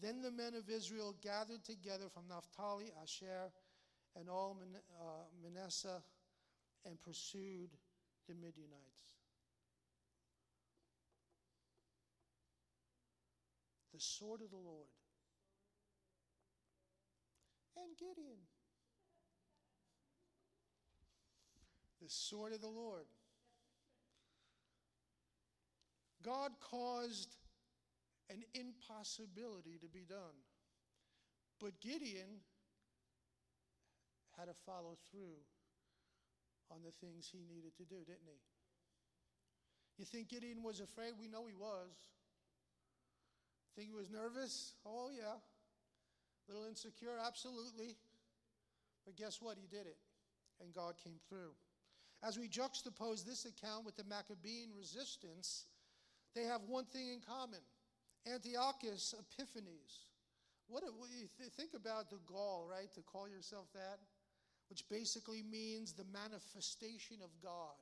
Then 0.00 0.22
the 0.22 0.30
men 0.30 0.54
of 0.54 0.68
Israel 0.70 1.14
gathered 1.22 1.64
together 1.64 2.08
from 2.12 2.28
Naphtali, 2.28 2.90
Asher, 3.02 3.50
and 4.18 4.28
all 4.28 4.56
uh, 5.00 5.04
Manasseh 5.42 6.02
and 6.86 7.00
pursued 7.02 7.70
the 8.28 8.34
Midianites. 8.34 9.00
The 13.92 14.00
sword 14.00 14.40
of 14.40 14.50
the 14.50 14.56
Lord. 14.56 14.86
And 17.76 17.96
Gideon. 17.98 18.38
The 22.00 22.08
sword 22.08 22.52
of 22.52 22.60
the 22.60 22.68
Lord. 22.68 23.06
God 26.22 26.52
caused 26.60 27.36
an 28.30 28.42
impossibility 28.54 29.78
to 29.80 29.88
be 29.88 30.04
done. 30.08 30.36
But 31.60 31.80
Gideon 31.80 32.40
had 34.38 34.46
to 34.46 34.54
follow 34.64 34.96
through 35.10 35.36
on 36.70 36.78
the 36.84 36.92
things 37.04 37.28
he 37.30 37.44
needed 37.52 37.76
to 37.76 37.84
do, 37.84 37.96
didn't 38.06 38.26
he? 38.26 38.40
You 39.98 40.04
think 40.04 40.28
Gideon 40.28 40.62
was 40.62 40.80
afraid? 40.80 41.12
We 41.20 41.28
know 41.28 41.44
he 41.46 41.54
was. 41.54 41.90
Think 43.76 43.88
he 43.88 43.94
was 43.94 44.10
nervous? 44.10 44.74
Oh, 44.86 45.10
yeah. 45.14 45.36
A 45.36 46.52
little 46.52 46.66
insecure? 46.66 47.18
Absolutely. 47.24 47.96
But 49.04 49.16
guess 49.16 49.42
what? 49.42 49.58
He 49.60 49.66
did 49.66 49.86
it. 49.86 49.98
And 50.62 50.72
God 50.72 50.94
came 51.02 51.20
through. 51.28 51.52
As 52.22 52.38
we 52.38 52.48
juxtapose 52.48 53.24
this 53.24 53.46
account 53.46 53.86
with 53.86 53.96
the 53.96 54.04
Maccabean 54.04 54.70
resistance, 54.76 55.64
they 56.34 56.44
have 56.44 56.62
one 56.68 56.84
thing 56.84 57.08
in 57.08 57.20
common 57.20 57.60
Antiochus 58.30 59.14
Epiphanes. 59.18 60.10
What, 60.68 60.84
what 60.98 61.10
you 61.10 61.26
th- 61.38 61.50
think 61.56 61.70
about 61.74 62.10
the 62.10 62.20
gall, 62.26 62.66
right? 62.70 62.92
To 62.94 63.00
call 63.00 63.28
yourself 63.28 63.66
that, 63.74 63.98
which 64.68 64.84
basically 64.88 65.42
means 65.42 65.92
the 65.92 66.04
manifestation 66.12 67.16
of 67.24 67.30
God. 67.42 67.80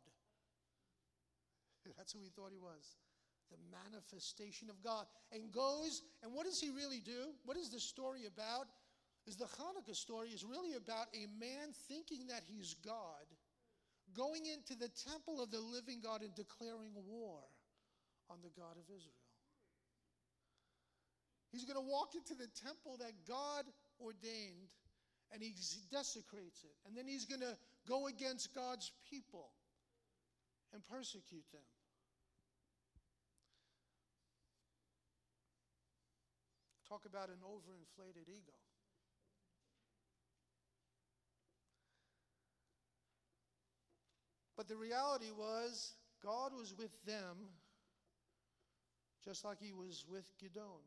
That's 1.98 2.12
who 2.12 2.20
he 2.22 2.31
thought 2.31 2.51
he 2.53 2.59
was. 2.59 2.96
The 3.51 3.59
manifestation 3.68 4.70
of 4.70 4.83
God. 4.83 5.07
And 5.33 5.53
goes, 5.53 6.03
and 6.22 6.33
what 6.33 6.46
does 6.46 6.61
he 6.61 6.70
really 6.70 7.01
do? 7.01 7.35
What 7.44 7.57
is 7.57 7.70
the 7.70 7.81
story 7.81 8.27
about? 8.27 8.68
Is 9.27 9.37
the 9.37 9.44
Hanukkah 9.44 9.96
story 9.96 10.29
is 10.29 10.44
really 10.44 10.74
about 10.74 11.09
a 11.12 11.27
man 11.38 11.72
thinking 11.88 12.29
that 12.29 12.42
he's 12.46 12.74
God, 12.85 13.27
going 14.18 14.46
into 14.50 14.74
the 14.74 14.90
temple 15.07 15.40
of 15.40 15.50
the 15.50 15.62
living 15.62 16.02
God 16.02 16.22
and 16.22 16.35
declaring 16.35 16.90
war 17.07 17.38
on 18.28 18.38
the 18.42 18.50
God 18.59 18.74
of 18.74 18.85
Israel. 18.90 19.22
He's 21.52 21.64
going 21.64 21.78
to 21.78 21.88
walk 21.88 22.18
into 22.18 22.35
the 22.35 22.50
temple 22.61 22.98
that 22.98 23.14
God 23.26 23.64
ordained 24.02 24.74
and 25.33 25.40
he 25.40 25.54
desecrates 25.90 26.64
it. 26.64 26.74
And 26.87 26.96
then 26.96 27.07
he's 27.07 27.24
going 27.24 27.40
to 27.40 27.57
go 27.87 28.09
against 28.09 28.54
God's 28.54 28.90
people 29.09 29.54
and 30.74 30.83
persecute 30.85 31.46
them. 31.52 31.64
Talk 36.88 37.04
about 37.04 37.28
an 37.28 37.40
overinflated 37.44 38.28
ego. 38.28 38.57
But 44.59 44.66
the 44.66 44.77
reality 44.77 45.31
was, 45.31 45.92
God 46.21 46.51
was 46.53 46.75
with 46.77 46.90
them 47.07 47.47
just 49.25 49.44
like 49.44 49.59
he 49.61 49.73
was 49.73 50.05
with 50.11 50.29
Gideon. 50.40 50.83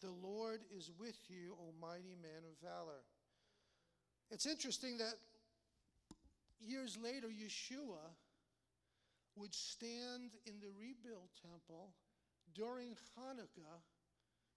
The 0.00 0.10
Lord 0.10 0.60
is 0.74 0.90
with 0.98 1.18
you, 1.28 1.54
O 1.60 1.74
mighty 1.78 2.16
man 2.22 2.40
of 2.48 2.66
valor. 2.66 3.04
It's 4.30 4.46
interesting 4.46 4.96
that 4.96 5.14
years 6.58 6.96
later, 6.96 7.28
Yeshua 7.28 8.00
would 9.36 9.54
stand 9.54 10.32
in 10.46 10.54
the 10.60 10.70
rebuilt 10.78 11.28
temple 11.42 11.90
during 12.54 12.96
Hanukkah. 13.18 13.82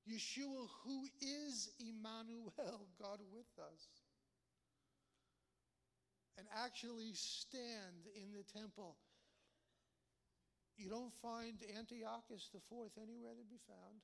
Yeshua, 0.09 0.65
who 0.85 1.03
is 1.21 1.71
Emmanuel, 1.79 2.53
God 3.01 3.19
with 3.33 3.51
us, 3.59 3.87
and 6.39 6.47
actually 6.63 7.11
stand 7.13 8.07
in 8.15 8.31
the 8.31 8.47
temple 8.57 8.95
you 10.79 10.87
don't 10.87 11.11
find 11.19 11.59
Antiochus 11.75 12.47
the 12.55 12.63
fourth 12.71 12.95
anywhere 12.95 13.35
to 13.35 13.43
be 13.43 13.59
found. 13.67 13.99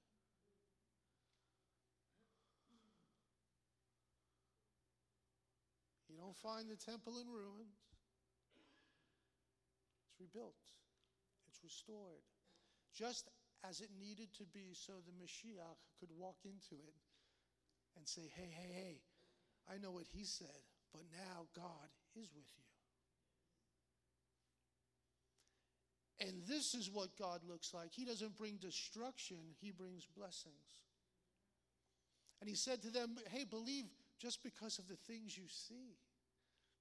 You 6.11 6.19
don't 6.19 6.35
find 6.35 6.67
the 6.67 6.75
temple 6.75 7.15
in 7.15 7.31
ruins. 7.31 7.79
It's 10.03 10.19
rebuilt, 10.19 10.59
it's 11.47 11.63
restored. 11.63 12.27
Just 12.91 13.31
as 13.63 13.79
it 13.79 13.89
needed 13.97 14.35
to 14.35 14.43
be 14.43 14.75
so 14.75 14.99
the 14.99 15.15
Mashiach 15.15 15.79
could 16.01 16.11
walk 16.19 16.43
into 16.43 16.75
it 16.75 16.99
and 17.95 18.05
say, 18.05 18.27
hey, 18.35 18.51
hey, 18.51 18.71
hey, 18.75 18.95
I 19.71 19.79
know 19.79 19.91
what 19.91 20.07
he 20.11 20.25
said, 20.25 20.67
but 20.91 21.03
now 21.15 21.47
God 21.55 21.87
is 22.15 22.29
with 22.35 22.45
you. 22.57 22.65
And 26.27 26.41
this 26.47 26.73
is 26.73 26.89
what 26.89 27.17
God 27.17 27.41
looks 27.47 27.73
like. 27.73 27.91
He 27.91 28.05
doesn't 28.05 28.37
bring 28.37 28.57
destruction, 28.57 29.37
He 29.59 29.71
brings 29.71 30.07
blessings. 30.17 30.53
And 32.39 32.49
He 32.49 32.55
said 32.55 32.81
to 32.83 32.89
them, 32.89 33.15
Hey, 33.29 33.43
believe 33.43 33.85
just 34.19 34.43
because 34.43 34.79
of 34.79 34.87
the 34.87 34.95
things 34.95 35.37
you 35.37 35.47
see, 35.47 35.97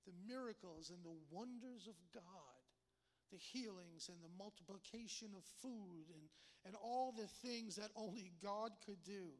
the 0.06 0.12
miracles 0.26 0.90
and 0.90 1.04
the 1.04 1.16
wonders 1.30 1.88
of 1.88 1.94
God, 2.12 2.22
the 3.32 3.38
healings 3.38 4.08
and 4.08 4.18
the 4.22 4.36
multiplication 4.38 5.28
of 5.36 5.44
food, 5.60 6.06
and, 6.14 6.28
and 6.64 6.74
all 6.76 7.12
the 7.12 7.28
things 7.46 7.76
that 7.76 7.90
only 7.96 8.30
God 8.42 8.70
could 8.86 9.02
do. 9.02 9.30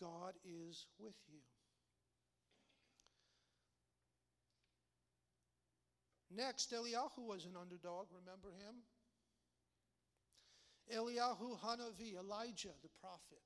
God 0.00 0.34
is 0.44 0.86
with 0.98 1.16
you. 1.28 1.40
Next, 6.36 6.72
Eliyahu 6.72 7.24
was 7.26 7.46
an 7.46 7.52
underdog. 7.58 8.06
Remember 8.12 8.50
him? 8.50 8.76
Eliyahu 10.94 11.58
Hanavi, 11.60 12.16
Elijah 12.18 12.74
the 12.82 12.90
prophet, 13.00 13.42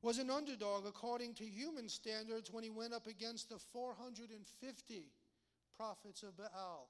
was 0.00 0.18
an 0.18 0.30
underdog 0.30 0.86
according 0.86 1.34
to 1.34 1.44
human 1.44 1.88
standards 1.88 2.50
when 2.50 2.64
he 2.64 2.70
went 2.70 2.92
up 2.92 3.06
against 3.06 3.50
the 3.50 3.58
450 3.58 5.12
prophets 5.76 6.22
of 6.22 6.36
Baal. 6.36 6.88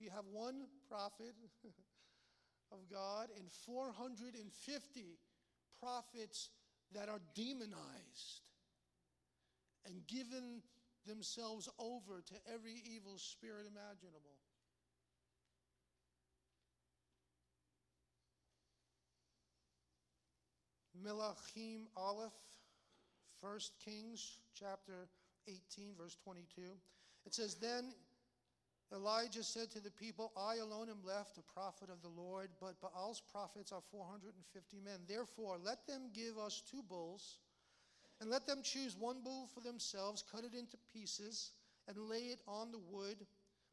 You 0.00 0.10
have 0.10 0.24
one 0.32 0.66
prophet 0.88 1.34
of 2.72 2.78
God 2.90 3.28
and 3.38 3.50
450 3.66 5.18
prophets 5.78 6.50
that 6.92 7.08
are 7.08 7.20
demonized 7.34 8.40
and 9.86 10.06
given 10.06 10.62
themselves 11.06 11.68
over 11.78 12.22
to 12.26 12.34
every 12.52 12.82
evil 12.86 13.18
spirit 13.18 13.66
imaginable. 13.66 14.38
Melachim 21.04 21.86
Aleph, 21.96 22.32
1 23.40 23.58
Kings 23.84 24.38
chapter 24.58 25.08
18, 25.48 25.94
verse 25.98 26.16
22. 26.24 26.62
It 27.26 27.34
says, 27.34 27.56
Then 27.56 27.92
Elijah 28.92 29.42
said 29.42 29.70
to 29.72 29.80
the 29.80 29.90
people, 29.90 30.32
I 30.36 30.56
alone 30.56 30.88
am 30.88 31.04
left, 31.04 31.36
a 31.36 31.52
prophet 31.52 31.90
of 31.90 32.00
the 32.00 32.08
Lord, 32.08 32.48
but 32.60 32.80
Baal's 32.80 33.20
prophets 33.20 33.72
are 33.72 33.82
450 33.90 34.80
men. 34.80 35.00
Therefore, 35.08 35.58
let 35.62 35.86
them 35.86 36.10
give 36.14 36.38
us 36.38 36.62
two 36.70 36.82
bulls, 36.82 37.38
and 38.24 38.32
let 38.32 38.46
them 38.46 38.62
choose 38.62 38.96
one 38.98 39.20
bull 39.22 39.50
for 39.54 39.60
themselves, 39.60 40.24
cut 40.32 40.44
it 40.44 40.54
into 40.58 40.78
pieces, 40.94 41.50
and 41.86 42.08
lay 42.08 42.32
it 42.32 42.40
on 42.48 42.72
the 42.72 42.78
wood, 42.90 43.18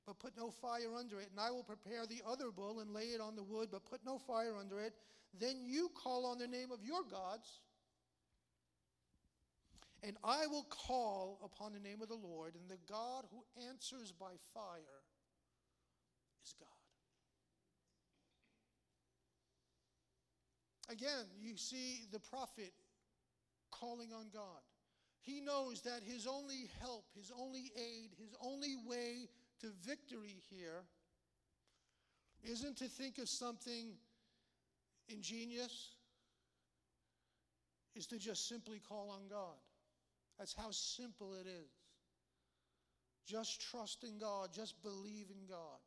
but 0.06 0.20
put 0.20 0.36
no 0.38 0.52
fire 0.52 0.94
under 1.00 1.22
it. 1.22 1.30
And 1.32 1.40
I 1.40 1.52
will 1.52 1.64
prepare 1.64 2.06
the 2.06 2.22
other 2.30 2.52
bull 2.52 2.82
and 2.82 2.94
lay 2.94 3.16
it 3.16 3.22
on 3.22 3.38
the 3.38 3.44
wood, 3.44 3.70
but 3.72 3.86
put 3.90 4.02
no 4.06 4.18
fire 4.18 4.58
under 4.60 4.82
it. 4.82 4.92
Then 5.40 5.62
you 5.64 5.90
call 5.96 6.26
on 6.26 6.38
the 6.38 6.50
name 6.50 6.70
of 6.70 6.84
your 6.84 7.02
gods, 7.10 7.62
and 10.04 10.18
I 10.22 10.48
will 10.48 10.68
call 10.70 11.40
upon 11.46 11.72
the 11.72 11.80
name 11.80 12.02
of 12.02 12.10
the 12.10 12.16
Lord, 12.16 12.56
and 12.56 12.70
the 12.70 12.92
God 12.92 13.24
who 13.32 13.46
answers 13.70 14.12
by 14.12 14.34
fire 14.54 15.00
is 16.44 16.54
God. 16.60 16.68
Again, 20.90 21.26
you 21.40 21.56
see 21.56 22.02
the 22.12 22.20
prophet 22.20 22.74
calling 23.72 24.10
on 24.14 24.28
God. 24.34 24.62
He 25.22 25.40
knows 25.40 25.82
that 25.82 26.02
his 26.06 26.26
only 26.28 26.70
help, 26.80 27.06
his 27.16 27.32
only 27.38 27.72
aid, 27.76 28.12
his 28.18 28.34
only 28.44 28.76
way 28.88 29.30
to 29.62 29.68
victory 29.86 30.42
here 30.50 30.84
isn't 32.44 32.78
to 32.78 32.86
think 32.86 33.20
of 33.20 33.30
something 33.30 33.94
ingenious, 35.08 35.90
is 37.96 38.08
to 38.08 38.18
just 38.18 38.48
simply 38.48 38.80
call 38.80 39.10
on 39.12 39.28
God. 39.30 39.58
That's 40.40 40.56
how 40.56 40.72
simple 40.72 41.36
it 41.36 41.46
is. 41.46 41.70
Just 43.28 43.62
trust 43.62 44.04
in 44.04 44.18
God, 44.18 44.50
just 44.54 44.82
believe 44.82 45.28
in 45.30 45.46
God. 45.48 45.80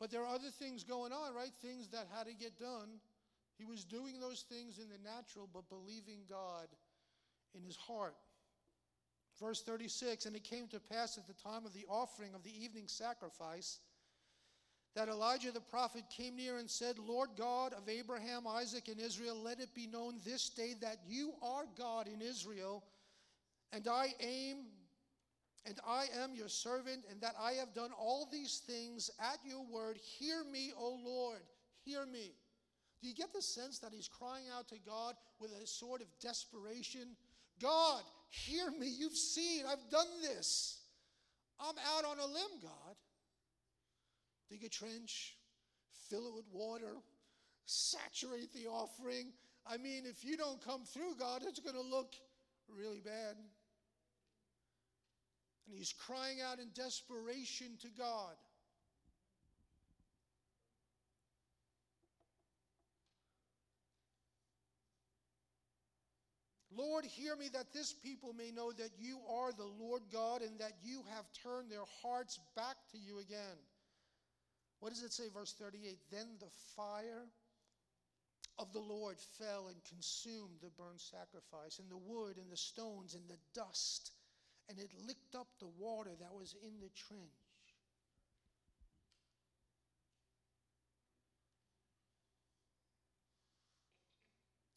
But 0.00 0.10
there 0.10 0.22
are 0.22 0.34
other 0.34 0.50
things 0.50 0.82
going 0.82 1.12
on, 1.12 1.34
right? 1.34 1.52
Things 1.60 1.88
that 1.88 2.08
had 2.12 2.26
to 2.26 2.34
get 2.34 2.58
done. 2.58 2.98
He 3.62 3.70
was 3.70 3.84
doing 3.84 4.18
those 4.18 4.44
things 4.48 4.78
in 4.78 4.88
the 4.88 4.98
natural, 5.08 5.48
but 5.52 5.68
believing 5.68 6.22
God 6.28 6.66
in 7.54 7.62
his 7.62 7.76
heart. 7.76 8.16
Verse 9.38 9.62
36 9.62 10.26
And 10.26 10.34
it 10.34 10.42
came 10.42 10.66
to 10.68 10.80
pass 10.80 11.16
at 11.16 11.28
the 11.28 11.34
time 11.34 11.64
of 11.64 11.72
the 11.72 11.86
offering 11.88 12.34
of 12.34 12.42
the 12.42 12.50
evening 12.50 12.84
sacrifice 12.88 13.78
that 14.96 15.08
Elijah 15.08 15.52
the 15.52 15.60
prophet 15.60 16.02
came 16.14 16.36
near 16.36 16.58
and 16.58 16.68
said, 16.68 16.98
Lord 16.98 17.30
God 17.38 17.72
of 17.72 17.88
Abraham, 17.88 18.48
Isaac, 18.48 18.88
and 18.88 19.00
Israel, 19.00 19.36
let 19.40 19.60
it 19.60 19.72
be 19.74 19.86
known 19.86 20.16
this 20.24 20.48
day 20.48 20.74
that 20.80 20.98
you 21.06 21.32
are 21.40 21.64
God 21.78 22.08
in 22.08 22.20
Israel, 22.20 22.82
and 23.72 23.86
I 23.86 24.08
aim 24.18 24.56
and 25.64 25.78
I 25.86 26.06
am 26.20 26.34
your 26.34 26.48
servant, 26.48 27.04
and 27.08 27.20
that 27.20 27.36
I 27.40 27.52
have 27.52 27.72
done 27.72 27.90
all 27.96 28.28
these 28.30 28.60
things 28.66 29.08
at 29.20 29.38
your 29.44 29.64
word. 29.64 29.96
Hear 30.18 30.42
me, 30.50 30.72
O 30.76 30.98
Lord, 31.04 31.42
hear 31.84 32.04
me. 32.04 32.32
Do 33.02 33.08
you 33.08 33.14
get 33.14 33.32
the 33.32 33.42
sense 33.42 33.80
that 33.80 33.92
he's 33.92 34.06
crying 34.06 34.44
out 34.56 34.68
to 34.68 34.76
God 34.86 35.14
with 35.40 35.50
a 35.60 35.66
sort 35.66 36.00
of 36.00 36.06
desperation? 36.20 37.16
God, 37.60 38.02
hear 38.30 38.70
me. 38.70 38.86
You've 38.86 39.16
seen, 39.16 39.64
I've 39.68 39.90
done 39.90 40.06
this. 40.22 40.78
I'm 41.58 41.74
out 41.96 42.04
on 42.04 42.18
a 42.20 42.26
limb, 42.26 42.60
God. 42.62 42.94
Dig 44.48 44.62
a 44.64 44.68
trench, 44.68 45.36
fill 46.08 46.28
it 46.28 46.34
with 46.34 46.46
water, 46.52 46.94
saturate 47.66 48.52
the 48.52 48.68
offering. 48.68 49.32
I 49.66 49.78
mean, 49.78 50.04
if 50.06 50.24
you 50.24 50.36
don't 50.36 50.64
come 50.64 50.84
through, 50.84 51.16
God, 51.18 51.42
it's 51.46 51.60
going 51.60 51.74
to 51.74 51.82
look 51.82 52.14
really 52.68 53.00
bad. 53.00 53.36
And 55.66 55.76
he's 55.76 55.92
crying 55.92 56.38
out 56.40 56.58
in 56.58 56.68
desperation 56.74 57.78
to 57.80 57.88
God. 57.96 58.34
Lord, 66.76 67.04
hear 67.04 67.36
me 67.36 67.48
that 67.52 67.72
this 67.72 67.92
people 67.92 68.32
may 68.32 68.50
know 68.50 68.72
that 68.72 68.90
you 68.98 69.18
are 69.30 69.52
the 69.52 69.70
Lord 69.80 70.02
God 70.12 70.42
and 70.42 70.58
that 70.60 70.72
you 70.82 71.02
have 71.14 71.24
turned 71.42 71.70
their 71.70 71.84
hearts 72.02 72.38
back 72.56 72.76
to 72.92 72.98
you 72.98 73.18
again. 73.18 73.58
What 74.80 74.90
does 74.90 75.02
it 75.02 75.12
say, 75.12 75.24
verse 75.32 75.54
38? 75.58 75.98
Then 76.10 76.26
the 76.40 76.50
fire 76.76 77.26
of 78.58 78.72
the 78.72 78.80
Lord 78.80 79.16
fell 79.38 79.68
and 79.68 79.76
consumed 79.88 80.60
the 80.60 80.70
burnt 80.76 81.00
sacrifice, 81.00 81.78
and 81.78 81.90
the 81.90 81.96
wood, 81.96 82.36
and 82.36 82.50
the 82.50 82.56
stones, 82.56 83.14
and 83.14 83.22
the 83.28 83.38
dust 83.54 84.12
and 84.68 84.78
it 84.78 84.90
licked 85.06 85.34
up 85.34 85.48
the 85.58 85.70
water 85.78 86.10
that 86.20 86.32
was 86.32 86.54
in 86.62 86.80
the 86.80 86.90
trench. 86.96 87.41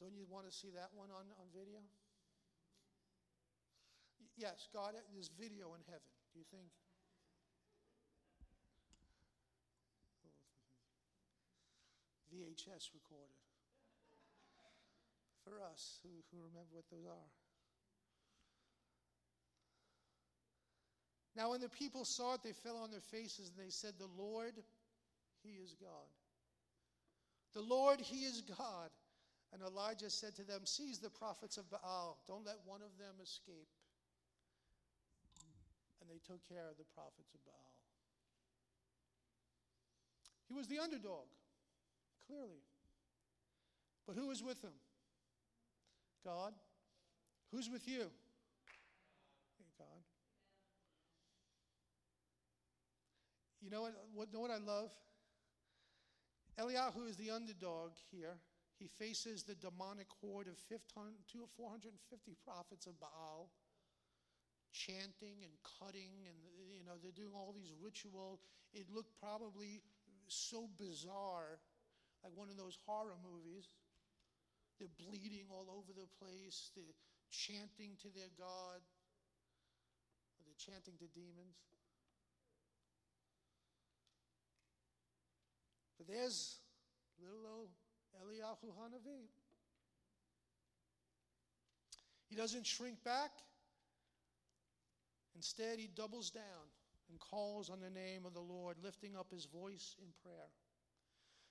Don't 0.05 0.13
you 0.13 0.29
want 0.29 0.45
to 0.45 0.53
see 0.53 0.69
that 0.77 0.93
one 0.93 1.09
on, 1.09 1.25
on 1.41 1.49
video? 1.49 1.81
Yes, 4.37 4.69
God, 4.69 4.93
there's 5.09 5.33
video 5.33 5.73
in 5.73 5.81
heaven. 5.89 6.05
Do 6.29 6.37
you 6.37 6.45
think? 6.53 6.69
VHS 12.29 12.93
recorded. 12.93 13.33
For 15.43 15.57
us 15.73 15.97
who, 16.03 16.09
who 16.29 16.37
remember 16.37 16.69
what 16.69 16.85
those 16.91 17.09
are. 17.09 17.31
Now, 21.35 21.49
when 21.49 21.61
the 21.61 21.69
people 21.69 22.05
saw 22.05 22.35
it, 22.35 22.41
they 22.43 22.53
fell 22.53 22.77
on 22.77 22.91
their 22.91 23.01
faces 23.09 23.49
and 23.49 23.57
they 23.57 23.71
said, 23.71 23.93
The 23.97 24.21
Lord, 24.21 24.53
He 25.41 25.57
is 25.57 25.73
God. 25.81 26.13
The 27.55 27.65
Lord, 27.65 27.99
He 27.99 28.17
is 28.17 28.43
God. 28.55 28.91
And 29.55 29.63
Elijah 29.63 30.09
said 30.09 30.35
to 30.35 30.43
them, 30.43 30.65
Seize 30.65 30.99
the 30.99 31.09
prophets 31.09 31.55
of 31.55 31.71
Baal. 31.71 32.19
Don't 32.27 32.45
let 32.45 32.57
one 32.65 32.81
of 32.81 32.91
them 32.99 33.15
escape. 33.23 33.71
And 36.01 36.09
they 36.09 36.19
took 36.27 36.45
care 36.45 36.67
of 36.69 36.75
the 36.77 36.83
prophets 36.93 37.33
of 37.33 37.39
Baal. 37.45 37.79
He 40.49 40.53
was 40.53 40.67
the 40.67 40.77
underdog, 40.77 41.31
clearly. 42.27 42.59
But 44.05 44.17
who 44.17 44.27
was 44.27 44.43
with 44.43 44.61
him? 44.61 44.73
God. 46.25 46.51
Who's 47.53 47.69
with 47.69 47.87
you? 47.87 48.11
God. 49.79 50.03
You 53.61 53.69
know 53.69 53.83
what, 53.83 53.93
what, 54.13 54.33
know 54.33 54.41
what 54.41 54.51
I 54.51 54.57
love? 54.57 54.89
Eliyahu 56.59 57.07
is 57.09 57.15
the 57.15 57.31
underdog 57.31 57.91
here. 58.11 58.35
He 58.77 58.87
faces 58.99 59.43
the 59.43 59.55
demonic 59.55 60.07
horde 60.21 60.47
of 60.47 60.57
450 60.59 62.35
prophets 62.43 62.85
of 62.87 62.99
Baal, 62.99 63.49
chanting 64.73 65.43
and 65.43 65.53
cutting, 65.79 66.27
and 66.27 66.35
you 66.75 66.83
know 66.83 66.99
they're 67.01 67.15
doing 67.15 67.33
all 67.33 67.55
these 67.55 67.71
ritual. 67.81 68.41
It 68.73 68.91
looked 68.93 69.17
probably 69.19 69.81
so 70.27 70.67
bizarre, 70.77 71.59
like 72.23 72.35
one 72.35 72.49
of 72.49 72.57
those 72.57 72.77
horror 72.85 73.15
movies. 73.23 73.69
They're 74.77 74.91
bleeding 74.99 75.47
all 75.49 75.71
over 75.71 75.95
the 75.95 76.07
place. 76.19 76.71
They're 76.75 76.99
chanting 77.31 77.95
to 78.01 78.09
their 78.11 78.31
god. 78.37 78.83
They're 80.43 80.59
chanting 80.59 80.95
to 80.99 81.07
demons. 81.15 81.55
But 85.97 86.07
there's 86.07 86.59
little 87.23 87.47
old 87.47 87.69
Eliyahu 88.23 88.71
Hanavi. 88.79 89.27
He 92.29 92.35
doesn't 92.35 92.65
shrink 92.65 93.03
back. 93.03 93.31
Instead, 95.35 95.79
he 95.79 95.87
doubles 95.87 96.29
down 96.29 96.65
and 97.09 97.19
calls 97.19 97.69
on 97.69 97.79
the 97.79 97.89
name 97.89 98.25
of 98.25 98.33
the 98.33 98.39
Lord, 98.39 98.77
lifting 98.83 99.15
up 99.15 99.31
his 99.31 99.45
voice 99.45 99.95
in 99.99 100.07
prayer. 100.23 100.49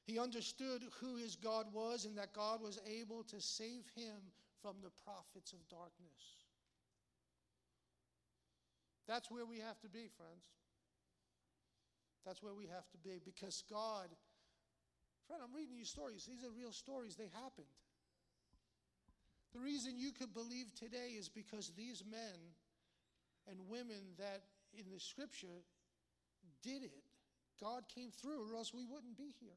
He 0.06 0.18
understood 0.18 0.82
who 1.00 1.16
his 1.16 1.36
God 1.36 1.66
was 1.72 2.04
and 2.04 2.16
that 2.18 2.34
God 2.34 2.60
was 2.60 2.78
able 2.86 3.22
to 3.24 3.40
save 3.40 3.84
him 3.94 4.16
from 4.60 4.76
the 4.82 4.90
prophets 5.04 5.52
of 5.52 5.66
darkness. 5.68 6.44
That's 9.06 9.30
where 9.30 9.46
we 9.46 9.58
have 9.58 9.80
to 9.80 9.88
be, 9.88 10.08
friends. 10.16 10.44
That's 12.24 12.42
where 12.42 12.54
we 12.54 12.66
have 12.66 12.88
to 12.90 12.98
be 12.98 13.20
because 13.24 13.62
God, 13.70 14.08
friend, 15.26 15.42
I'm 15.42 15.54
reading 15.54 15.76
you 15.76 15.84
stories. 15.84 16.24
These 16.24 16.44
are 16.44 16.50
real 16.50 16.72
stories, 16.72 17.16
they 17.16 17.30
happened. 17.42 17.70
The 19.52 19.60
reason 19.60 19.96
you 19.96 20.10
could 20.12 20.34
believe 20.34 20.74
today 20.74 21.14
is 21.16 21.28
because 21.28 21.70
these 21.76 22.02
men 22.10 22.38
and 23.48 23.58
women 23.68 24.02
that 24.18 24.42
in 24.76 24.84
the 24.92 24.98
scripture 24.98 25.62
did 26.62 26.82
it. 26.82 27.04
God 27.60 27.84
came 27.94 28.10
through, 28.10 28.50
or 28.50 28.56
else 28.56 28.74
we 28.74 28.84
wouldn't 28.84 29.16
be 29.16 29.32
here. 29.40 29.56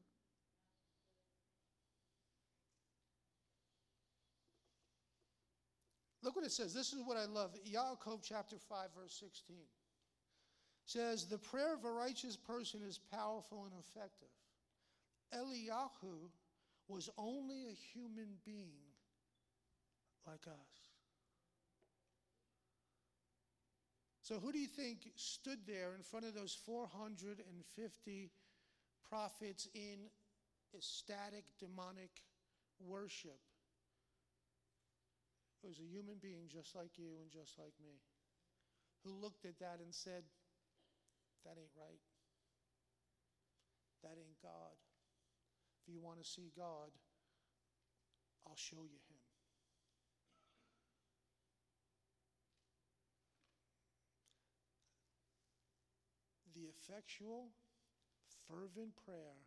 Look 6.22 6.36
what 6.36 6.44
it 6.44 6.52
says. 6.52 6.74
This 6.74 6.92
is 6.92 7.02
what 7.04 7.16
I 7.16 7.24
love. 7.24 7.50
Yaakov 7.66 8.20
chapter 8.22 8.56
5, 8.68 8.88
verse 8.96 9.16
16 9.18 9.56
says, 10.84 11.26
The 11.26 11.38
prayer 11.38 11.74
of 11.74 11.84
a 11.84 11.90
righteous 11.90 12.36
person 12.36 12.80
is 12.86 12.98
powerful 13.12 13.64
and 13.64 13.72
effective. 13.78 14.28
Eliyahu 15.34 16.30
was 16.88 17.10
only 17.18 17.64
a 17.64 17.76
human 17.92 18.36
being 18.44 18.88
like 20.26 20.46
us. 20.46 20.88
So, 24.22 24.38
who 24.38 24.52
do 24.52 24.58
you 24.58 24.66
think 24.66 25.08
stood 25.16 25.60
there 25.66 25.94
in 25.96 26.02
front 26.02 26.26
of 26.26 26.34
those 26.34 26.54
450 26.66 28.30
prophets 29.08 29.68
in 29.74 30.10
ecstatic 30.76 31.44
demonic 31.58 32.10
worship? 32.78 33.40
It 35.64 35.68
was 35.68 35.78
a 35.78 35.88
human 35.90 36.16
being 36.20 36.48
just 36.52 36.76
like 36.76 36.98
you 36.98 37.18
and 37.22 37.30
just 37.30 37.58
like 37.58 37.72
me 37.82 38.00
who 39.04 39.12
looked 39.12 39.44
at 39.44 39.58
that 39.60 39.80
and 39.82 39.94
said, 39.94 40.24
That 41.44 41.56
ain't 41.58 41.74
right. 41.76 42.04
That 44.02 44.18
ain't 44.18 44.40
God. 44.42 44.76
You 45.88 46.00
want 46.00 46.22
to 46.22 46.28
see 46.28 46.52
God, 46.56 46.92
I'll 48.46 48.56
show 48.56 48.84
you 48.84 49.00
him. 49.08 49.18
the 56.58 56.66
effectual, 56.66 57.50
fervent 58.48 58.96
prayer, 59.04 59.46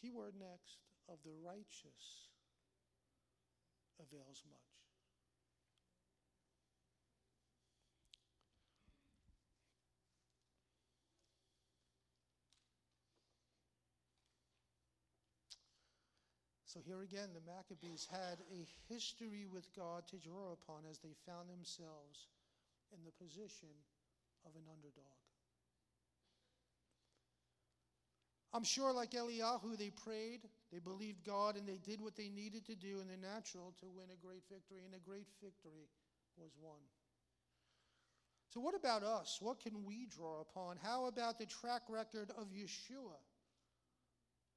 keyword 0.00 0.34
next, 0.38 0.78
of 1.08 1.18
the 1.24 1.30
righteous 1.44 2.28
avails 4.00 4.42
much. 4.50 4.69
So 16.70 16.78
here 16.86 17.02
again, 17.02 17.34
the 17.34 17.42
Maccabees 17.50 18.06
had 18.08 18.38
a 18.54 18.62
history 18.86 19.44
with 19.44 19.66
God 19.74 20.06
to 20.06 20.22
draw 20.22 20.54
upon 20.54 20.86
as 20.88 21.00
they 21.02 21.18
found 21.26 21.50
themselves 21.50 22.30
in 22.94 23.02
the 23.02 23.10
position 23.10 23.74
of 24.46 24.54
an 24.54 24.62
underdog. 24.70 25.18
I'm 28.54 28.62
sure, 28.62 28.92
like 28.92 29.10
Eliyahu, 29.18 29.78
they 29.78 29.90
prayed, 29.90 30.46
they 30.70 30.78
believed 30.78 31.26
God, 31.26 31.56
and 31.56 31.66
they 31.66 31.78
did 31.78 32.00
what 32.00 32.14
they 32.14 32.28
needed 32.28 32.64
to 32.66 32.76
do 32.76 33.00
in 33.00 33.08
the 33.08 33.18
natural 33.18 33.74
to 33.80 33.90
win 33.90 34.06
a 34.14 34.24
great 34.24 34.44
victory, 34.48 34.82
and 34.86 34.94
a 34.94 35.02
great 35.02 35.26
victory 35.42 35.90
was 36.38 36.52
won. 36.62 36.78
So, 38.54 38.60
what 38.60 38.76
about 38.76 39.02
us? 39.02 39.38
What 39.40 39.58
can 39.58 39.84
we 39.84 40.06
draw 40.06 40.40
upon? 40.40 40.76
How 40.80 41.06
about 41.06 41.40
the 41.40 41.46
track 41.46 41.82
record 41.88 42.30
of 42.38 42.54
Yeshua 42.54 43.18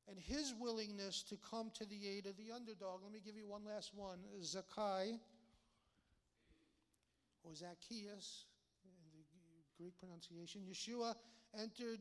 and 0.07 0.17
his 0.19 0.53
willingness 0.59 1.23
to 1.23 1.37
come 1.49 1.71
to 1.75 1.85
the 1.85 2.07
aid 2.07 2.25
of 2.25 2.35
the 2.37 2.53
underdog? 2.53 3.01
Let 3.03 3.11
me 3.11 3.19
give 3.23 3.35
you 3.35 3.47
one 3.47 3.65
last 3.65 3.91
one 3.95 4.19
Zakai, 4.41 5.19
or 7.43 7.53
Zacchaeus, 7.55 8.45
in 8.85 8.91
the 9.13 9.23
Greek 9.77 9.97
pronunciation. 9.99 10.61
Yeshua 10.69 11.15
entered 11.59 11.99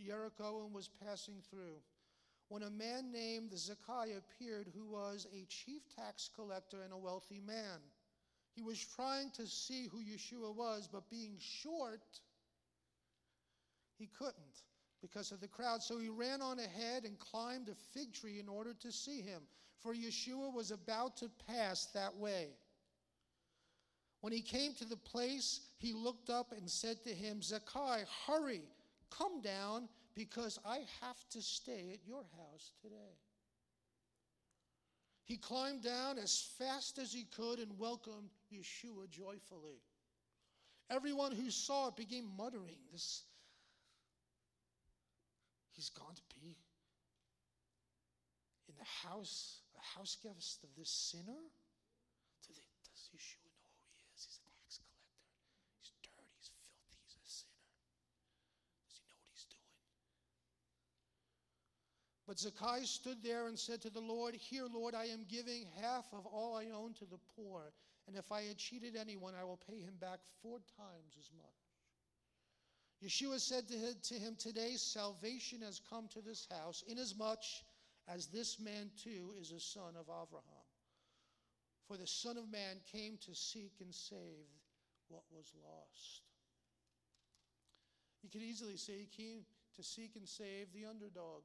Jericho 0.00 0.64
and 0.64 0.74
was 0.74 0.90
passing 1.04 1.42
through. 1.50 1.80
When 2.48 2.62
a 2.62 2.70
man 2.70 3.12
named 3.12 3.50
Zacchaeus 3.56 4.18
appeared, 4.18 4.68
who 4.74 4.86
was 4.86 5.26
a 5.32 5.44
chief 5.48 5.82
tax 5.94 6.30
collector 6.34 6.82
and 6.82 6.92
a 6.92 6.96
wealthy 6.96 7.40
man, 7.46 7.80
he 8.54 8.62
was 8.62 8.84
trying 8.96 9.30
to 9.36 9.46
see 9.46 9.86
who 9.86 9.98
Yeshua 9.98 10.54
was, 10.54 10.88
but 10.90 11.10
being 11.10 11.36
short, 11.38 12.02
he 13.98 14.06
couldn't 14.18 14.62
because 15.00 15.32
of 15.32 15.40
the 15.40 15.48
crowd. 15.48 15.82
So 15.82 15.98
he 15.98 16.08
ran 16.08 16.42
on 16.42 16.58
ahead 16.58 17.04
and 17.04 17.18
climbed 17.18 17.68
a 17.68 17.74
fig 17.74 18.12
tree 18.12 18.40
in 18.40 18.48
order 18.48 18.74
to 18.74 18.92
see 18.92 19.20
him, 19.20 19.42
for 19.78 19.94
Yeshua 19.94 20.52
was 20.52 20.70
about 20.70 21.16
to 21.18 21.30
pass 21.46 21.86
that 21.94 22.16
way. 22.16 22.48
When 24.20 24.32
he 24.32 24.40
came 24.40 24.74
to 24.74 24.84
the 24.84 24.96
place, 24.96 25.60
he 25.78 25.92
looked 25.92 26.28
up 26.28 26.52
and 26.52 26.68
said 26.68 27.02
to 27.04 27.10
him, 27.10 27.40
Zacchaeus, 27.42 28.08
hurry, 28.26 28.62
Come 29.10 29.40
down 29.40 29.88
because 30.14 30.58
I 30.66 30.80
have 31.00 31.28
to 31.30 31.40
stay 31.40 31.90
at 31.94 32.06
your 32.06 32.24
house 32.36 32.72
today. 32.82 33.16
He 35.24 35.36
climbed 35.36 35.82
down 35.82 36.18
as 36.18 36.50
fast 36.58 36.98
as 36.98 37.12
he 37.12 37.24
could 37.24 37.58
and 37.58 37.78
welcomed 37.78 38.30
Yeshua 38.52 39.08
joyfully. 39.10 39.80
Everyone 40.90 41.32
who 41.32 41.50
saw 41.50 41.88
it 41.88 41.96
began 41.96 42.24
muttering, 42.36 42.78
This 42.92 43.24
he's 45.78 45.94
gone 45.94 46.18
to 46.18 46.26
be 46.34 46.58
in 48.66 48.74
the 48.74 48.90
house, 49.06 49.62
a 49.78 49.84
house 49.94 50.18
guest 50.18 50.66
of 50.66 50.74
this 50.74 50.90
sinner? 50.90 51.38
Does 52.42 52.58
Yeshua 53.14 53.46
know 53.62 53.70
who 53.78 53.86
he 53.94 54.02
is? 54.10 54.26
He's 54.26 54.42
a 54.42 54.50
tax 54.50 54.82
collector. 54.82 55.22
He's 55.78 55.94
dirty, 56.02 56.34
he's 56.34 56.50
filthy, 56.50 56.98
he's 56.98 57.14
a 57.14 57.30
sinner. 57.30 57.70
Does 58.90 58.98
he 58.98 59.06
know 59.06 59.22
what 59.22 59.30
he's 59.30 59.46
doing? 59.46 59.78
But 62.26 62.42
Zacchaeus 62.42 62.90
stood 62.90 63.22
there 63.22 63.46
and 63.46 63.54
said 63.54 63.78
to 63.86 63.90
the 63.94 64.02
Lord, 64.02 64.34
Here, 64.34 64.66
Lord, 64.66 64.98
I 64.98 65.14
am 65.14 65.30
giving 65.30 65.70
half 65.78 66.10
of 66.10 66.26
all 66.26 66.58
I 66.58 66.74
own 66.74 66.90
to 66.98 67.06
the 67.06 67.22
poor, 67.38 67.70
and 68.10 68.18
if 68.18 68.34
I 68.34 68.50
had 68.50 68.58
cheated 68.58 68.98
anyone, 68.98 69.38
I 69.38 69.46
will 69.46 69.62
pay 69.62 69.78
him 69.78 69.94
back 70.02 70.18
four 70.42 70.58
times 70.74 71.14
as 71.14 71.30
much. 71.38 71.67
Yeshua 73.04 73.38
said 73.38 73.68
to 73.68 74.14
him, 74.14 74.34
Today 74.38 74.74
salvation 74.74 75.60
has 75.62 75.80
come 75.88 76.08
to 76.08 76.20
this 76.20 76.46
house, 76.50 76.82
inasmuch 76.88 77.44
as 78.08 78.26
this 78.26 78.58
man 78.58 78.90
too 79.02 79.34
is 79.40 79.52
a 79.52 79.60
son 79.60 79.94
of 79.98 80.06
Abraham. 80.06 80.68
For 81.86 81.96
the 81.96 82.06
Son 82.06 82.36
of 82.36 82.50
Man 82.52 82.76
came 82.92 83.18
to 83.24 83.34
seek 83.34 83.72
and 83.80 83.94
save 83.94 84.46
what 85.08 85.22
was 85.30 85.54
lost. 85.64 86.22
You 88.22 88.28
could 88.28 88.42
easily 88.42 88.76
say 88.76 88.98
he 88.98 89.22
came 89.24 89.40
to 89.76 89.82
seek 89.82 90.16
and 90.16 90.28
save 90.28 90.72
the 90.74 90.84
underdog. 90.84 91.44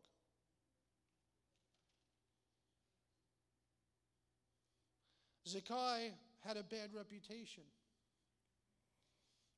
Zacchaeus 5.47 6.11
had 6.45 6.57
a 6.57 6.63
bad 6.63 6.89
reputation. 6.93 7.63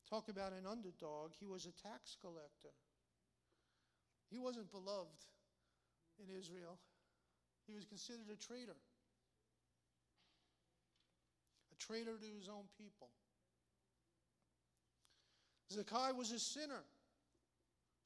Talk 0.09 0.29
about 0.29 0.53
an 0.53 0.65
underdog. 0.69 1.31
He 1.39 1.47
was 1.47 1.65
a 1.65 1.71
tax 1.71 2.15
collector. 2.21 2.73
He 4.29 4.37
wasn't 4.37 4.71
beloved 4.71 5.25
in 6.19 6.33
Israel, 6.37 6.79
he 7.67 7.73
was 7.73 7.85
considered 7.85 8.29
a 8.31 8.37
traitor. 8.37 8.77
A 11.73 11.75
traitor 11.83 12.17
to 12.17 12.37
his 12.37 12.47
own 12.47 12.65
people. 12.77 13.09
Zacchaeus 15.71 16.13
was 16.15 16.31
a 16.31 16.39
sinner. 16.39 16.83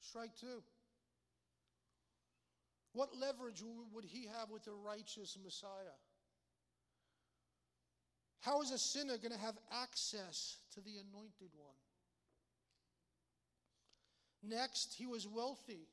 Strike 0.00 0.34
two. 0.40 0.62
What 2.92 3.10
leverage 3.16 3.62
would 3.92 4.04
he 4.04 4.26
have 4.26 4.50
with 4.50 4.64
the 4.64 4.72
righteous 4.72 5.38
Messiah? 5.42 5.96
How 8.40 8.62
is 8.62 8.70
a 8.70 8.78
sinner 8.78 9.18
going 9.18 9.32
to 9.32 9.38
have 9.38 9.56
access 9.70 10.56
to 10.74 10.80
the 10.80 10.96
anointed 10.96 11.50
one? 11.56 11.76
Next, 14.42 14.94
he 14.94 15.06
was 15.06 15.26
wealthy, 15.28 15.88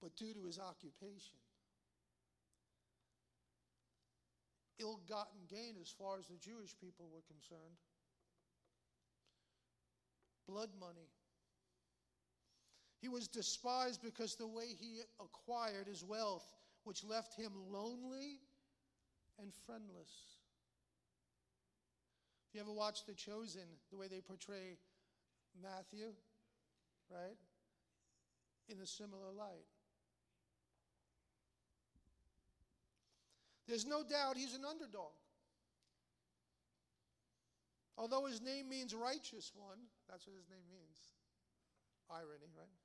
but 0.00 0.16
due 0.16 0.32
to 0.32 0.44
his 0.44 0.58
occupation, 0.58 1.36
ill 4.78 5.00
gotten 5.08 5.40
gain 5.48 5.74
as 5.80 5.90
far 5.90 6.18
as 6.18 6.26
the 6.28 6.36
Jewish 6.38 6.74
people 6.80 7.06
were 7.12 7.22
concerned, 7.28 7.76
blood 10.46 10.70
money. 10.80 11.10
He 13.00 13.08
was 13.08 13.28
despised 13.28 14.00
because 14.02 14.34
the 14.34 14.46
way 14.46 14.66
he 14.78 15.00
acquired 15.20 15.86
his 15.86 16.02
wealth, 16.02 16.52
which 16.84 17.04
left 17.04 17.34
him 17.34 17.52
lonely 17.70 18.40
and 19.38 19.52
friendless. 19.66 20.38
If 22.48 22.54
You 22.54 22.62
ever 22.62 22.72
watch 22.72 23.04
The 23.04 23.14
Chosen, 23.14 23.68
the 23.90 23.98
way 23.98 24.08
they 24.08 24.20
portray 24.20 24.78
Matthew, 25.62 26.12
right? 27.10 27.36
In 28.68 28.80
a 28.80 28.86
similar 28.86 29.32
light. 29.36 29.66
There's 33.66 33.86
no 33.86 34.02
doubt 34.02 34.36
he's 34.36 34.54
an 34.54 34.64
underdog. 34.64 35.12
Although 37.98 38.26
his 38.26 38.40
name 38.40 38.68
means 38.68 38.94
righteous 38.94 39.52
one, 39.54 39.78
that's 40.08 40.26
what 40.26 40.36
his 40.36 40.48
name 40.48 40.64
means. 40.70 40.96
Irony, 42.08 42.48
right? 42.56 42.78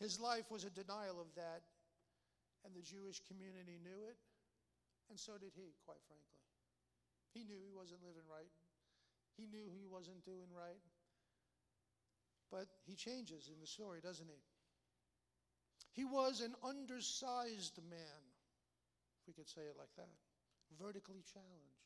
His 0.00 0.18
life 0.18 0.50
was 0.50 0.64
a 0.64 0.70
denial 0.70 1.20
of 1.20 1.30
that, 1.34 1.62
and 2.64 2.74
the 2.74 2.82
Jewish 2.82 3.20
community 3.26 3.78
knew 3.82 4.06
it, 4.06 4.18
and 5.10 5.18
so 5.18 5.38
did 5.38 5.54
he, 5.54 5.74
quite 5.84 6.02
frankly. 6.06 6.42
He 7.34 7.44
knew 7.44 7.58
he 7.62 7.70
wasn't 7.70 8.02
living 8.02 8.26
right, 8.26 8.50
he 9.38 9.46
knew 9.46 9.70
he 9.70 9.86
wasn't 9.86 10.24
doing 10.24 10.50
right. 10.52 10.82
But 12.50 12.66
he 12.86 12.94
changes 12.94 13.48
in 13.52 13.60
the 13.60 13.66
story, 13.66 14.00
doesn't 14.02 14.26
he? 14.26 14.42
He 15.92 16.04
was 16.04 16.40
an 16.40 16.54
undersized 16.62 17.78
man, 17.88 18.22
if 19.20 19.26
we 19.26 19.32
could 19.32 19.48
say 19.48 19.62
it 19.62 19.76
like 19.78 19.94
that, 19.96 20.08
vertically 20.80 21.22
challenged. 21.32 21.78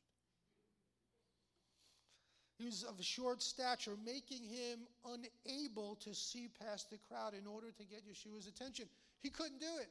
He 2.59 2.67
was 2.67 2.85
of 2.85 3.03
short 3.03 3.43
stature, 3.43 3.97
making 4.05 4.45
him 4.45 4.87
unable 5.05 5.97
to 6.05 6.15
see 6.15 6.49
past 6.63 6.91
the 6.91 6.99
crowd 7.09 7.35
in 7.35 7.47
order 7.47 7.73
to 7.73 7.85
get 7.85 8.07
Yeshua's 8.07 8.47
attention. 8.47 8.87
He 9.21 9.31
couldn't 9.31 9.59
do 9.59 9.79
it. 9.81 9.91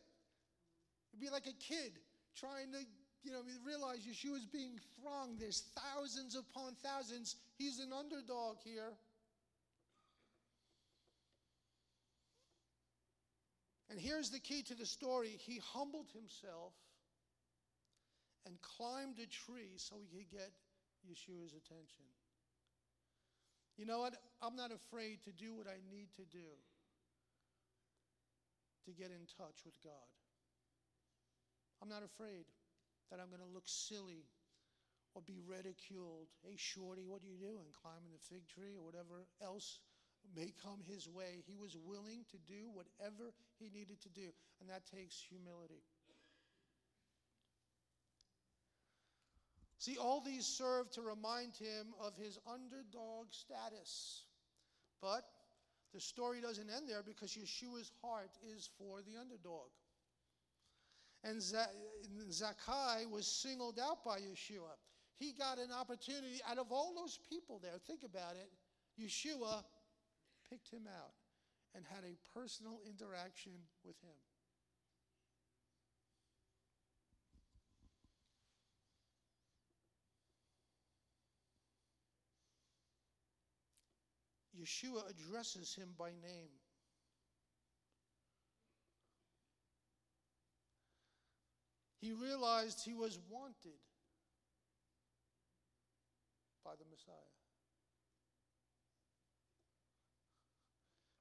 It'd 1.11 1.19
be 1.19 1.29
like 1.29 1.47
a 1.47 1.57
kid 1.59 1.99
trying 2.37 2.71
to, 2.71 2.79
you 3.23 3.31
know, 3.31 3.41
realize 3.65 3.99
Yeshua's 3.99 4.45
being 4.45 4.79
thronged. 4.99 5.39
There's 5.39 5.63
thousands 5.75 6.35
upon 6.35 6.73
thousands. 6.83 7.35
He's 7.57 7.79
an 7.79 7.91
underdog 7.93 8.57
here. 8.63 8.93
And 13.89 13.99
here's 13.99 14.29
the 14.29 14.39
key 14.39 14.63
to 14.63 14.75
the 14.75 14.85
story 14.85 15.37
he 15.37 15.61
humbled 15.73 16.07
himself 16.13 16.73
and 18.45 18.55
climbed 18.61 19.19
a 19.19 19.27
tree 19.27 19.75
so 19.75 19.95
he 19.99 20.07
could 20.17 20.31
get 20.31 20.51
Yeshua's 21.05 21.53
attention. 21.53 22.07
You 23.77 23.85
know 23.85 23.99
what? 23.99 24.15
I'm 24.41 24.55
not 24.55 24.71
afraid 24.71 25.19
to 25.25 25.31
do 25.31 25.53
what 25.53 25.67
I 25.67 25.77
need 25.93 26.07
to 26.15 26.23
do 26.25 26.49
to 28.85 28.91
get 28.91 29.11
in 29.11 29.27
touch 29.37 29.61
with 29.65 29.75
God. 29.83 30.09
I'm 31.81 31.89
not 31.89 32.03
afraid 32.03 32.45
that 33.11 33.19
I'm 33.19 33.27
going 33.27 33.43
to 33.43 33.53
look 33.53 33.67
silly 33.67 34.25
or 35.13 35.21
be 35.21 35.43
ridiculed. 35.43 36.31
Hey, 36.41 36.55
Shorty, 36.55 37.03
what 37.03 37.21
are 37.21 37.27
you 37.27 37.37
doing? 37.37 37.67
Climbing 37.83 38.15
the 38.15 38.23
fig 38.31 38.47
tree 38.47 38.79
or 38.79 38.83
whatever 38.87 39.27
else 39.43 39.79
may 40.35 40.53
come 40.63 40.79
his 40.87 41.07
way. 41.07 41.43
He 41.45 41.55
was 41.59 41.75
willing 41.75 42.23
to 42.31 42.37
do 42.47 42.71
whatever 42.71 43.33
he 43.59 43.69
needed 43.69 44.01
to 44.01 44.09
do, 44.09 44.31
and 44.59 44.69
that 44.69 44.87
takes 44.87 45.19
humility. 45.19 45.83
See, 49.81 49.97
all 49.97 50.21
these 50.21 50.45
serve 50.45 50.91
to 50.91 51.01
remind 51.01 51.55
him 51.55 51.93
of 51.99 52.15
his 52.15 52.37
underdog 52.45 53.33
status. 53.33 54.25
But 55.01 55.25
the 55.91 55.99
story 55.99 56.39
doesn't 56.39 56.69
end 56.69 56.87
there 56.87 57.01
because 57.03 57.31
Yeshua's 57.33 57.91
heart 58.01 58.29
is 58.55 58.69
for 58.77 59.01
the 59.01 59.19
underdog. 59.19 59.73
And 61.23 61.41
Zacchaeus 61.41 63.05
was 63.11 63.27
singled 63.27 63.79
out 63.79 64.03
by 64.03 64.19
Yeshua. 64.19 64.73
He 65.17 65.33
got 65.33 65.59
an 65.59 65.71
opportunity 65.71 66.41
out 66.49 66.57
of 66.57 66.71
all 66.71 66.93
those 66.95 67.19
people 67.29 67.59
there. 67.61 67.77
Think 67.85 68.03
about 68.03 68.35
it. 68.35 68.49
Yeshua 68.99 69.63
picked 70.49 70.69
him 70.71 70.87
out 70.87 71.13
and 71.75 71.85
had 71.85 72.03
a 72.03 72.17
personal 72.37 72.79
interaction 72.85 73.53
with 73.85 73.95
him. 74.01 74.17
Yeshua 84.59 85.09
addresses 85.09 85.73
him 85.73 85.89
by 85.97 86.09
name. 86.09 86.49
He 92.01 92.13
realized 92.13 92.81
he 92.83 92.95
was 92.95 93.19
wanted 93.29 93.77
by 96.65 96.71
the 96.71 96.85
Messiah. 96.89 97.15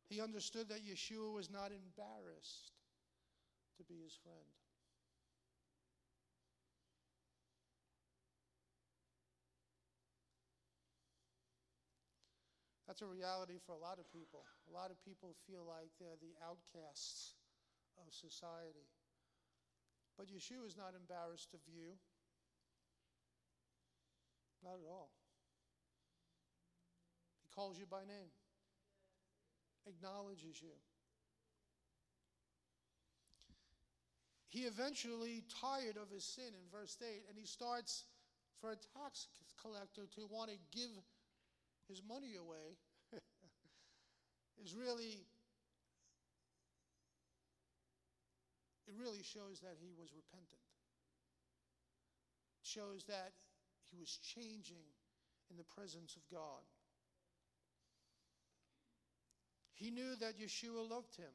He 0.09 0.21
understood 0.23 0.71
that 0.71 0.81
Yeshua 0.85 1.33
was 1.33 1.51
not 1.51 1.71
embarrassed 1.71 2.73
to 3.77 3.85
be 3.85 4.01
his 4.03 4.17
friend. 4.25 4.49
That's 12.89 13.03
a 13.03 13.07
reality 13.07 13.59
for 13.65 13.73
a 13.73 13.79
lot 13.79 14.01
of 14.01 14.11
people. 14.11 14.43
A 14.69 14.73
lot 14.73 14.91
of 14.91 14.99
people 15.05 15.37
feel 15.47 15.63
like 15.63 15.91
they're 16.01 16.19
the 16.21 16.35
outcasts 16.43 17.35
of 18.05 18.13
society. 18.13 18.89
But 20.21 20.29
Yeshua 20.29 20.69
is 20.69 20.77
not 20.77 20.93
embarrassed 20.93 21.55
of 21.55 21.61
you. 21.67 21.97
Not 24.63 24.75
at 24.75 24.87
all. 24.87 25.09
He 27.41 27.49
calls 27.55 27.79
you 27.79 27.87
by 27.91 28.01
name, 28.01 28.29
acknowledges 29.87 30.61
you. 30.61 30.77
He 34.51 34.65
eventually 34.65 35.43
tired 35.59 35.97
of 35.97 36.11
his 36.13 36.25
sin 36.25 36.53
in 36.53 36.69
verse 36.71 36.99
8, 37.01 37.23
and 37.31 37.39
he 37.39 37.47
starts 37.47 38.05
for 38.61 38.73
a 38.73 38.77
tax 39.01 39.29
collector 39.63 40.03
to 40.17 40.27
want 40.31 40.51
to 40.51 40.57
give 40.71 40.91
his 41.89 42.03
money 42.07 42.35
away 42.37 42.77
is 44.63 44.75
really 44.75 45.25
it 48.91 48.99
really 48.99 49.23
shows 49.23 49.61
that 49.63 49.79
he 49.79 49.95
was 49.95 50.11
repentant. 50.11 50.67
It 52.59 52.67
shows 52.67 53.05
that 53.07 53.31
he 53.91 53.97
was 53.97 54.19
changing 54.19 54.83
in 55.51 55.57
the 55.57 55.65
presence 55.65 56.17
of 56.17 56.23
God. 56.27 56.67
He 59.75 59.93
knew 59.93 60.17
that 60.19 60.39
Yeshua 60.39 60.91
loved 60.91 61.15
him. 61.15 61.31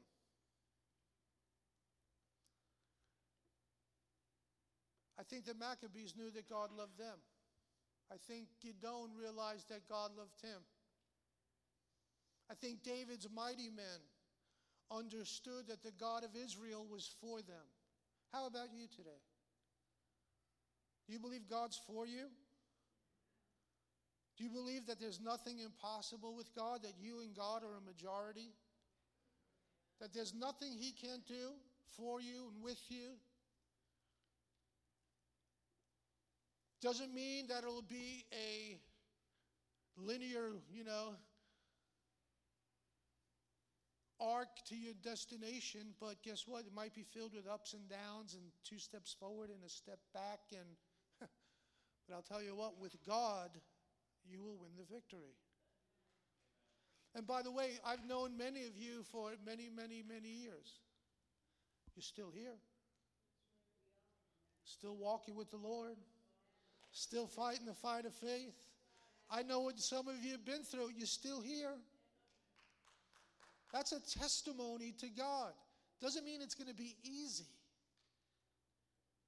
I 5.18 5.22
think 5.22 5.46
the 5.46 5.54
Maccabees 5.54 6.12
knew 6.14 6.30
that 6.32 6.48
God 6.48 6.70
loved 6.76 6.98
them. 6.98 7.16
I 8.12 8.16
think 8.28 8.48
Gideon 8.60 9.16
realized 9.18 9.70
that 9.70 9.88
God 9.88 10.10
loved 10.16 10.40
him. 10.42 10.60
I 12.50 12.54
think 12.54 12.82
David's 12.82 13.26
mighty 13.34 13.70
men 13.70 14.04
understood 14.90 15.68
that 15.68 15.82
the 15.82 15.92
God 15.98 16.24
of 16.24 16.30
Israel 16.36 16.86
was 16.90 17.10
for 17.20 17.38
them. 17.42 17.66
How 18.32 18.46
about 18.46 18.68
you 18.74 18.86
today? 18.94 19.22
Do 21.06 21.12
you 21.12 21.18
believe 21.18 21.48
God's 21.48 21.80
for 21.86 22.06
you? 22.06 22.26
Do 24.36 24.44
you 24.44 24.50
believe 24.50 24.86
that 24.86 25.00
there's 25.00 25.20
nothing 25.20 25.60
impossible 25.60 26.34
with 26.36 26.54
God, 26.54 26.82
that 26.82 26.92
you 27.00 27.20
and 27.20 27.34
God 27.34 27.62
are 27.62 27.76
a 27.78 27.80
majority? 27.80 28.52
That 30.00 30.12
there's 30.12 30.34
nothing 30.34 30.72
He 30.72 30.92
can't 30.92 31.26
do 31.26 31.52
for 31.96 32.20
you 32.20 32.50
and 32.52 32.62
with 32.62 32.80
you? 32.88 33.12
Doesn't 36.82 37.14
mean 37.14 37.46
that 37.48 37.62
it'll 37.62 37.80
be 37.80 38.24
a 38.32 38.78
linear, 39.96 40.52
you 40.70 40.84
know, 40.84 41.14
arc 44.20 44.48
to 44.68 44.76
your 44.76 44.94
destination, 45.02 45.94
but 46.00 46.22
guess 46.22 46.44
what? 46.46 46.60
It 46.66 46.74
might 46.74 46.94
be 46.94 47.02
filled 47.02 47.34
with 47.34 47.46
ups 47.46 47.74
and 47.74 47.88
downs 47.88 48.34
and 48.34 48.42
two 48.64 48.78
steps 48.78 49.14
forward 49.18 49.50
and 49.50 49.62
a 49.64 49.68
step 49.68 49.98
back. 50.14 50.40
And 50.52 50.76
but 52.08 52.14
I'll 52.14 52.22
tell 52.22 52.42
you 52.42 52.54
what, 52.54 52.80
with 52.80 52.96
God, 53.06 53.50
you 54.28 54.42
will 54.42 54.56
win 54.60 54.72
the 54.78 54.94
victory. 54.94 55.34
And 57.14 57.26
by 57.26 57.42
the 57.42 57.50
way, 57.50 57.78
I've 57.84 58.06
known 58.06 58.36
many 58.36 58.66
of 58.66 58.76
you 58.76 59.02
for 59.10 59.30
many, 59.44 59.68
many, 59.74 60.02
many 60.06 60.28
years. 60.28 60.80
You're 61.94 62.02
still 62.02 62.30
here. 62.34 62.56
Still 64.64 64.96
walking 64.96 65.34
with 65.34 65.50
the 65.50 65.56
Lord 65.56 65.96
still 66.96 67.26
fighting 67.26 67.66
the 67.66 67.74
fight 67.74 68.06
of 68.06 68.14
faith. 68.14 68.54
I 69.30 69.42
know 69.42 69.60
what 69.60 69.78
some 69.78 70.08
of 70.08 70.24
you 70.24 70.32
have 70.32 70.44
been 70.44 70.62
through. 70.62 70.90
You're 70.96 71.06
still 71.06 71.40
here. 71.40 71.74
That's 73.72 73.92
a 73.92 74.00
testimony 74.00 74.94
to 75.00 75.08
God. 75.08 75.52
Doesn't 76.00 76.24
mean 76.24 76.40
it's 76.42 76.54
going 76.54 76.68
to 76.68 76.74
be 76.74 76.96
easy, 77.02 77.48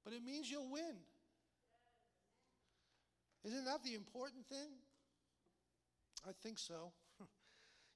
but 0.03 0.13
it 0.13 0.23
means 0.23 0.49
you'll 0.49 0.71
win. 0.71 0.95
Isn't 3.43 3.65
that 3.65 3.83
the 3.83 3.95
important 3.95 4.45
thing? 4.47 4.69
I 6.27 6.31
think 6.43 6.59
so. 6.59 6.91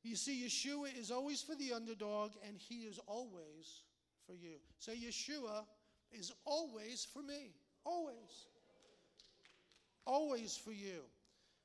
you 0.03 0.15
see, 0.15 0.43
Yeshua 0.43 0.97
is 0.97 1.11
always 1.11 1.41
for 1.41 1.55
the 1.55 1.73
underdog, 1.73 2.31
and 2.47 2.57
he 2.57 2.83
is 2.83 2.99
always 3.05 3.83
for 4.25 4.33
you. 4.33 4.55
So, 4.79 4.91
Yeshua 4.91 5.65
is 6.11 6.31
always 6.45 7.05
for 7.13 7.21
me. 7.21 7.51
Always. 7.85 8.47
Always 10.05 10.55
for 10.55 10.71
you. 10.71 11.03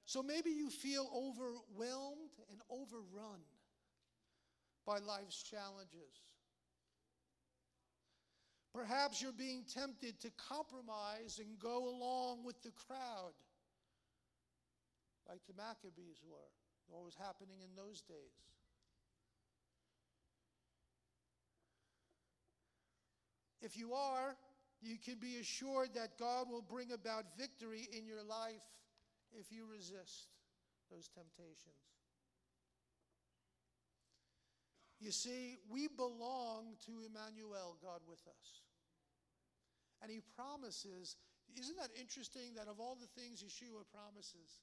So 0.09 0.23
maybe 0.23 0.49
you 0.49 0.71
feel 0.71 1.07
overwhelmed 1.15 2.33
and 2.51 2.61
overrun 2.71 3.41
by 4.89 4.99
life's 5.01 5.43
challenges. 5.43 6.25
Perhaps 8.73 9.21
you're 9.21 9.37
being 9.37 9.65
tempted 9.69 10.19
to 10.21 10.31
compromise 10.49 11.41
and 11.45 11.59
go 11.59 11.89
along 11.89 12.43
with 12.43 12.63
the 12.63 12.71
crowd, 12.71 13.37
like 15.29 15.41
the 15.47 15.53
Maccabees 15.55 16.23
were, 16.27 16.49
what 16.89 17.05
was 17.05 17.15
happening 17.19 17.59
in 17.61 17.77
those 17.77 18.01
days. 18.01 18.49
If 23.61 23.77
you 23.77 23.93
are, 23.93 24.37
you 24.81 24.97
can 24.97 25.17
be 25.19 25.37
assured 25.37 25.91
that 25.97 26.17
God 26.19 26.47
will 26.49 26.63
bring 26.63 26.93
about 26.93 27.25
victory 27.37 27.89
in 27.93 28.07
your 28.07 28.23
life 28.23 28.65
if 29.39 29.53
you 29.53 29.67
resist 29.71 30.29
those 30.91 31.09
temptations. 31.09 31.98
You 35.01 35.13
see, 35.13 35.59
we 35.71 35.87
belong 35.87 36.75
to 36.87 37.07
Emmanuel, 37.07 37.79
God 37.79 38.03
with 38.09 38.23
us. 38.27 38.67
And 40.03 40.11
he 40.11 40.21
promises, 40.35 41.15
isn't 41.55 41.79
that 41.79 41.91
interesting 41.99 42.55
that 42.59 42.67
of 42.67 42.81
all 42.81 42.99
the 42.99 43.11
things 43.21 43.43
Yeshua 43.43 43.87
promises, 43.95 44.63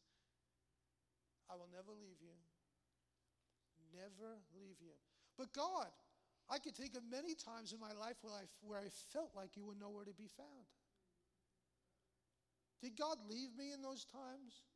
I 1.49 1.55
will 1.55 1.71
never 1.71 1.91
leave 1.95 2.19
you. 2.19 2.35
Never 3.95 4.43
leave 4.51 4.75
you. 4.83 4.95
But 5.37 5.53
God, 5.53 5.87
I 6.49 6.59
could 6.59 6.75
think 6.75 6.95
of 6.95 7.03
many 7.09 7.33
times 7.33 7.71
in 7.71 7.79
my 7.79 7.91
life 7.95 8.19
where 8.21 8.33
I, 8.33 8.43
where 8.61 8.79
I 8.79 8.91
felt 9.11 9.31
like 9.35 9.55
you 9.55 9.63
were 9.63 9.79
nowhere 9.79 10.03
to 10.03 10.13
be 10.13 10.27
found. 10.35 10.67
Did 12.81 12.97
God 12.99 13.17
leave 13.29 13.55
me 13.57 13.71
in 13.71 13.81
those 13.81 14.03
times? 14.05 14.67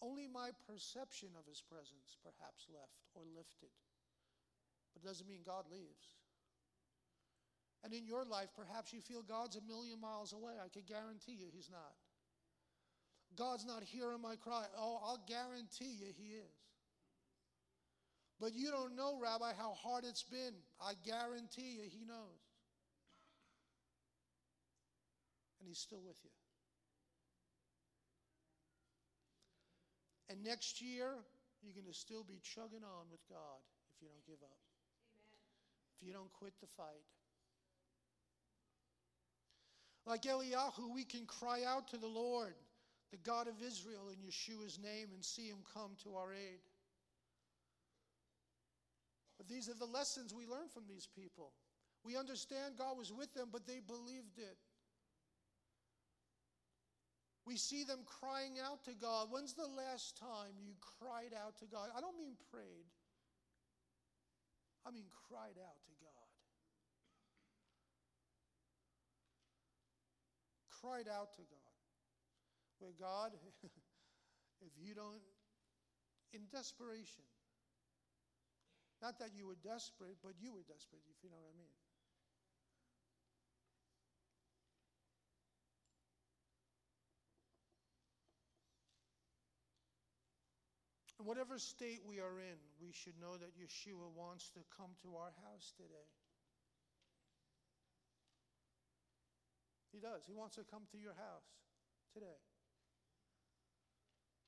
Only 0.00 0.26
my 0.26 0.50
perception 0.66 1.28
of 1.38 1.44
his 1.44 1.60
presence 1.60 2.16
perhaps 2.24 2.66
left 2.72 3.04
or 3.14 3.22
lifted. 3.36 3.72
But 4.92 5.04
it 5.04 5.06
doesn't 5.06 5.28
mean 5.28 5.44
God 5.44 5.64
leaves. 5.70 6.16
And 7.84 7.92
in 7.92 8.06
your 8.06 8.24
life, 8.24 8.48
perhaps 8.56 8.92
you 8.92 9.00
feel 9.00 9.22
God's 9.22 9.56
a 9.56 9.62
million 9.62 10.00
miles 10.00 10.32
away. 10.32 10.54
I 10.62 10.68
can 10.68 10.82
guarantee 10.86 11.32
you 11.32 11.46
he's 11.52 11.70
not. 11.70 11.96
God's 13.36 13.64
not 13.64 13.82
hearing 13.84 14.20
my 14.20 14.36
cry. 14.36 14.64
Oh, 14.76 15.00
I'll 15.04 15.22
guarantee 15.26 15.96
you 16.00 16.12
he 16.16 16.34
is. 16.34 16.60
But 18.40 18.54
you 18.54 18.70
don't 18.70 18.96
know, 18.96 19.18
Rabbi, 19.20 19.52
how 19.56 19.74
hard 19.74 20.04
it's 20.04 20.22
been. 20.22 20.54
I 20.80 20.94
guarantee 21.04 21.76
you 21.76 21.82
he 21.90 22.04
knows. 22.06 22.40
And 25.60 25.68
he's 25.68 25.78
still 25.78 26.00
with 26.04 26.16
you. 26.24 26.30
And 30.30 30.44
next 30.44 30.80
year, 30.80 31.18
you're 31.60 31.74
going 31.74 31.90
to 31.90 31.98
still 31.98 32.22
be 32.22 32.38
chugging 32.42 32.86
on 32.86 33.10
with 33.10 33.20
God 33.28 33.58
if 33.90 34.00
you 34.00 34.06
don't 34.06 34.24
give 34.24 34.40
up. 34.46 34.62
Amen. 35.18 35.42
If 36.00 36.06
you 36.06 36.14
don't 36.14 36.32
quit 36.32 36.54
the 36.60 36.68
fight. 36.76 37.02
Like 40.06 40.22
Eliyahu, 40.22 40.94
we 40.94 41.04
can 41.04 41.26
cry 41.26 41.64
out 41.66 41.88
to 41.88 41.96
the 41.96 42.06
Lord, 42.06 42.54
the 43.10 43.18
God 43.18 43.48
of 43.48 43.54
Israel, 43.60 44.08
in 44.08 44.16
Yeshua's 44.22 44.78
name 44.78 45.08
and 45.12 45.24
see 45.24 45.48
him 45.48 45.58
come 45.74 45.90
to 46.04 46.14
our 46.14 46.32
aid. 46.32 46.62
But 49.36 49.48
these 49.48 49.68
are 49.68 49.74
the 49.74 49.84
lessons 49.84 50.32
we 50.32 50.46
learn 50.46 50.68
from 50.72 50.84
these 50.88 51.06
people. 51.06 51.52
We 52.04 52.16
understand 52.16 52.74
God 52.78 52.96
was 52.96 53.12
with 53.12 53.34
them, 53.34 53.48
but 53.52 53.66
they 53.66 53.80
believed 53.86 54.38
it. 54.38 54.56
We 57.46 57.56
see 57.56 57.84
them 57.84 58.00
crying 58.04 58.60
out 58.62 58.84
to 58.84 58.94
God. 58.94 59.28
When's 59.30 59.54
the 59.54 59.66
last 59.66 60.18
time 60.18 60.60
you 60.60 60.74
cried 61.00 61.32
out 61.32 61.58
to 61.58 61.66
God? 61.66 61.88
I 61.96 62.00
don't 62.00 62.18
mean 62.18 62.36
prayed, 62.52 62.86
I 64.86 64.90
mean 64.90 65.06
cried 65.28 65.56
out 65.58 65.80
to 65.86 65.94
God. 66.00 66.28
Cried 70.80 71.08
out 71.08 71.34
to 71.36 71.42
God. 71.42 71.76
Where 72.78 72.96
God, 72.98 73.32
if 74.62 74.72
you 74.80 74.94
don't, 74.94 75.20
in 76.32 76.40
desperation, 76.52 77.28
not 79.02 79.18
that 79.18 79.32
you 79.36 79.46
were 79.46 79.60
desperate, 79.60 80.16
but 80.22 80.32
you 80.40 80.52
were 80.52 80.64
desperate, 80.64 81.04
if 81.08 81.24
you 81.24 81.28
know 81.28 81.36
what 81.36 81.52
I 81.52 81.56
mean. 81.56 81.79
In 91.20 91.28
whatever 91.28 91.60
state 91.60 92.00
we 92.08 92.16
are 92.16 92.40
in, 92.40 92.56
we 92.80 92.96
should 92.96 93.12
know 93.20 93.36
that 93.36 93.52
Yeshua 93.52 94.08
wants 94.16 94.48
to 94.56 94.64
come 94.72 94.96
to 95.04 95.20
our 95.20 95.36
house 95.44 95.76
today. 95.76 96.08
He 99.92 100.00
does. 100.00 100.24
He 100.24 100.32
wants 100.32 100.56
to 100.56 100.64
come 100.64 100.88
to 100.96 100.96
your 100.96 101.12
house 101.12 101.44
today. 102.16 102.40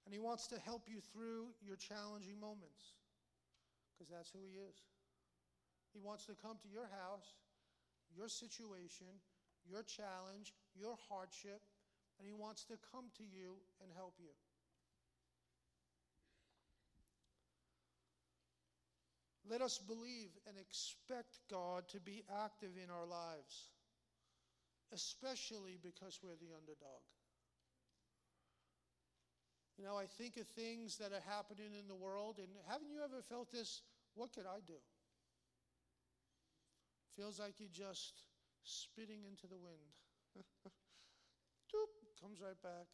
And 0.09 0.17
He 0.17 0.19
wants 0.19 0.49
to 0.49 0.57
help 0.65 0.89
you 0.89 1.05
through 1.13 1.53
your 1.61 1.77
challenging 1.77 2.41
moments 2.41 2.97
because 3.93 4.09
that's 4.09 4.33
who 4.33 4.41
He 4.41 4.57
is. 4.57 4.81
He 5.93 6.01
wants 6.01 6.25
to 6.25 6.33
come 6.41 6.57
to 6.65 6.71
your 6.73 6.89
house, 6.89 7.37
your 8.17 8.33
situation, 8.33 9.13
your 9.69 9.85
challenge, 9.85 10.57
your 10.73 10.97
hardship, 11.13 11.61
and 12.17 12.25
He 12.25 12.33
wants 12.33 12.65
to 12.73 12.81
come 12.81 13.13
to 13.21 13.29
you 13.29 13.61
and 13.85 13.93
help 13.93 14.17
you. 14.17 14.33
Let 19.49 19.61
us 19.61 19.79
believe 19.79 20.31
and 20.47 20.57
expect 20.57 21.41
God 21.51 21.89
to 21.89 22.01
be 22.01 22.23
active 22.45 22.71
in 22.83 22.91
our 22.91 23.07
lives, 23.07 23.71
especially 24.93 25.79
because 25.83 26.21
we're 26.23 26.39
the 26.39 26.55
underdog. 26.55 27.03
You 29.79 29.85
know, 29.85 29.97
I 29.97 30.07
think 30.07 30.37
of 30.37 30.47
things 30.47 30.99
that 30.99 31.13
are 31.13 31.25
happening 31.27 31.75
in 31.75 31.89
the 31.89 31.95
world, 31.95 32.39
and 32.39 32.49
haven't 32.69 32.91
you 32.91 33.03
ever 33.03 33.23
felt 33.23 33.51
this? 33.51 33.83
What 34.15 34.33
could 34.33 34.47
I 34.47 34.61
do? 34.67 34.79
Feels 37.17 37.41
like 37.41 37.59
you're 37.59 37.73
just 37.73 38.23
spitting 38.63 39.25
into 39.27 39.47
the 39.47 39.59
wind. 39.59 39.91
Doop, 41.73 41.93
comes 42.21 42.41
right 42.41 42.61
back. 42.63 42.87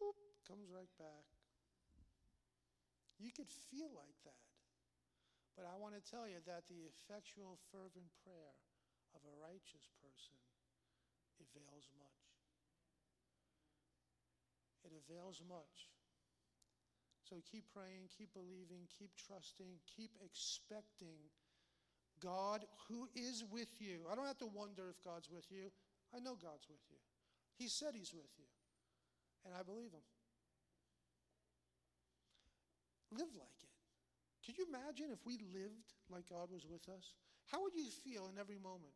Doop, 0.00 0.16
comes 0.48 0.70
right 0.72 0.90
back. 0.98 1.26
You 3.18 3.30
could 3.30 3.50
feel 3.70 3.90
like 3.94 4.16
that. 4.24 4.49
But 5.60 5.68
I 5.68 5.76
want 5.76 5.92
to 5.92 6.00
tell 6.00 6.24
you 6.24 6.40
that 6.48 6.64
the 6.72 6.88
effectual, 6.88 7.60
fervent 7.68 8.08
prayer 8.24 8.56
of 9.12 9.20
a 9.28 9.34
righteous 9.36 9.92
person 10.00 10.40
avails 11.36 11.84
much. 12.00 12.24
It 14.88 14.96
avails 14.96 15.44
much. 15.44 15.92
So 17.28 17.44
keep 17.44 17.68
praying, 17.76 18.08
keep 18.08 18.32
believing, 18.32 18.88
keep 18.88 19.12
trusting, 19.20 19.84
keep 19.84 20.16
expecting 20.24 21.28
God 22.24 22.64
who 22.88 23.04
is 23.12 23.44
with 23.52 23.68
you. 23.84 24.08
I 24.08 24.16
don't 24.16 24.32
have 24.32 24.40
to 24.40 24.48
wonder 24.48 24.88
if 24.88 24.96
God's 25.04 25.28
with 25.28 25.44
you. 25.52 25.68
I 26.16 26.24
know 26.24 26.40
God's 26.40 26.72
with 26.72 26.80
you. 26.88 26.96
He 27.60 27.68
said 27.68 27.92
He's 27.92 28.16
with 28.16 28.32
you. 28.40 28.48
And 29.44 29.52
I 29.52 29.60
believe 29.60 29.92
Him. 29.92 30.08
Live 33.12 33.36
like. 33.36 33.59
Could 34.44 34.56
you 34.58 34.66
imagine 34.68 35.08
if 35.12 35.24
we 35.26 35.38
lived 35.52 35.92
like 36.08 36.28
God 36.28 36.48
was 36.50 36.66
with 36.66 36.88
us? 36.88 37.14
How 37.46 37.62
would 37.62 37.74
you 37.74 37.84
feel 38.04 38.28
in 38.32 38.38
every 38.38 38.58
moment? 38.58 38.94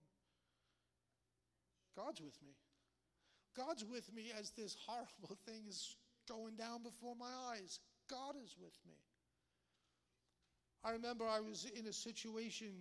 God's 1.96 2.20
with 2.20 2.40
me. 2.42 2.54
God's 3.56 3.84
with 3.84 4.12
me 4.12 4.32
as 4.38 4.50
this 4.50 4.76
horrible 4.86 5.38
thing 5.46 5.62
is 5.68 5.96
going 6.28 6.56
down 6.56 6.82
before 6.82 7.14
my 7.14 7.30
eyes. 7.52 7.78
God 8.10 8.34
is 8.42 8.56
with 8.60 8.76
me. 8.86 8.96
I 10.82 10.90
remember 10.90 11.24
I 11.24 11.40
was 11.40 11.64
in 11.64 11.86
a 11.86 11.92
situation 11.92 12.72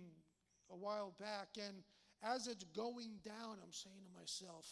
a 0.70 0.76
while 0.76 1.14
back, 1.18 1.48
and 1.56 1.82
as 2.22 2.46
it's 2.46 2.64
going 2.64 3.18
down, 3.24 3.58
I'm 3.62 3.72
saying 3.72 4.02
to 4.04 4.20
myself, 4.20 4.66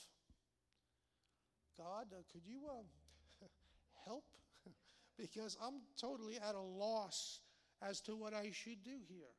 God, 1.78 2.06
uh, 2.12 2.22
could 2.32 2.46
you 2.46 2.60
uh, 2.68 3.46
help? 4.04 4.24
because 5.18 5.56
I'm 5.62 5.80
totally 6.00 6.36
at 6.36 6.54
a 6.54 6.60
loss 6.60 7.40
as 7.88 8.00
to 8.02 8.16
what 8.16 8.32
I 8.32 8.50
should 8.52 8.82
do 8.84 8.98
here. 9.08 9.34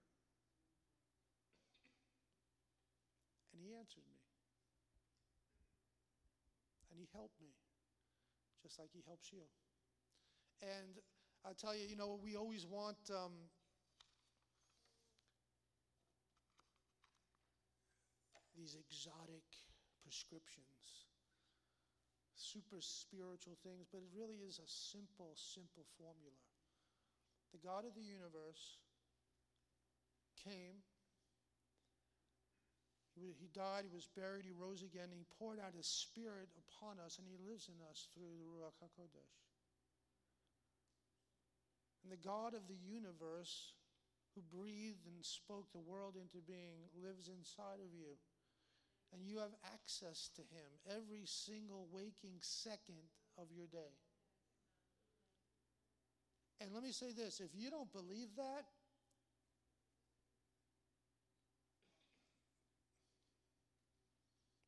And 3.54 3.62
he 3.64 3.74
answered 3.74 4.04
me. 4.10 4.20
And 6.92 7.00
he 7.00 7.08
helped 7.14 7.40
me. 7.42 7.50
just 8.62 8.80
like 8.80 8.90
He 8.94 9.04
helps 9.08 9.32
you. 9.32 9.44
And 10.62 11.00
I 11.46 11.52
tell 11.54 11.76
you, 11.76 11.88
you 11.88 11.96
know, 11.96 12.20
we 12.24 12.36
always 12.36 12.66
want. 12.66 12.98
Um, 13.10 13.32
these 18.56 18.78
exotic 18.80 19.44
prescriptions, 20.04 21.10
super 22.36 22.80
spiritual 22.80 23.58
things, 23.64 23.88
but 23.92 24.00
it 24.00 24.12
really 24.16 24.40
is 24.46 24.60
a 24.60 24.70
simple, 24.70 25.34
simple 25.36 25.84
formula. 25.98 26.53
The 27.54 27.62
God 27.62 27.86
of 27.86 27.94
the 27.94 28.02
universe 28.02 28.82
came, 30.44 30.82
he 33.14 33.48
died, 33.54 33.86
he 33.86 33.94
was 33.94 34.10
buried, 34.18 34.44
he 34.44 34.52
rose 34.52 34.82
again, 34.82 35.14
he 35.14 35.30
poured 35.38 35.62
out 35.62 35.78
his 35.78 35.86
spirit 35.86 36.50
upon 36.58 36.98
us, 36.98 37.22
and 37.22 37.30
he 37.30 37.38
lives 37.38 37.70
in 37.70 37.78
us 37.86 38.10
through 38.12 38.34
the 38.42 38.50
Ruach 38.50 38.76
HaKodesh. 38.82 39.38
And 42.02 42.12
the 42.12 42.20
God 42.20 42.58
of 42.58 42.68
the 42.68 42.82
universe, 42.82 43.78
who 44.34 44.42
breathed 44.42 45.06
and 45.06 45.22
spoke 45.22 45.70
the 45.72 45.86
world 45.86 46.18
into 46.18 46.42
being, 46.42 46.90
lives 46.98 47.30
inside 47.30 47.80
of 47.86 47.94
you 47.94 48.18
and 49.14 49.28
you 49.28 49.38
have 49.38 49.54
access 49.74 50.30
to 50.36 50.42
Him 50.42 50.74
every 50.90 51.24
single 51.26 51.88
waking 51.92 52.42
second 52.42 53.14
of 53.38 53.48
your 53.56 53.68
day. 53.68 53.94
And 56.62 56.74
let 56.74 56.84
me 56.84 56.92
say 56.92 57.12
this 57.12 57.40
if 57.40 57.52
you 57.54 57.70
don't 57.70 57.92
believe 57.92 58.30
that, 58.38 58.66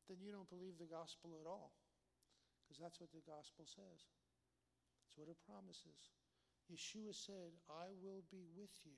then 0.09 0.17
you 0.21 0.31
don't 0.31 0.49
believe 0.49 0.77
the 0.77 0.85
gospel 0.85 1.31
at 1.39 1.47
all. 1.47 1.71
Because 2.63 2.81
that's 2.81 2.99
what 2.99 3.11
the 3.13 3.21
gospel 3.29 3.65
says, 3.65 4.09
that's 5.05 5.17
what 5.17 5.29
it 5.29 5.37
promises. 5.45 6.13
Yeshua 6.71 7.13
said, 7.13 7.53
I 7.69 7.93
will 8.01 8.23
be 8.31 8.49
with 8.57 8.73
you 8.83 8.97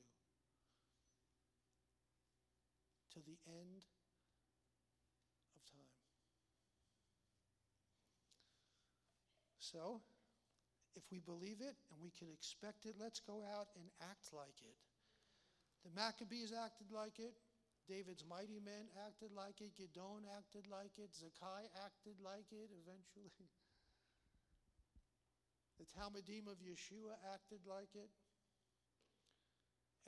to 3.11 3.19
the 3.19 3.38
end 3.45 3.83
of 5.55 5.61
time. 5.65 5.91
So, 9.59 10.01
if 10.95 11.03
we 11.11 11.19
believe 11.19 11.59
it 11.59 11.75
and 11.91 11.97
we 11.99 12.11
can 12.15 12.29
expect 12.31 12.85
it, 12.85 12.95
let's 12.99 13.19
go 13.19 13.43
out 13.57 13.67
and 13.75 13.85
act 14.01 14.31
like 14.31 14.57
it. 14.61 14.77
The 15.83 15.91
Maccabees 15.93 16.53
acted 16.53 16.91
like 16.91 17.19
it. 17.19 17.35
David's 17.88 18.27
mighty 18.27 18.59
men 18.59 18.91
acted 19.07 19.31
like 19.31 19.63
it. 19.63 19.71
Gideon 19.79 20.27
acted 20.35 20.67
like 20.67 20.99
it. 20.99 21.15
Zakai 21.15 21.71
acted 21.83 22.19
like 22.19 22.51
it 22.51 22.69
eventually. 22.71 23.31
The 25.77 25.85
Talmidim 25.93 26.49
of 26.49 26.57
Yeshua 26.57 27.13
acted 27.38 27.61
like 27.69 27.93
it. 27.93 28.09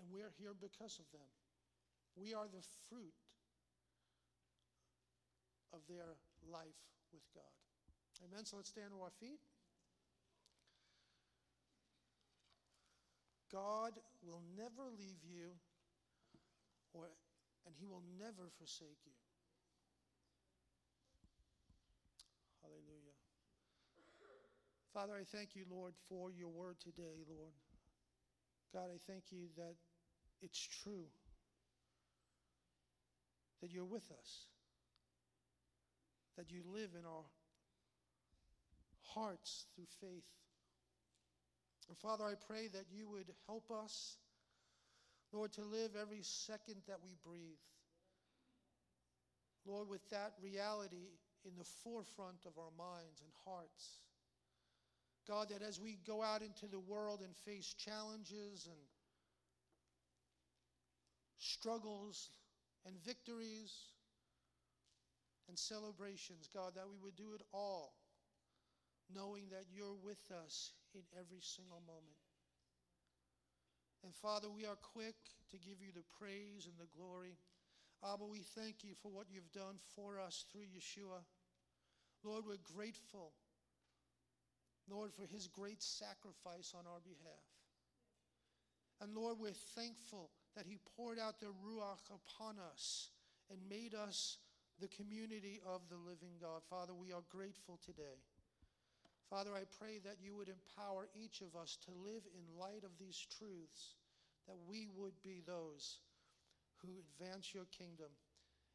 And 0.02 0.10
we're 0.10 0.34
here 0.42 0.58
because 0.58 0.98
of 0.98 1.06
them. 1.14 1.30
We 2.18 2.34
are 2.34 2.50
the 2.50 2.66
fruit 2.90 3.14
of 5.72 5.86
their 5.88 6.18
life 6.50 6.82
with 7.14 7.22
God. 7.36 7.54
Amen. 8.26 8.46
So 8.46 8.58
let's 8.58 8.70
stand 8.70 8.90
to 8.92 9.02
our 9.02 9.14
feet. 9.22 9.40
God 13.52 13.94
will 14.22 14.42
never 14.56 14.90
leave 14.98 15.24
you, 15.24 15.58
or, 16.94 17.10
and 17.66 17.76
He 17.80 17.86
will 17.86 18.04
never 18.20 18.50
forsake 18.58 19.02
you. 19.06 19.18
Hallelujah. 22.62 23.18
Father, 24.94 25.14
I 25.20 25.24
thank 25.24 25.56
you, 25.56 25.66
Lord, 25.70 25.94
for 26.08 26.32
your 26.32 26.50
word 26.50 26.78
today, 26.80 27.24
Lord. 27.28 27.54
God, 28.74 28.90
I 28.94 29.00
thank 29.12 29.32
you 29.32 29.48
that 29.58 29.76
it's 30.42 30.60
true, 30.84 31.06
that 33.62 33.72
you're 33.72 33.86
with 33.86 34.12
us, 34.12 34.46
that 36.38 36.52
you 36.52 36.62
live 36.72 36.92
in 36.98 37.06
our 37.06 37.26
hearts 39.14 39.66
through 39.76 39.88
faith. 40.00 40.24
And 41.90 41.98
Father, 41.98 42.24
I 42.24 42.36
pray 42.48 42.68
that 42.68 42.86
you 42.92 43.10
would 43.10 43.34
help 43.48 43.72
us, 43.72 44.18
Lord, 45.34 45.52
to 45.54 45.62
live 45.62 45.92
every 46.00 46.22
second 46.22 46.78
that 46.88 47.00
we 47.04 47.16
breathe. 47.26 47.58
Lord, 49.66 49.90
with 49.90 50.08
that 50.12 50.34
reality 50.42 51.18
in 51.46 51.52
the 51.58 51.66
forefront 51.84 52.46
of 52.46 52.58
our 52.58 52.72
minds 52.78 53.22
and 53.22 53.32
hearts. 53.46 54.00
God, 55.28 55.50
that 55.50 55.62
as 55.62 55.80
we 55.80 56.00
go 56.08 56.24
out 56.24 56.42
into 56.42 56.68
the 56.68 56.80
world 56.80 57.22
and 57.22 57.36
face 57.36 57.74
challenges 57.74 58.68
and 58.68 58.80
struggles 61.38 62.30
and 62.86 62.96
victories 63.04 63.74
and 65.48 65.58
celebrations, 65.58 66.50
God, 66.54 66.74
that 66.76 66.90
we 66.90 66.98
would 67.02 67.16
do 67.16 67.34
it 67.36 67.42
all 67.54 67.94
knowing 69.14 69.50
that 69.50 69.66
you're 69.74 69.98
with 70.04 70.32
us 70.46 70.72
in 70.96 71.04
every 71.18 71.42
single 71.42 71.82
moment. 71.86 72.20
And 74.04 74.16
Father, 74.16 74.48
we 74.50 74.66
are 74.66 74.80
quick 74.80 75.18
to 75.52 75.58
give 75.58 75.82
you 75.84 75.92
the 75.92 76.08
praise 76.18 76.68
and 76.68 76.78
the 76.80 76.90
glory. 76.96 77.36
Abba, 78.04 78.26
we 78.26 78.40
thank 78.56 78.84
you 78.84 78.96
for 78.96 79.12
what 79.12 79.28
you've 79.30 79.52
done 79.52 79.76
for 79.96 80.20
us 80.20 80.46
through 80.52 80.72
Yeshua. 80.72 81.20
Lord, 82.24 82.46
we're 82.48 82.64
grateful, 82.64 83.34
Lord, 84.90 85.12
for 85.12 85.26
his 85.26 85.48
great 85.48 85.84
sacrifice 85.84 86.74
on 86.78 86.88
our 86.88 87.02
behalf. 87.04 87.48
And 89.02 89.16
Lord, 89.16 89.38
we're 89.40 89.52
thankful 89.76 90.30
that 90.56 90.66
he 90.66 90.80
poured 90.96 91.20
out 91.20 91.40
the 91.40 91.48
Ruach 91.48 92.08
upon 92.08 92.56
us 92.72 93.10
and 93.52 93.60
made 93.70 93.96
us 93.96 94.38
the 94.80 94.88
community 94.88 95.60
of 95.66 95.82
the 95.90 95.96
living 95.96 96.40
God. 96.42 96.62
Father, 96.70 96.94
we 96.94 97.12
are 97.12 97.24
grateful 97.30 97.80
today. 97.86 98.24
Father, 99.31 99.51
I 99.55 99.65
pray 99.79 99.99
that 100.05 100.23
you 100.23 100.37
would 100.37 100.49
empower 100.49 101.09
each 101.15 101.41
of 101.41 101.57
us 101.57 101.79
to 101.87 101.91
live 101.91 102.23
in 102.37 102.59
light 102.61 102.85
of 102.85 102.99
these 102.99 103.19
truths, 103.19 103.97
that 104.47 104.57
we 104.69 104.87
would 104.95 105.17
be 105.23 105.43
those 105.47 105.99
who 106.83 107.01
advance 107.01 107.55
your 107.55 107.67
kingdom 107.73 108.13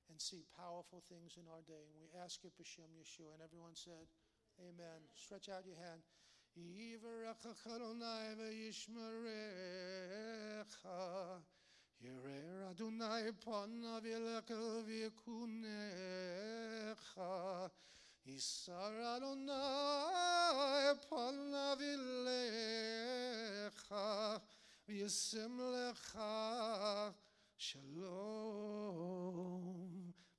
and 0.09 0.19
see 0.19 0.43
powerful 0.57 1.03
things 1.07 1.38
in 1.38 1.45
our 1.47 1.61
day. 1.67 1.86
And 1.86 2.01
we 2.01 2.09
ask 2.17 2.43
it, 2.43 2.51
B'Shem 2.57 2.89
Yeshua. 2.97 3.34
And 3.38 3.43
everyone 3.45 3.75
said, 3.75 4.09
Amen. 4.59 4.99
Stretch 5.15 5.49
out 5.49 5.65
your 5.65 5.77
hand. 5.77 6.01
יראה 12.01 12.69
אדוני 12.71 13.32
פניו 13.39 14.07
ילקל 14.07 14.84
ויקונך 14.86 15.19
Ilecha 23.86 24.40
v'yisim 24.88 25.58
lecha 25.58 27.12
shalom. 27.56 28.14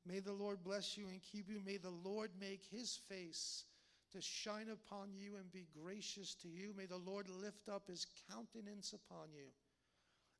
May 0.07 0.19
the 0.19 0.33
Lord 0.33 0.63
bless 0.63 0.97
you 0.97 1.07
and 1.09 1.21
keep 1.21 1.47
you. 1.49 1.59
May 1.63 1.77
the 1.77 1.91
Lord 1.91 2.31
make 2.39 2.63
his 2.71 2.97
face 3.07 3.65
to 4.11 4.21
shine 4.21 4.69
upon 4.69 5.13
you 5.13 5.35
and 5.35 5.51
be 5.51 5.67
gracious 5.83 6.33
to 6.35 6.47
you. 6.47 6.73
May 6.75 6.85
the 6.87 6.97
Lord 6.97 7.29
lift 7.29 7.69
up 7.69 7.87
his 7.87 8.07
countenance 8.31 8.93
upon 8.93 9.31
you 9.31 9.51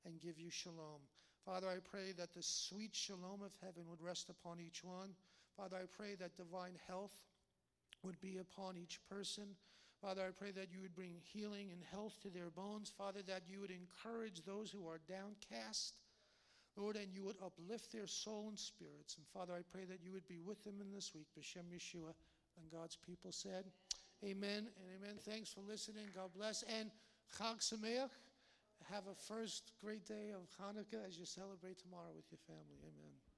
and 0.06 0.20
give 0.20 0.40
you 0.40 0.50
shalom. 0.50 1.02
Father, 1.46 1.68
I 1.68 1.78
pray 1.84 2.12
that 2.18 2.34
the 2.34 2.42
sweet 2.42 2.96
shalom 2.96 3.44
of 3.44 3.52
heaven 3.62 3.88
would 3.90 4.02
rest 4.02 4.30
upon 4.30 4.60
each 4.60 4.84
one. 4.84 5.16
Father, 5.56 5.78
I 5.78 5.86
pray 5.96 6.16
that 6.16 6.36
divine 6.38 6.78
health 6.88 7.22
would 8.04 8.20
be 8.22 8.38
upon 8.38 8.78
each 8.78 9.00
person. 9.10 9.56
Father, 10.02 10.22
I 10.22 10.32
pray 10.32 10.52
that 10.52 10.72
you 10.72 10.82
would 10.82 10.96
bring 10.96 11.16
healing 11.34 11.70
and 11.72 11.82
health 11.92 12.18
to 12.22 12.30
their 12.30 12.50
bones. 12.50 12.92
Father, 12.96 13.22
that 13.28 13.44
you 13.48 13.62
would 13.62 13.72
encourage 13.72 14.44
those 14.46 14.70
who 14.70 14.88
are 14.88 15.00
downcast. 15.08 15.98
Lord, 16.78 16.98
and 16.98 17.14
you 17.14 17.24
would 17.24 17.38
uplift 17.44 17.92
their 17.94 18.08
soul 18.08 18.48
and 18.50 18.60
spirits. 18.60 19.16
And 19.16 19.26
Father, 19.28 19.54
I 19.54 19.62
pray 19.72 19.86
that 19.86 20.04
you 20.04 20.12
would 20.12 20.28
be 20.28 20.40
with 20.40 20.64
them 20.64 20.76
in 20.82 20.92
this 20.92 21.14
week. 21.16 21.28
B'Shem 21.40 21.72
Yeshua. 21.74 22.14
And 22.58 22.72
God's 22.72 22.98
people 22.98 23.32
said, 23.32 23.66
Amen 24.24 24.68
and 24.78 24.88
amen. 24.96 25.16
Thanks 25.22 25.52
for 25.52 25.62
listening. 25.62 26.06
God 26.14 26.32
bless. 26.36 26.64
And 26.64 26.92
Chag 27.38 27.60
Sameach. 27.60 28.10
Have 28.92 29.08
a 29.08 29.16
first 29.16 29.72
great 29.82 30.06
day 30.06 30.30
of 30.30 30.46
Hanukkah 30.62 31.08
as 31.08 31.18
you 31.18 31.26
celebrate 31.26 31.80
tomorrow 31.80 32.12
with 32.16 32.26
your 32.30 32.40
family. 32.46 32.78
Amen. 32.84 33.35